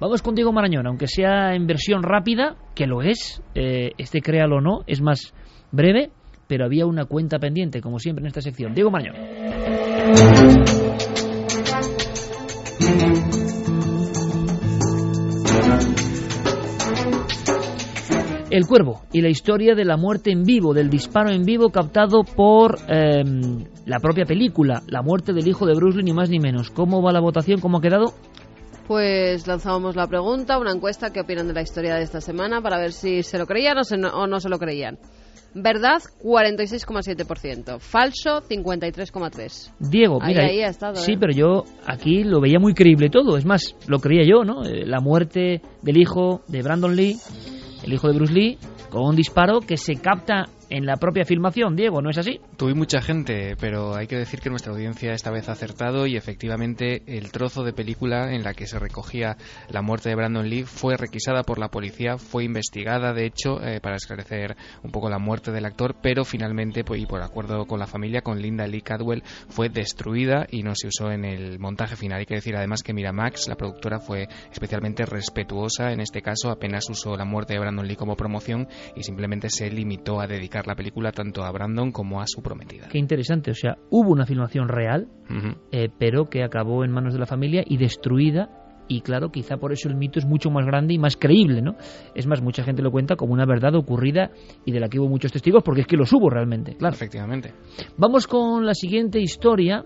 Vamos 0.00 0.22
contigo, 0.22 0.52
Marañón, 0.52 0.86
aunque 0.86 1.06
sea 1.06 1.54
en 1.54 1.66
versión 1.66 2.02
rápida, 2.02 2.56
que 2.74 2.86
lo 2.86 3.02
es, 3.02 3.42
eh, 3.54 3.92
este 3.96 4.20
créalo 4.20 4.56
o 4.56 4.60
no, 4.60 4.80
es 4.86 5.00
más 5.00 5.32
breve, 5.70 6.10
pero 6.46 6.64
había 6.64 6.86
una 6.86 7.04
cuenta 7.04 7.38
pendiente, 7.38 7.80
como 7.80 7.98
siempre 7.98 8.22
en 8.22 8.26
esta 8.26 8.40
sección. 8.40 8.74
Diego 8.74 8.90
Marañón. 8.90 9.14
El 18.58 18.66
Cuervo 18.66 19.02
y 19.12 19.20
la 19.20 19.28
historia 19.28 19.76
de 19.76 19.84
la 19.84 19.96
muerte 19.96 20.32
en 20.32 20.42
vivo, 20.42 20.74
del 20.74 20.90
disparo 20.90 21.30
en 21.30 21.44
vivo 21.44 21.70
captado 21.70 22.24
por 22.24 22.76
em, 22.88 23.64
la 23.86 24.00
propia 24.00 24.24
película, 24.24 24.82
la 24.88 25.00
muerte 25.00 25.32
del 25.32 25.46
hijo 25.46 25.64
de 25.64 25.74
Bruce 25.74 25.96
Lee, 25.96 26.02
ni 26.02 26.12
más 26.12 26.28
ni 26.28 26.40
menos. 26.40 26.72
¿Cómo 26.72 27.00
va 27.00 27.12
la 27.12 27.20
votación? 27.20 27.60
¿Cómo 27.60 27.78
ha 27.78 27.80
quedado? 27.80 28.14
Pues 28.88 29.46
lanzábamos 29.46 29.94
la 29.94 30.08
pregunta, 30.08 30.58
una 30.58 30.72
encuesta, 30.72 31.12
¿qué 31.12 31.20
opinan 31.20 31.46
de 31.46 31.54
la 31.54 31.62
historia 31.62 31.94
de 31.94 32.02
esta 32.02 32.20
semana? 32.20 32.60
Para 32.60 32.78
ver 32.80 32.90
si 32.90 33.22
se 33.22 33.38
lo 33.38 33.46
creían 33.46 33.76
o, 34.12 34.26
no 34.26 34.40
se 34.40 34.48
lo 34.48 34.58
creían. 34.58 34.98
Verdad, 35.54 36.02
46,7%. 36.20 37.78
Falso, 37.78 38.42
53,3%. 38.42 39.72
Diego, 39.78 40.18
mira, 40.20 40.46
ahí 40.46 40.62
ha 40.62 40.68
estado, 40.68 40.96
sí, 40.96 41.12
¿eh? 41.12 41.16
pero 41.20 41.32
yo 41.32 41.62
aquí 41.86 42.24
lo 42.24 42.40
veía 42.40 42.58
muy 42.58 42.74
creíble 42.74 43.08
todo. 43.08 43.36
Es 43.36 43.46
más, 43.46 43.76
lo 43.86 44.00
creía 44.00 44.24
yo, 44.28 44.42
¿no? 44.42 44.64
Eh, 44.64 44.84
la 44.84 44.98
muerte 44.98 45.62
del 45.80 45.96
hijo 45.96 46.42
de 46.48 46.62
Brandon 46.62 46.96
Lee 46.96 47.16
el 47.82 47.92
hijo 47.92 48.08
de 48.08 48.14
Bruce 48.14 48.32
Lee, 48.32 48.58
con 48.90 49.02
un 49.02 49.16
disparo 49.16 49.60
que 49.60 49.76
se 49.76 49.94
capta 49.94 50.46
en 50.70 50.86
la 50.86 50.96
propia 50.96 51.24
filmación, 51.24 51.76
Diego, 51.76 52.02
¿no 52.02 52.10
es 52.10 52.18
así? 52.18 52.40
Tuve 52.56 52.74
mucha 52.74 53.00
gente, 53.00 53.56
pero 53.58 53.94
hay 53.94 54.06
que 54.06 54.16
decir 54.16 54.40
que 54.40 54.50
nuestra 54.50 54.72
audiencia 54.72 55.12
esta 55.12 55.30
vez 55.30 55.48
ha 55.48 55.52
acertado 55.52 56.06
y 56.06 56.16
efectivamente 56.16 57.02
el 57.06 57.32
trozo 57.32 57.64
de 57.64 57.72
película 57.72 58.32
en 58.34 58.42
la 58.42 58.54
que 58.54 58.66
se 58.66 58.78
recogía 58.78 59.36
la 59.68 59.82
muerte 59.82 60.08
de 60.08 60.14
Brandon 60.14 60.48
Lee 60.48 60.64
fue 60.64 60.96
requisada 60.96 61.42
por 61.42 61.58
la 61.58 61.68
policía, 61.68 62.18
fue 62.18 62.44
investigada 62.44 63.12
de 63.12 63.26
hecho 63.26 63.62
eh, 63.62 63.80
para 63.80 63.96
esclarecer 63.96 64.56
un 64.82 64.90
poco 64.90 65.08
la 65.08 65.18
muerte 65.18 65.52
del 65.52 65.64
actor, 65.64 65.96
pero 66.02 66.24
finalmente 66.24 66.84
pues, 66.84 67.00
y 67.00 67.06
por 67.06 67.22
acuerdo 67.22 67.66
con 67.66 67.78
la 67.78 67.86
familia, 67.86 68.22
con 68.22 68.40
Linda 68.40 68.66
Lee 68.66 68.82
Cadwell, 68.82 69.22
fue 69.48 69.68
destruida 69.68 70.46
y 70.50 70.62
no 70.62 70.72
se 70.74 70.88
usó 70.88 71.10
en 71.10 71.24
el 71.24 71.58
montaje 71.58 71.96
final. 71.96 72.20
Hay 72.20 72.26
que 72.26 72.34
decir 72.34 72.56
además 72.56 72.82
que 72.82 72.92
Miramax, 72.92 73.48
la 73.48 73.56
productora, 73.56 73.98
fue 73.98 74.28
especialmente 74.50 75.06
respetuosa 75.06 75.92
en 75.92 76.00
este 76.00 76.22
caso, 76.22 76.50
apenas 76.50 76.88
usó 76.90 77.16
la 77.16 77.24
muerte 77.24 77.54
de 77.54 77.60
Brandon 77.60 77.86
Lee 77.86 77.96
como 77.96 78.16
promoción 78.16 78.68
y 78.96 79.02
simplemente 79.02 79.50
se 79.50 79.70
limitó 79.70 80.20
a 80.20 80.26
dedicar 80.26 80.57
la 80.66 80.74
película 80.74 81.12
tanto 81.12 81.44
a 81.44 81.50
Brandon 81.50 81.92
como 81.92 82.20
a 82.20 82.26
su 82.26 82.42
prometida. 82.42 82.88
Qué 82.88 82.98
interesante, 82.98 83.50
o 83.50 83.54
sea, 83.54 83.76
hubo 83.90 84.10
una 84.10 84.26
filmación 84.26 84.68
real, 84.68 85.08
eh, 85.70 85.88
pero 85.98 86.26
que 86.26 86.42
acabó 86.42 86.84
en 86.84 86.90
manos 86.90 87.12
de 87.12 87.20
la 87.20 87.26
familia 87.26 87.62
y 87.66 87.76
destruida 87.76 88.50
y 88.88 89.02
claro, 89.02 89.30
quizá 89.30 89.58
por 89.58 89.72
eso 89.72 89.88
el 89.88 89.96
mito 89.96 90.18
es 90.18 90.24
mucho 90.24 90.50
más 90.50 90.64
grande 90.64 90.94
y 90.94 90.98
más 90.98 91.16
creíble, 91.16 91.60
¿no? 91.60 91.76
Es 92.14 92.26
más, 92.26 92.40
mucha 92.40 92.64
gente 92.64 92.82
lo 92.82 92.90
cuenta 92.90 93.16
como 93.16 93.34
una 93.34 93.44
verdad 93.44 93.74
ocurrida 93.74 94.30
y 94.64 94.72
de 94.72 94.80
la 94.80 94.88
que 94.88 94.98
hubo 94.98 95.08
muchos 95.08 95.30
testigos 95.30 95.62
porque 95.62 95.82
es 95.82 95.86
que 95.86 95.96
los 95.96 96.12
hubo 96.12 96.30
realmente, 96.30 96.74
claro. 96.74 96.94
Efectivamente. 96.94 97.52
Vamos 97.98 98.26
con 98.26 98.64
la 98.64 98.74
siguiente 98.74 99.20
historia, 99.20 99.84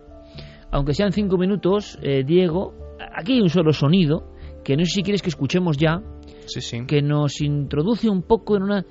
aunque 0.70 0.94
sean 0.94 1.12
cinco 1.12 1.36
minutos, 1.36 1.98
eh, 2.00 2.22
Diego, 2.24 2.74
aquí 3.14 3.34
hay 3.34 3.40
un 3.40 3.48
solo 3.48 3.72
sonido 3.72 4.32
que 4.64 4.76
no 4.76 4.84
sé 4.84 4.92
si 4.92 5.02
quieres 5.02 5.22
que 5.22 5.30
escuchemos 5.30 5.76
ya, 5.76 6.00
sí, 6.46 6.60
sí. 6.60 6.86
que 6.86 7.02
nos 7.02 7.40
introduce 7.40 8.08
un 8.08 8.22
poco 8.22 8.56
en 8.56 8.62
una 8.62 8.86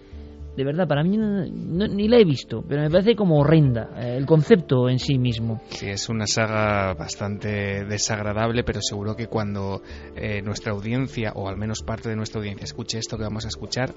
de 0.56 0.66
verdad, 0.66 0.88
para 0.88 1.04
mí 1.04 1.18
ni 1.18 2.08
la 2.08 2.18
he 2.18 2.26
visto, 2.26 2.64
pero 2.68 2.82
me 2.82 2.90
parece 2.90 3.16
como 3.16 3.40
horrenda 3.40 3.92
eh, 3.96 4.18
el 4.18 4.26
concepto 4.26 4.90
en 4.90 5.00
sí 5.00 5.18
mismo. 5.18 5.62
Sí, 5.70 5.88
es 5.88 6.10
una 6.10 6.28
saga 6.28 6.94
bastante 6.94 7.86
desagradable, 7.86 8.64
pero 8.64 8.82
seguro 8.82 9.16
que 9.16 9.28
cuando 9.28 9.82
eh, 10.16 10.42
nuestra 10.42 10.74
audiencia, 10.74 11.32
o 11.36 11.48
al 11.48 11.58
menos 11.58 11.84
parte 11.84 12.10
de 12.10 12.16
nuestra 12.16 12.40
audiencia, 12.40 12.66
escuche 12.66 12.98
esto 12.98 13.18
que 13.18 13.24
vamos 13.24 13.46
a 13.46 13.48
escuchar, 13.48 13.94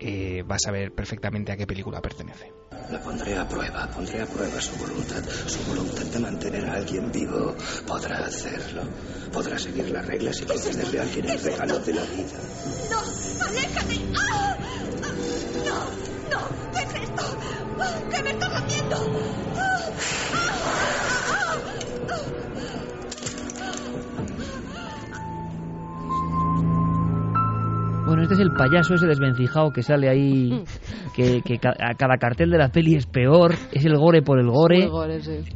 eh, 0.00 0.42
va 0.50 0.54
a 0.54 0.58
saber 0.58 0.92
perfectamente 0.92 1.52
a 1.52 1.56
qué 1.56 1.66
película 1.66 2.00
pertenece. 2.00 2.50
La 2.90 2.98
pondré 3.00 3.36
a 3.36 3.46
prueba, 3.46 3.86
pondré 3.94 4.22
a 4.22 4.26
prueba 4.26 4.60
su 4.60 4.78
voluntad, 4.78 5.22
su 5.24 5.62
voluntad 5.70 6.04
de 6.06 6.18
mantener 6.18 6.64
a 6.70 6.74
alguien 6.74 7.12
vivo. 7.12 7.54
Podrá 7.86 8.24
hacerlo, 8.24 8.82
podrá 9.32 9.58
seguir 9.58 9.90
las 9.90 10.06
reglas 10.06 10.40
y 10.40 10.46
concederle 10.46 11.00
a 11.00 11.02
alguien 11.02 11.28
el 11.28 11.38
regalo 11.38 11.78
de 11.80 11.94
la 11.94 12.02
vida. 12.02 12.38
¡No! 12.90 13.46
¡Aléjate! 13.46 13.94
¡Ah! 14.16 14.56
¡No! 15.72 15.78
¡No! 16.30 16.72
¿Qué 16.72 16.82
es 16.82 16.94
esto? 17.02 17.22
¿Qué 18.10 18.22
me 18.22 18.30
estás 18.30 18.62
haciendo? 18.62 18.96
Bueno, 28.06 28.22
este 28.24 28.34
es 28.34 28.40
el 28.40 28.50
payaso 28.52 28.94
ese 28.94 29.06
desvencijado 29.06 29.70
que 29.70 29.82
sale 29.82 30.10
ahí, 30.10 30.64
que, 31.16 31.42
a 31.64 31.94
cada 31.94 32.18
cartel 32.18 32.50
de 32.50 32.58
la 32.58 32.68
peli 32.68 32.96
es 32.96 33.06
peor, 33.06 33.54
es 33.72 33.86
el 33.86 33.96
gore 33.96 34.20
por 34.20 34.38
el 34.38 34.50
gore. 34.50 34.90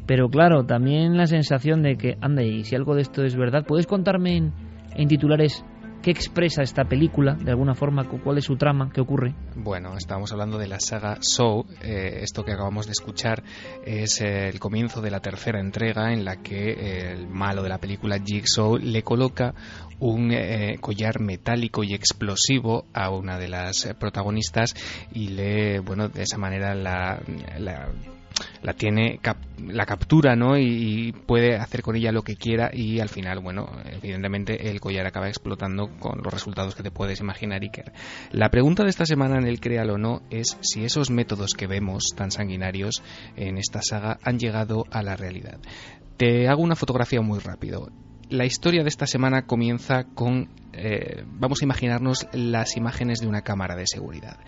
Pero 0.07 0.31
claro, 0.31 0.65
también 0.65 1.19
la 1.19 1.27
sensación 1.27 1.83
de 1.83 1.97
que, 1.97 2.17
anda, 2.23 2.43
y 2.43 2.65
si 2.65 2.75
algo 2.75 2.95
de 2.95 3.03
esto 3.03 3.25
es 3.25 3.37
verdad, 3.37 3.65
¿puedes 3.67 3.87
contarme 3.87 4.37
en, 4.39 4.53
en 4.95 5.09
titulares 5.09 5.65
¿Qué 6.03 6.11
expresa 6.11 6.63
esta 6.63 6.85
película? 6.85 7.35
De 7.35 7.51
alguna 7.51 7.75
forma, 7.75 8.09
¿cuál 8.09 8.39
es 8.39 8.45
su 8.45 8.57
trama? 8.57 8.91
¿Qué 8.93 9.01
ocurre? 9.01 9.35
Bueno, 9.57 9.97
estamos 9.97 10.31
hablando 10.31 10.57
de 10.59 10.69
la 10.69 10.79
saga 10.79 11.19
Saw. 11.21 11.65
Eh, 11.83 12.21
esto 12.23 12.45
que 12.45 12.53
acabamos 12.53 12.87
de 12.87 12.93
escuchar 12.93 13.43
es 13.85 14.21
eh, 14.21 14.49
el 14.49 14.61
comienzo 14.61 15.01
de 15.01 15.11
la 15.11 15.21
tercera 15.21 15.61
entrega 15.61 16.13
en 16.13 16.25
la 16.25 16.37
que 16.37 16.71
eh, 16.71 17.13
el 17.13 17.29
malo 17.29 17.63
de 17.63 17.71
la 17.71 17.79
película 17.79 18.21
Jigsaw 18.25 18.77
le 18.77 19.03
coloca 19.03 19.55
un 19.99 20.31
collar 20.81 21.21
metálico 21.21 21.83
y 21.83 21.95
explosivo 21.95 22.85
a 22.93 23.09
una 23.09 23.39
de 23.39 23.49
las 23.49 23.89
protagonistas 23.99 24.75
y 25.11 25.29
le, 25.29 25.81
bueno, 25.81 26.11
de 26.11 26.23
esa 26.23 26.37
manera 26.37 26.75
la 26.75 27.19
tiene 28.77 29.21
la 29.67 29.87
captura 29.87 30.37
no 30.37 30.59
y, 30.59 31.13
puede 31.27 31.57
hacer 31.57 31.83
con 31.83 31.97
ella 31.97 32.13
lo 32.13 32.23
que 32.23 32.37
quiera 32.37 32.71
y 32.73 33.01
al 33.01 33.09
final 33.09 33.41
bueno 33.41 33.69
evidentemente 33.85 34.71
el 34.71 34.81
collar 34.81 35.07
acaba 35.07 35.29
explotando 35.29 35.89
con 35.99 36.21
los 36.23 36.33
resultados 36.33 36.75
que 36.75 36.83
te 36.83 36.91
puedes 36.91 37.21
imaginar 37.21 37.63
Iker. 37.63 37.93
La 38.33 38.51
pregunta 38.51 38.83
de 38.83 38.91
esta 38.91 39.07
semana 39.07 39.39
en 39.39 39.47
el 39.47 39.61
Créalo 39.61 39.95
o 39.95 39.99
no 39.99 40.23
es 40.31 40.59
si 40.61 40.85
esos 40.85 41.11
métodos 41.11 41.55
que 41.55 41.67
vemos 41.67 42.15
tan 42.17 42.31
sanguinarios 42.31 43.03
en 43.37 43.59
esta 43.59 43.81
saga 43.83 44.19
han 44.23 44.39
llegado 44.39 44.85
a 44.91 45.03
la 45.03 45.17
realidad. 45.17 45.59
Te 46.17 46.49
hago 46.49 46.63
una 46.63 46.77
fotografía 46.77 47.21
muy 47.21 47.39
rápido 47.39 47.89
la 48.29 48.45
historia 48.45 48.83
de 48.83 48.89
esta 48.89 49.07
semana 49.07 49.47
comienza 49.47 50.05
con, 50.15 50.49
eh, 50.73 51.25
vamos 51.27 51.61
a 51.61 51.65
imaginarnos 51.65 52.27
las 52.33 52.77
imágenes 52.77 53.21
de 53.21 53.29
una 53.29 53.43
cámara 53.43 53.77
de 53.77 53.87
seguridad. 53.87 54.39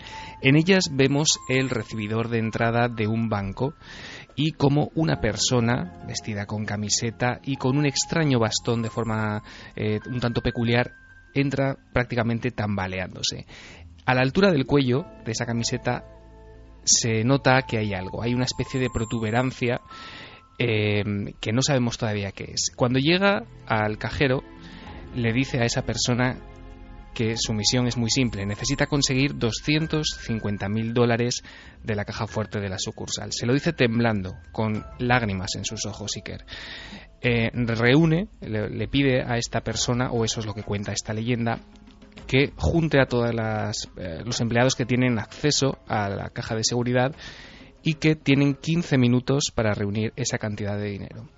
En 0.41 0.55
ellas 0.55 0.89
vemos 0.91 1.39
el 1.49 1.69
recibidor 1.69 2.29
de 2.29 2.39
entrada 2.39 2.89
de 2.89 3.07
un 3.07 3.29
banco 3.29 3.73
y 4.35 4.51
como 4.51 4.91
una 4.95 5.21
persona 5.21 6.03
vestida 6.07 6.45
con 6.45 6.65
camiseta 6.65 7.39
y 7.43 7.55
con 7.55 7.77
un 7.77 7.85
extraño 7.85 8.39
bastón 8.39 8.81
de 8.81 8.89
forma 8.89 9.43
eh, 9.75 9.99
un 10.07 10.19
tanto 10.19 10.41
peculiar 10.41 10.93
entra 11.33 11.77
prácticamente 11.93 12.51
tambaleándose. 12.51 13.45
A 14.05 14.13
la 14.13 14.21
altura 14.21 14.51
del 14.51 14.65
cuello 14.65 15.05
de 15.23 15.31
esa 15.31 15.45
camiseta 15.45 16.03
se 16.83 17.23
nota 17.23 17.61
que 17.61 17.77
hay 17.77 17.93
algo, 17.93 18.23
hay 18.23 18.33
una 18.33 18.45
especie 18.45 18.79
de 18.79 18.89
protuberancia 18.89 19.81
eh, 20.59 21.03
que 21.39 21.53
no 21.53 21.61
sabemos 21.61 21.97
todavía 21.97 22.31
qué 22.31 22.51
es. 22.53 22.71
Cuando 22.75 22.99
llega 22.99 23.45
al 23.65 23.97
cajero, 23.97 24.43
le 25.15 25.33
dice 25.33 25.59
a 25.59 25.65
esa 25.65 25.83
persona 25.83 26.37
que 27.13 27.35
su 27.37 27.53
misión 27.53 27.87
es 27.87 27.97
muy 27.97 28.09
simple, 28.09 28.45
necesita 28.45 28.85
conseguir 28.85 29.35
250.000 29.35 30.93
dólares 30.93 31.43
de 31.83 31.95
la 31.95 32.05
caja 32.05 32.27
fuerte 32.27 32.59
de 32.59 32.69
la 32.69 32.77
sucursal. 32.77 33.31
Se 33.31 33.45
lo 33.45 33.53
dice 33.53 33.73
temblando, 33.73 34.35
con 34.51 34.85
lágrimas 34.99 35.55
en 35.55 35.65
sus 35.65 35.85
ojos, 35.85 36.15
Iker. 36.15 36.45
Eh, 37.21 37.49
reúne, 37.53 38.27
le, 38.41 38.87
pide 38.87 39.23
a 39.23 39.37
esta 39.37 39.61
persona, 39.61 40.11
o 40.11 40.23
eso 40.23 40.39
es 40.39 40.45
lo 40.45 40.53
que 40.53 40.63
cuenta 40.63 40.93
esta 40.93 41.13
leyenda, 41.13 41.59
que 42.27 42.53
junte 42.55 43.01
a 43.01 43.05
todos 43.05 43.31
eh, 43.97 44.21
los 44.23 44.39
empleados 44.39 44.75
que 44.75 44.85
tienen 44.85 45.19
acceso 45.19 45.79
a 45.87 46.09
la 46.09 46.29
caja 46.29 46.55
de 46.55 46.63
seguridad 46.63 47.15
y 47.83 47.95
que 47.95 48.15
tienen 48.15 48.55
15 48.55 48.97
minutos 48.97 49.51
para 49.53 49.73
reunir 49.73 50.13
esa 50.15 50.37
cantidad 50.37 50.77
de 50.77 50.89
dinero. 50.89 51.29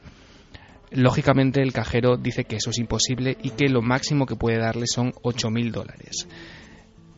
Lógicamente 0.91 1.61
el 1.61 1.71
cajero 1.71 2.17
dice 2.17 2.43
que 2.43 2.57
eso 2.57 2.69
es 2.69 2.77
imposible 2.77 3.37
y 3.41 3.51
que 3.51 3.69
lo 3.69 3.81
máximo 3.81 4.25
que 4.25 4.35
puede 4.35 4.57
darle 4.57 4.87
son 4.87 5.13
8.000 5.13 5.71
dólares. 5.71 6.27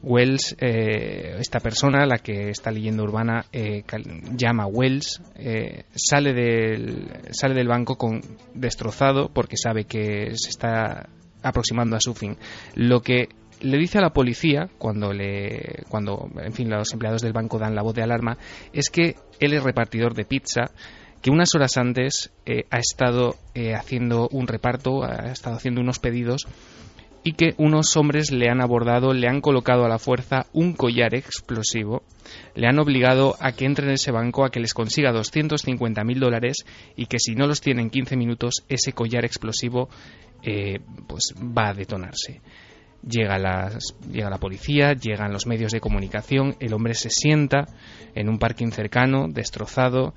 Wells, 0.04 0.56
eh, 0.60 1.38
esta 1.40 1.62
persona, 1.62 2.06
la 2.06 2.18
que 2.18 2.50
está 2.50 2.72
leyendo 2.72 3.04
urbana, 3.04 3.46
eh, 3.54 3.84
llama 4.36 4.68
Wells, 4.68 5.22
eh, 5.36 5.86
sale, 5.96 6.34
del, 6.34 7.08
sale 7.32 7.56
del 7.56 7.70
banco 7.70 7.98
con 7.98 8.22
destrozado 8.54 9.30
porque 9.34 9.56
sabe 9.56 9.86
que 9.86 10.36
se 10.36 10.50
está 10.50 11.10
aproximando 11.42 11.96
a 11.96 12.02
su 12.02 12.14
fin. 12.14 12.38
Lo 12.76 13.02
que 13.02 13.30
le 13.64 13.78
dice 13.78 13.98
a 13.98 14.02
la 14.02 14.12
policía, 14.12 14.70
cuando, 14.78 15.14
le, 15.14 15.84
cuando 15.90 16.30
en 16.38 16.54
fin, 16.54 16.70
los 16.70 16.92
empleados 16.94 17.22
del 17.22 17.34
banco 17.34 17.58
dan 17.58 17.76
la 17.76 17.82
voz 17.82 17.96
de 17.96 18.04
alarma, 18.04 18.38
es 18.74 18.90
que 18.90 19.16
él 19.40 19.54
es 19.54 19.64
repartidor 19.64 20.14
de 20.14 20.26
pizza, 20.26 20.72
que 21.22 21.32
unas 21.32 21.56
horas 21.56 21.78
antes 21.78 22.32
eh, 22.46 22.66
ha 22.70 22.78
estado 22.78 23.36
eh, 23.56 23.74
haciendo 23.74 24.28
un 24.32 24.48
reparto, 24.48 25.04
ha 25.04 25.32
estado 25.32 25.56
haciendo 25.56 25.80
unos 25.80 26.00
pedidos 26.00 26.48
y 27.24 27.34
que 27.34 27.54
unos 27.58 27.96
hombres 27.96 28.32
le 28.32 28.50
han 28.50 28.62
abordado, 28.62 29.14
le 29.14 29.30
han 29.30 29.40
colocado 29.40 29.86
a 29.86 29.90
la 29.90 29.98
fuerza 29.98 30.48
un 30.52 30.74
collar 30.74 31.16
explosivo, 31.16 32.04
le 32.56 32.68
han 32.68 32.80
obligado 32.80 33.38
a 33.40 33.54
que 33.54 33.66
entre 33.66 33.86
en 33.86 33.94
ese 33.94 34.12
banco, 34.12 34.44
a 34.44 34.50
que 34.50 34.60
les 34.60 34.74
consiga 34.74 35.14
250.000 35.14 36.20
dólares 36.20 36.58
y 36.98 37.06
que 37.06 37.20
si 37.20 37.36
no 37.36 37.48
los 37.48 37.62
tiene 37.62 37.82
en 37.82 37.90
15 37.90 38.18
minutos, 38.18 38.66
ese 38.68 38.92
collar 38.92 39.24
explosivo 39.24 39.88
eh, 40.44 40.80
pues 41.08 41.34
va 41.38 41.70
a 41.70 41.74
detonarse. 41.74 42.42
Llega, 43.08 43.38
llega 44.10 44.30
la 44.30 44.38
policía, 44.38 44.94
llegan 44.94 45.34
los 45.34 45.46
medios 45.46 45.72
de 45.72 45.82
comunicación, 45.82 46.56
el 46.60 46.74
hombre 46.74 46.94
se 46.94 47.10
sienta 47.10 47.66
en 48.16 48.30
un 48.30 48.40
parking 48.40 48.72
cercano, 48.72 49.28
destrozado, 49.28 50.14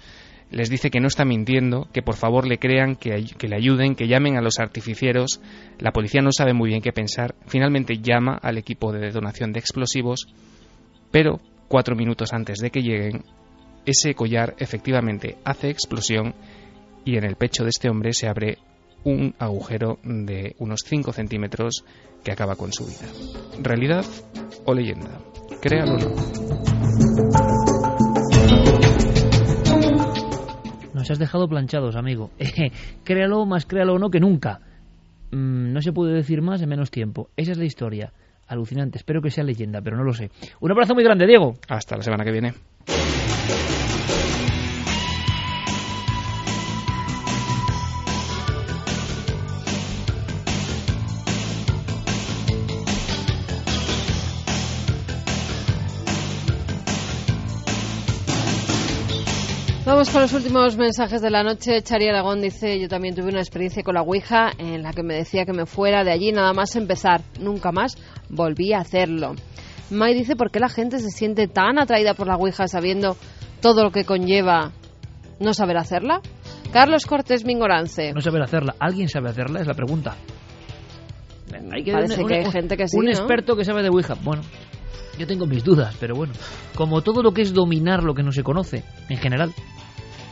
les 0.51 0.70
dice 0.70 0.91
que 0.91 1.01
no 1.01 1.09
está 1.09 1.24
mintiendo, 1.24 1.89
que 1.93 2.03
por 2.03 2.14
favor 2.14 2.47
le 2.47 2.59
crean, 2.59 2.95
que, 2.95 3.24
que, 3.37 3.49
le 3.49 3.57
ayuden, 3.57 3.97
que 3.97 4.07
llamen 4.07 4.37
a 4.37 4.43
los 4.43 4.61
artificieros. 4.61 5.41
La 5.80 5.93
policía 5.93 6.22
no 6.22 6.30
sabe 6.30 6.53
muy 6.53 6.70
bien 6.70 6.82
qué 6.82 6.93
pensar. 6.93 7.34
Finalmente 7.47 7.99
llama 7.99 8.39
al 8.41 8.57
equipo 8.57 8.93
de 8.93 9.01
detonación 9.01 9.53
de 9.53 9.59
explosivos, 9.59 10.28
pero 11.11 11.41
cuatro 11.66 11.97
minutos 11.97 12.32
antes 12.32 12.59
de 12.59 12.70
que 12.70 12.82
lleguen, 12.82 13.24
ese 13.87 14.14
collar 14.14 14.55
efectivamente 14.59 15.37
hace 15.45 15.70
explosión 15.70 16.34
y 17.05 17.16
en 17.16 17.24
el 17.24 17.37
pecho 17.37 17.64
de 17.64 17.70
este 17.70 17.89
hombre 17.89 18.12
se 18.12 18.28
abre 18.28 18.59
un 19.05 19.34
agujero 19.39 19.99
de 20.03 20.57
unos 20.59 20.80
5 20.84 21.12
centímetros 21.12 21.84
que 22.27 22.33
acaba 22.33 22.57
con 22.57 22.72
su 22.72 22.85
vida. 22.85 23.07
¿Realidad 23.62 24.05
o 24.64 24.74
leyenda? 24.74 25.20
Créalo 25.62 25.95
o 25.95 25.99
no. 25.99 26.09
Nos 30.93 31.09
has 31.09 31.20
dejado 31.20 31.47
planchados, 31.47 31.95
amigo. 31.95 32.33
créalo 33.05 33.47
más 33.47 33.64
créalo 33.64 33.95
o 33.95 33.99
no 34.01 34.11
que 34.11 34.18
nunca. 34.18 34.61
Mm, 35.31 35.72
no 35.72 35.81
se 35.81 35.93
puede 35.93 36.14
decir 36.14 36.43
más 36.43 36.61
en 36.62 36.68
menos 36.68 36.91
tiempo. 36.91 37.31
Esa 37.37 37.53
es 37.53 37.59
la 37.59 37.64
historia. 37.64 38.12
Alucinante. 38.49 38.99
Espero 38.99 39.22
que 39.22 39.31
sea 39.31 39.45
leyenda, 39.45 39.81
pero 39.81 39.97
no 39.97 40.03
lo 40.03 40.12
sé. 40.12 40.33
Un 40.61 40.72
abrazo 40.72 40.95
muy 40.95 41.05
grande, 41.05 41.29
Diego. 41.29 41.55
Hasta 41.68 41.97
la 41.97 42.03
semana 42.03 42.24
que 42.24 42.33
viene. 42.33 42.55
Vamos 59.87 60.11
con 60.11 60.20
los 60.20 60.32
últimos 60.32 60.76
mensajes 60.76 61.22
de 61.22 61.30
la 61.30 61.45
noche. 61.45 61.80
Chari 61.80 62.09
Aragón 62.09 62.41
dice, 62.41 62.80
yo 62.80 62.89
también 62.89 63.14
tuve 63.14 63.28
una 63.28 63.39
experiencia 63.39 63.84
con 63.84 63.95
la 63.95 64.03
Ouija 64.03 64.51
en 64.59 64.82
la 64.82 64.93
que 64.93 65.05
me 65.05 65.14
decía 65.14 65.45
que 65.45 65.53
me 65.53 65.64
fuera 65.64 66.03
de 66.03 66.11
allí 66.11 66.32
nada 66.32 66.53
más 66.53 66.74
empezar. 66.74 67.20
Nunca 67.39 67.70
más 67.70 67.97
volví 68.28 68.72
a 68.72 68.78
hacerlo. 68.78 69.37
Mai 69.93 70.12
dice, 70.14 70.34
¿por 70.34 70.51
qué 70.51 70.59
la 70.59 70.68
gente 70.68 70.99
se 70.99 71.11
siente 71.11 71.47
tan 71.47 71.78
atraída 71.78 72.14
por 72.14 72.26
la 72.26 72.34
Ouija 72.34 72.66
sabiendo 72.66 73.16
todo 73.61 73.84
lo 73.84 73.93
que 73.93 74.05
conlleva 74.05 74.72
no 75.39 75.55
saber 75.55 75.76
hacerla? 75.76 76.20
Carlos 76.72 77.07
Cortés 77.07 77.45
Mingorance. 77.45 78.12
No 78.12 78.20
saber 78.20 78.43
hacerla. 78.43 78.74
¿Alguien 78.80 79.09
sabe 79.09 79.30
hacerla? 79.30 79.61
Es 79.61 79.68
la 79.68 79.74
pregunta. 79.74 80.16
Hay 81.72 81.84
que 81.84 81.93
Parece 81.93 82.24
que 82.24 82.34
hay 82.34 82.51
gente 82.51 82.76
que 82.76 82.89
sí, 82.89 82.99
Un 82.99 83.09
experto 83.09 83.55
que 83.55 83.64
sabe 83.64 83.84
de 83.84 83.91
Ouija. 83.91 84.14
Bueno, 84.24 84.43
yo 85.19 85.27
tengo 85.27 85.47
mis 85.47 85.65
dudas, 85.65 85.97
pero 85.99 86.15
bueno. 86.15 86.33
Como 86.75 87.03
todo 87.03 87.23
lo 87.23 87.33
que 87.33 87.43
es 87.43 87.53
dominar 87.53 88.03
lo 88.03 88.15
que 88.15 88.23
no 88.23 88.33
se 88.33 88.43
conoce, 88.43 88.85
en 89.09 89.19
general. 89.19 89.53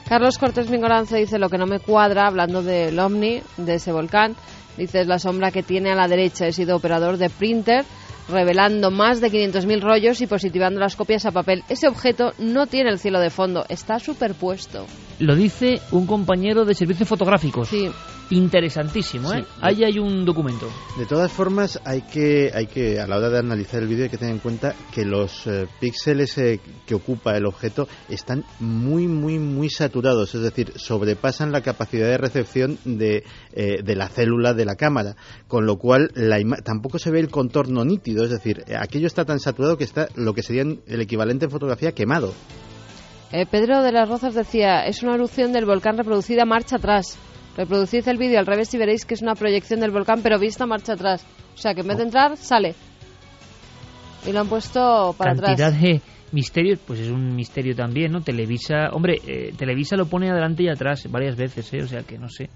Carlos 0.08 0.36
Cortés 0.38 0.68
Mingorance 0.68 1.16
dice 1.16 1.38
lo 1.38 1.48
que 1.48 1.56
no 1.56 1.66
me 1.66 1.80
cuadra, 1.80 2.26
hablando 2.26 2.62
del 2.62 2.98
ovni, 2.98 3.40
de 3.56 3.74
ese 3.74 3.92
volcán. 3.92 4.36
Dice, 4.76 5.00
es 5.00 5.06
la 5.06 5.18
sombra 5.18 5.50
que 5.50 5.62
tiene 5.62 5.92
a 5.92 5.94
la 5.94 6.08
derecha. 6.08 6.46
He 6.46 6.52
sido 6.52 6.76
operador 6.76 7.16
de 7.16 7.30
printer, 7.30 7.84
revelando 8.28 8.90
más 8.90 9.20
de 9.20 9.30
500.000 9.30 9.80
rollos 9.80 10.20
y 10.20 10.26
positivando 10.26 10.80
las 10.80 10.96
copias 10.96 11.24
a 11.26 11.30
papel. 11.30 11.62
Ese 11.68 11.88
objeto 11.88 12.32
no 12.38 12.66
tiene 12.66 12.90
el 12.90 12.98
cielo 12.98 13.20
de 13.20 13.30
fondo, 13.30 13.64
está 13.68 13.98
superpuesto. 13.98 14.86
Lo 15.18 15.34
dice 15.34 15.80
un 15.92 16.06
compañero 16.06 16.64
de 16.64 16.74
servicios 16.74 17.08
fotográficos. 17.08 17.68
Sí 17.68 17.90
interesantísimo, 18.30 19.32
¿eh? 19.32 19.44
Ahí 19.60 19.84
hay 19.84 19.98
un 19.98 20.24
documento. 20.24 20.68
De 20.98 21.06
todas 21.06 21.30
formas, 21.30 21.80
hay 21.84 22.02
que, 22.02 22.50
hay 22.54 22.66
que 22.66 23.00
a 23.00 23.06
la 23.06 23.16
hora 23.16 23.28
de 23.28 23.38
analizar 23.38 23.82
el 23.82 23.88
vídeo, 23.88 24.04
hay 24.04 24.10
que 24.10 24.18
tener 24.18 24.34
en 24.34 24.40
cuenta 24.40 24.74
que 24.92 25.04
los 25.04 25.46
eh, 25.46 25.66
píxeles 25.80 26.36
eh, 26.38 26.60
que 26.86 26.94
ocupa 26.94 27.36
el 27.36 27.46
objeto 27.46 27.88
están 28.08 28.44
muy, 28.60 29.06
muy, 29.08 29.38
muy 29.38 29.68
saturados, 29.68 30.34
es 30.34 30.42
decir, 30.42 30.72
sobrepasan 30.76 31.52
la 31.52 31.60
capacidad 31.60 32.08
de 32.08 32.18
recepción 32.18 32.78
de, 32.84 33.24
eh, 33.52 33.82
de 33.82 33.96
la 33.96 34.08
célula 34.08 34.54
de 34.54 34.64
la 34.64 34.76
cámara, 34.76 35.16
con 35.48 35.66
lo 35.66 35.76
cual 35.76 36.10
la 36.14 36.38
tampoco 36.64 36.98
se 36.98 37.10
ve 37.10 37.20
el 37.20 37.30
contorno 37.30 37.84
nítido, 37.84 38.24
es 38.24 38.30
decir, 38.30 38.64
aquello 38.78 39.06
está 39.06 39.24
tan 39.24 39.40
saturado 39.40 39.76
que 39.78 39.84
está 39.84 40.08
lo 40.14 40.34
que 40.34 40.42
sería 40.42 40.62
el 40.62 41.00
equivalente 41.00 41.46
en 41.46 41.50
fotografía 41.50 41.92
quemado. 41.92 42.32
Pedro 43.50 43.82
de 43.82 43.90
las 43.90 44.08
Rozas 44.08 44.34
decía, 44.34 44.86
es 44.86 45.02
una 45.02 45.14
erupción 45.14 45.52
del 45.52 45.64
volcán 45.64 45.96
reproducida 45.98 46.44
marcha 46.44 46.76
atrás. 46.76 47.18
Reproducid 47.56 48.06
el 48.08 48.16
vídeo 48.16 48.38
al 48.38 48.46
revés 48.46 48.72
y 48.74 48.78
veréis 48.78 49.04
que 49.04 49.14
es 49.14 49.22
una 49.22 49.34
proyección 49.34 49.80
del 49.80 49.90
volcán, 49.90 50.20
pero 50.22 50.38
vista 50.38 50.66
marcha 50.66 50.94
atrás. 50.94 51.26
O 51.54 51.56
sea, 51.56 51.74
que 51.74 51.80
en 51.80 51.88
vez 51.88 51.96
de 51.96 52.04
entrar, 52.04 52.36
sale. 52.36 52.74
Y 54.26 54.32
lo 54.32 54.40
han 54.40 54.48
puesto 54.48 55.14
para 55.18 55.34
Cantidad 55.34 55.68
atrás. 55.68 55.82
de 55.82 56.00
misterios, 56.32 56.80
pues 56.84 57.00
es 57.00 57.08
un 57.08 57.34
misterio 57.34 57.74
también, 57.74 58.12
¿no? 58.12 58.20
Televisa, 58.20 58.90
hombre, 58.92 59.20
eh, 59.26 59.52
Televisa 59.56 59.96
lo 59.96 60.06
pone 60.06 60.30
adelante 60.30 60.64
y 60.64 60.68
atrás 60.68 61.06
varias 61.10 61.36
veces, 61.36 61.72
¿eh? 61.74 61.82
O 61.82 61.86
sea 61.86 62.02
que 62.02 62.18
no 62.18 62.28
sé. 62.28 62.50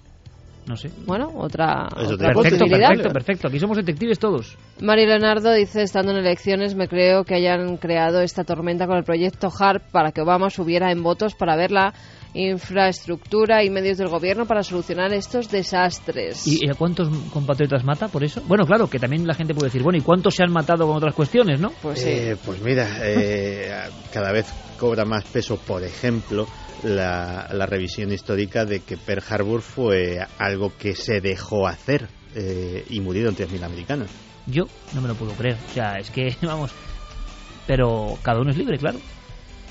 No 0.69 0.77
sé. 0.77 0.91
Bueno, 1.07 1.31
otra, 1.37 1.87
otra 1.87 2.07
Perfecto, 2.33 2.35
posibilidad. 2.35 2.89
perfecto, 2.89 3.13
perfecto. 3.13 3.49
Aquí 3.49 3.59
somos 3.59 3.77
detectives 3.79 4.19
todos. 4.19 4.57
Mari 4.83 5.07
Leonardo 5.07 5.53
dice, 5.53 5.83
estando 5.83 6.13
en 6.13 6.19
elecciones, 6.19 6.75
me 6.75 6.89
creo 6.89 7.25
que 7.25 7.35
hayan 7.35 7.79
creado 7.79 8.21
esta 8.21 8.45
tormenta 8.45 8.87
con 8.87 8.99
el 8.99 9.05
proyecto 9.05 9.49
HARP 9.49 9.91
para 9.91 10.13
que 10.13 10.21
Obama 10.21 10.51
subiera 10.51 10.93
en 10.93 11.03
votos 11.03 11.35
para 11.35 11.57
ver 11.57 11.71
la 11.71 11.95
infraestructura 12.35 13.65
y 13.65 13.71
medios 13.71 13.97
del 13.97 14.09
gobierno 14.09 14.45
para 14.47 14.63
solucionar 14.63 15.13
estos 15.15 15.51
desastres. 15.51 16.47
¿Y, 16.47 16.67
y 16.67 16.71
a 16.71 16.75
cuántos 16.75 17.09
compatriotas 17.33 17.85
mata 17.85 18.09
por 18.09 18.23
eso? 18.23 18.43
Bueno, 18.47 18.67
claro, 18.67 18.89
que 18.89 18.99
también 18.99 19.27
la 19.27 19.35
gente 19.35 19.55
puede 19.55 19.69
decir, 19.69 19.83
bueno, 19.83 19.99
¿y 19.99 20.03
cuántos 20.03 20.35
se 20.35 20.43
han 20.43 20.53
matado 20.53 20.87
con 20.87 20.97
otras 20.97 21.15
cuestiones, 21.15 21.59
no? 21.61 21.73
Pues 21.83 22.01
sí. 22.01 22.11
Eh, 22.11 22.37
pues 22.45 22.61
mira, 22.63 22.87
eh, 23.03 23.73
cada 24.13 24.33
vez 24.33 24.53
cobra 24.79 25.05
más 25.05 25.25
peso, 25.25 25.59
por 25.59 25.85
ejemplo, 25.85 26.47
la, 26.83 27.49
la 27.53 27.67
revisión 27.67 28.13
histórica 28.13 28.65
de 28.65 28.81
que 28.81 28.97
Pearl 28.97 29.23
Harbor 29.29 29.61
fue 29.61 30.27
algo 30.39 30.73
que 30.79 30.95
se 30.95 31.21
dejó 31.21 31.67
hacer 31.67 32.09
eh, 32.35 32.85
y 32.89 33.01
murieron 33.01 33.37
3.000 33.37 33.65
americanos. 33.65 34.09
Yo 34.47 34.65
no 34.95 35.01
me 35.01 35.09
lo 35.09 35.15
puedo 35.15 35.33
creer. 35.33 35.57
O 35.71 35.75
sea, 35.75 35.97
es 35.99 36.11
que, 36.11 36.35
vamos... 36.43 36.73
Pero 37.67 38.19
cada 38.23 38.41
uno 38.41 38.51
es 38.51 38.57
libre, 38.57 38.79
claro. 38.79 38.99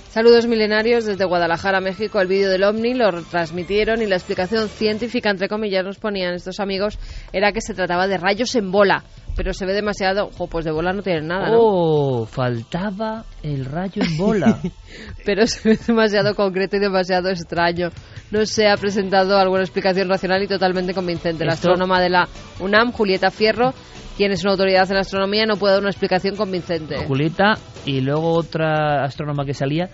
Saludos 0.10 0.48
milenarios 0.48 1.06
desde 1.06 1.26
Guadalajara, 1.26 1.80
México. 1.80 2.20
El 2.20 2.28
vídeo 2.28 2.50
del 2.50 2.64
OVNI 2.64 2.94
lo 2.94 3.24
transmitieron 3.24 4.02
y 4.02 4.06
la 4.06 4.16
explicación 4.16 4.70
científica, 4.70 5.30
entre 5.30 5.48
comillas, 5.50 5.84
nos 5.84 5.98
ponían 5.98 6.34
estos 6.34 6.60
amigos, 6.60 6.98
era 7.34 7.52
que 7.52 7.62
se 7.62 7.74
trataba 7.74 8.08
de 8.08 8.18
rayos 8.18 8.56
en 8.56 8.72
bola. 8.72 9.04
Pero 9.38 9.54
se 9.54 9.66
ve 9.66 9.74
demasiado... 9.74 10.30
Jo, 10.36 10.48
pues 10.48 10.66
de 10.66 10.72
bola 10.72 10.92
no 10.92 11.04
tienen 11.04 11.28
nada, 11.28 11.52
¿no? 11.52 11.58
Oh, 11.60 12.26
faltaba 12.26 13.24
el 13.44 13.64
rayo 13.66 14.02
en 14.02 14.18
bola. 14.18 14.60
pero 15.26 15.46
se 15.48 15.70
ve 15.70 15.80
demasiado 15.88 16.36
concreto 16.36 16.76
y 16.76 16.80
demasiado 16.80 17.30
extraño. 17.30 17.90
No 18.32 18.46
se 18.46 18.68
ha 18.68 18.76
presentado 18.76 19.38
alguna 19.38 19.62
explicación 19.62 20.10
racional 20.10 20.42
y 20.44 20.48
totalmente 20.48 20.94
convincente. 20.94 21.46
La 21.46 21.54
Esto- 21.54 21.70
astrónoma 21.70 22.02
de 22.02 22.10
la 22.10 22.28
UNAM, 22.60 22.92
Julieta 22.92 23.30
Fierro, 23.30 23.74
quien 24.18 24.32
es 24.32 24.42
una 24.44 24.54
autoridad 24.54 24.90
en 24.90 24.96
la 24.96 25.02
astronomía, 25.02 25.46
no 25.46 25.58
puede 25.58 25.74
dar 25.74 25.82
una 25.82 25.92
explicación 25.92 26.36
convincente. 26.36 26.98
Julieta 27.06 27.54
y 27.86 28.02
luego 28.02 28.34
otra 28.34 29.04
astrónoma 29.04 29.46
que 29.46 29.54
salía, 29.54 29.90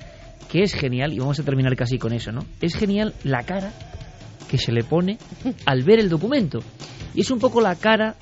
que 0.50 0.62
es 0.62 0.74
genial, 0.74 1.12
y 1.12 1.20
vamos 1.20 1.38
a 1.40 1.44
terminar 1.44 1.76
casi 1.76 1.98
con 1.98 2.14
eso, 2.14 2.32
¿no? 2.32 2.40
Es 2.62 2.76
genial 2.76 3.14
la 3.24 3.44
cara 3.44 3.74
que 4.48 4.58
se 4.58 4.72
le 4.72 4.84
pone 4.86 5.18
al 5.66 5.84
ver 5.84 6.00
el 6.00 6.08
documento. 6.10 6.60
Y 7.14 7.22
es 7.22 7.32
un 7.32 7.40
poco 7.40 7.60
la 7.60 7.76
cara, 7.76 8.16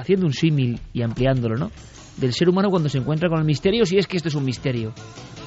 haciendo 0.00 0.26
un 0.26 0.32
símil 0.32 0.80
y 0.92 1.02
ampliándolo, 1.02 1.56
¿no? 1.56 1.70
Del 2.16 2.32
ser 2.32 2.48
humano 2.48 2.68
cuando 2.70 2.88
se 2.88 2.98
encuentra 2.98 3.28
con 3.28 3.38
el 3.38 3.44
misterio, 3.44 3.84
si 3.86 3.96
es 3.96 4.06
que 4.06 4.16
esto 4.16 4.28
es 4.28 4.34
un 4.34 4.44
misterio. 4.44 4.92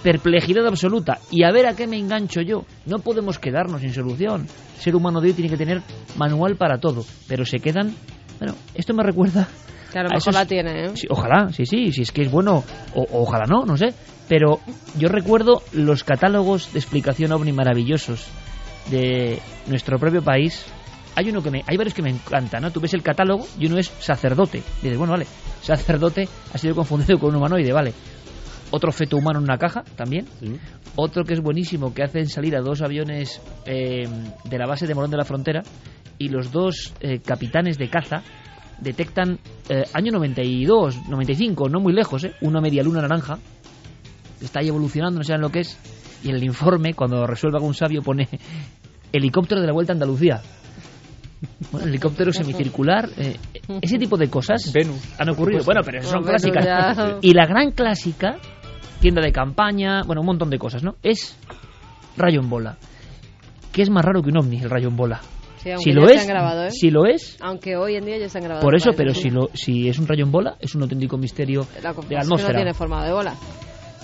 Perplejidad 0.02 0.66
absoluta. 0.68 1.20
Y 1.32 1.44
a 1.44 1.52
ver 1.52 1.66
a 1.68 1.76
qué 1.76 1.88
me 1.88 1.98
engancho 1.98 2.42
yo. 2.42 2.66
No 2.86 3.00
podemos 3.00 3.40
quedarnos 3.40 3.82
sin 3.82 3.94
solución. 3.94 4.48
El 4.76 4.82
ser 4.82 4.96
humano 4.96 5.22
de 5.22 5.28
hoy 5.30 5.34
tiene 5.34 5.50
que 5.50 5.58
tener 5.58 5.82
manual 6.18 6.56
para 6.58 6.80
todo. 6.80 7.06
Pero 7.28 7.46
se 7.46 7.60
quedan... 7.60 7.94
Bueno, 8.40 8.56
esto 8.74 8.94
me 8.94 9.04
recuerda 9.04 9.48
Que 9.92 10.00
a 10.00 10.04
mejor 10.04 10.18
esos- 10.18 10.34
la 10.34 10.46
tiene, 10.46 10.86
¿eh? 10.88 10.92
Sí, 10.96 11.08
ojalá, 11.10 11.50
sí, 11.54 11.66
sí, 11.66 11.92
si 11.94 12.02
es 12.02 12.12
que 12.12 12.24
es 12.24 12.32
bueno, 12.32 12.64
o, 12.96 13.02
o 13.04 13.22
ojalá 13.22 13.46
no, 13.48 13.64
no 13.66 13.78
sé. 13.78 13.94
Pero 14.28 14.60
yo 14.98 15.08
recuerdo 15.10 15.62
los 15.74 16.04
catálogos 16.04 16.74
de 16.74 16.80
explicación 16.80 17.32
ovni 17.32 17.52
maravillosos 17.54 18.26
de 18.90 19.40
nuestro 19.68 20.00
propio 20.00 20.22
país. 20.22 20.66
Hay 21.16 21.30
uno 21.30 21.42
que 21.42 21.52
me, 21.52 21.64
hay 21.68 21.78
varios 21.78 21.94
que 21.94 22.02
me 22.02 22.10
encantan, 22.10 22.62
¿no? 22.62 22.72
Tú 22.72 22.80
ves 22.80 22.94
el 22.94 23.04
catálogo 23.04 23.46
y 23.60 23.68
uno 23.68 23.78
es 23.78 23.88
sacerdote. 24.00 24.60
Y 24.60 24.84
dices, 24.84 24.98
bueno, 24.98 25.14
vale, 25.14 25.28
sacerdote 25.62 26.28
ha 26.54 26.58
sido 26.58 26.76
confundido 26.76 27.20
con 27.20 27.30
un 27.30 27.38
humanoide, 27.38 27.72
vale. 27.72 27.94
Otro 28.72 28.92
feto 28.92 29.18
humano 29.18 29.38
en 29.40 29.44
una 29.44 29.58
caja, 29.58 29.84
también. 29.96 30.26
Otro 30.96 31.24
que 31.24 31.34
es 31.34 31.42
buenísimo, 31.42 31.94
que 31.94 32.04
hacen 32.04 32.28
salir 32.28 32.56
a 32.56 32.62
dos 32.62 32.82
aviones 32.82 33.40
eh, 33.66 34.08
de 34.44 34.58
la 34.58 34.66
base 34.66 34.88
de 34.88 34.96
Morón 34.96 35.12
de 35.12 35.18
la 35.18 35.26
Frontera 35.26 35.62
y 36.18 36.30
los 36.30 36.52
dos 36.52 36.94
eh, 37.00 37.20
capitanes 37.20 37.78
de 37.78 37.90
caza 37.90 38.24
detectan 38.80 39.40
eh, 39.70 39.84
año 39.94 40.12
92, 40.14 41.08
95, 41.08 41.70
no 41.70 41.80
muy 41.80 41.94
lejos, 41.94 42.24
¿eh? 42.24 42.34
una 42.42 42.62
media 42.62 42.84
luna 42.84 43.02
naranja 43.02 43.38
está 44.46 44.60
ahí 44.60 44.68
evolucionando, 44.68 45.20
no 45.20 45.24
saben 45.24 45.42
lo 45.42 45.50
que 45.50 45.62
es. 45.62 45.78
Y 46.24 46.30
en 46.30 46.36
el 46.36 46.44
informe, 46.44 46.94
cuando 46.94 47.26
resuelva 47.26 47.58
algún 47.58 47.74
sabio, 47.74 48.02
pone 48.02 48.28
helicóptero 49.12 49.62
de 49.62 49.68
la 49.68 49.74
vuelta 49.74 49.94
a 49.94 49.96
Andalucía. 49.96 50.42
Bueno, 51.72 51.88
helicóptero 51.88 52.32
semicircular, 52.32 53.10
eh, 53.18 53.38
ese 53.82 53.98
tipo 53.98 54.18
de 54.18 54.30
cosas 54.30 54.72
han 55.18 55.30
ocurrido. 55.30 55.64
Bueno, 55.64 55.82
pero 55.84 56.00
esas 56.00 56.12
son 56.12 56.24
Venus 56.24 56.42
clásicas. 56.42 56.66
ya. 56.66 57.18
Y 57.22 57.34
la 57.34 57.46
gran 57.46 57.72
clásica, 57.72 58.38
tienda 59.00 59.22
de 59.22 59.32
campaña, 59.32 60.02
bueno, 60.06 60.22
un 60.22 60.28
montón 60.28 60.50
de 60.50 60.58
cosas, 60.58 60.84
¿no? 60.84 60.96
Es 61.04 61.38
rayo 62.18 62.40
en 62.42 62.50
bola. 62.50 62.78
¿Qué 63.72 63.82
es 63.82 63.90
más 63.90 64.06
raro 64.06 64.22
que 64.22 64.30
un 64.30 64.38
ovni, 64.38 64.60
el 64.62 64.70
rayo 64.70 64.88
en 64.88 64.96
bola? 64.96 65.20
Sí, 65.58 65.70
si 65.78 65.92
lo 65.94 66.08
es, 66.10 66.28
grabado, 66.28 66.66
¿eh? 66.66 66.72
si 66.72 66.92
lo 66.92 67.06
es, 67.06 67.38
Aunque 67.42 67.78
hoy 67.78 67.96
en 67.96 68.06
día 68.06 68.18
ya 68.18 68.28
se 68.28 68.38
han 68.38 68.44
grabado. 68.44 68.62
por 68.66 68.76
eso, 68.76 68.92
pero 68.98 69.14
si 69.14 69.30
lo 69.30 69.50
si 69.54 69.88
es 69.88 69.98
un 69.98 70.08
rayo 70.08 70.26
en 70.26 70.32
bola, 70.32 70.58
es 70.60 70.76
un 70.76 70.82
auténtico 70.82 71.18
misterio 71.18 71.66
La 71.82 71.94
de 71.94 72.02
la 72.02 72.08
que 72.08 72.18
atmósfera. 72.18 72.52
no 72.54 72.58
tiene 72.60 72.74
forma 72.74 73.06
de 73.06 73.14
bola. 73.14 73.34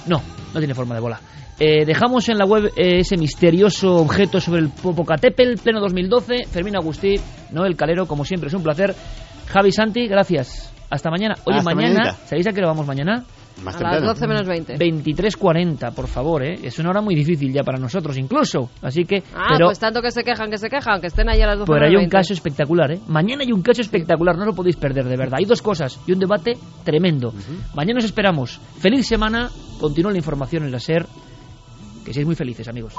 No, 0.08 0.22
no 0.54 0.60
tiene 0.60 0.74
forma 0.74 0.96
de 0.96 1.02
bola. 1.02 1.20
Eh, 1.60 1.86
dejamos 1.86 2.30
en 2.30 2.38
la 2.38 2.46
web 2.46 2.72
eh, 2.78 3.00
ese 3.00 3.18
misterioso 3.18 3.98
objeto 3.98 4.40
sobre 4.40 4.62
el 4.62 4.70
Popocatépetl, 4.70 5.62
pleno 5.62 5.82
2012. 5.82 6.46
Fermín 6.50 6.76
Agustí, 6.78 7.16
Noel 7.52 7.76
Calero, 7.76 8.06
como 8.06 8.24
siempre, 8.24 8.48
es 8.48 8.54
un 8.54 8.64
placer. 8.64 8.96
Javi 9.48 9.72
Santi, 9.72 10.08
gracias. 10.08 10.74
Hasta 10.90 11.10
mañana. 11.12 11.36
Oye, 11.46 11.58
Hasta 11.58 11.76
mañana, 11.76 11.94
mañanita. 12.00 12.26
¿sabéis 12.28 12.48
a 12.48 12.52
qué 12.52 12.60
hora 12.60 12.70
vamos 12.70 12.88
mañana? 12.88 13.24
Más 13.64 13.76
A 13.76 13.84
las 13.84 14.02
12 14.04 14.28
menos 14.28 14.48
20. 14.48 14.76
23.40, 14.78 15.94
por 15.94 16.08
favor, 16.08 16.44
¿eh? 16.46 16.56
Es 16.64 16.80
una 16.80 16.92
hora 16.92 17.02
muy 17.02 17.14
difícil 17.14 17.52
ya 17.52 17.62
para 17.62 17.78
nosotros, 17.78 18.18
incluso. 18.18 18.70
Así 18.82 19.04
que, 19.04 19.18
Ah, 19.36 19.48
pero, 19.52 19.66
pues 19.68 19.80
tanto 19.80 20.02
que 20.02 20.12
se 20.12 20.24
quejan, 20.24 20.50
que 20.50 20.58
se 20.58 20.70
quejan, 20.70 21.02
que 21.02 21.08
estén 21.08 21.28
ahí 21.30 21.42
a 21.42 21.48
las 21.48 21.58
12 21.60 21.72
pero 21.72 21.86
hay 21.86 21.90
menos 21.92 22.04
un 22.06 22.10
20. 22.10 22.18
caso 22.18 22.34
espectacular, 22.34 22.92
¿eh? 22.94 23.00
Mañana 23.08 23.44
hay 23.44 23.52
un 23.52 23.62
caso 23.62 23.82
espectacular, 23.82 24.38
no 24.38 24.46
lo 24.46 24.54
podéis 24.54 24.78
perder, 24.78 25.06
de 25.06 25.18
verdad. 25.18 25.40
Hay 25.40 25.46
dos 25.46 25.62
cosas 25.62 26.00
y 26.08 26.14
un 26.14 26.20
debate 26.20 26.54
tremendo. 26.86 27.34
Mañana 27.76 27.98
os 27.98 28.06
esperamos. 28.06 28.60
Feliz 28.80 29.06
semana. 29.06 29.50
Continúa 29.82 30.12
la 30.14 30.18
información 30.18 30.64
en 30.64 30.72
la 30.72 30.80
SER. 30.80 31.06
Que 32.06 32.14
seáis 32.14 32.26
muy 32.26 32.36
felices, 32.36 32.68
amigos. 32.68 32.94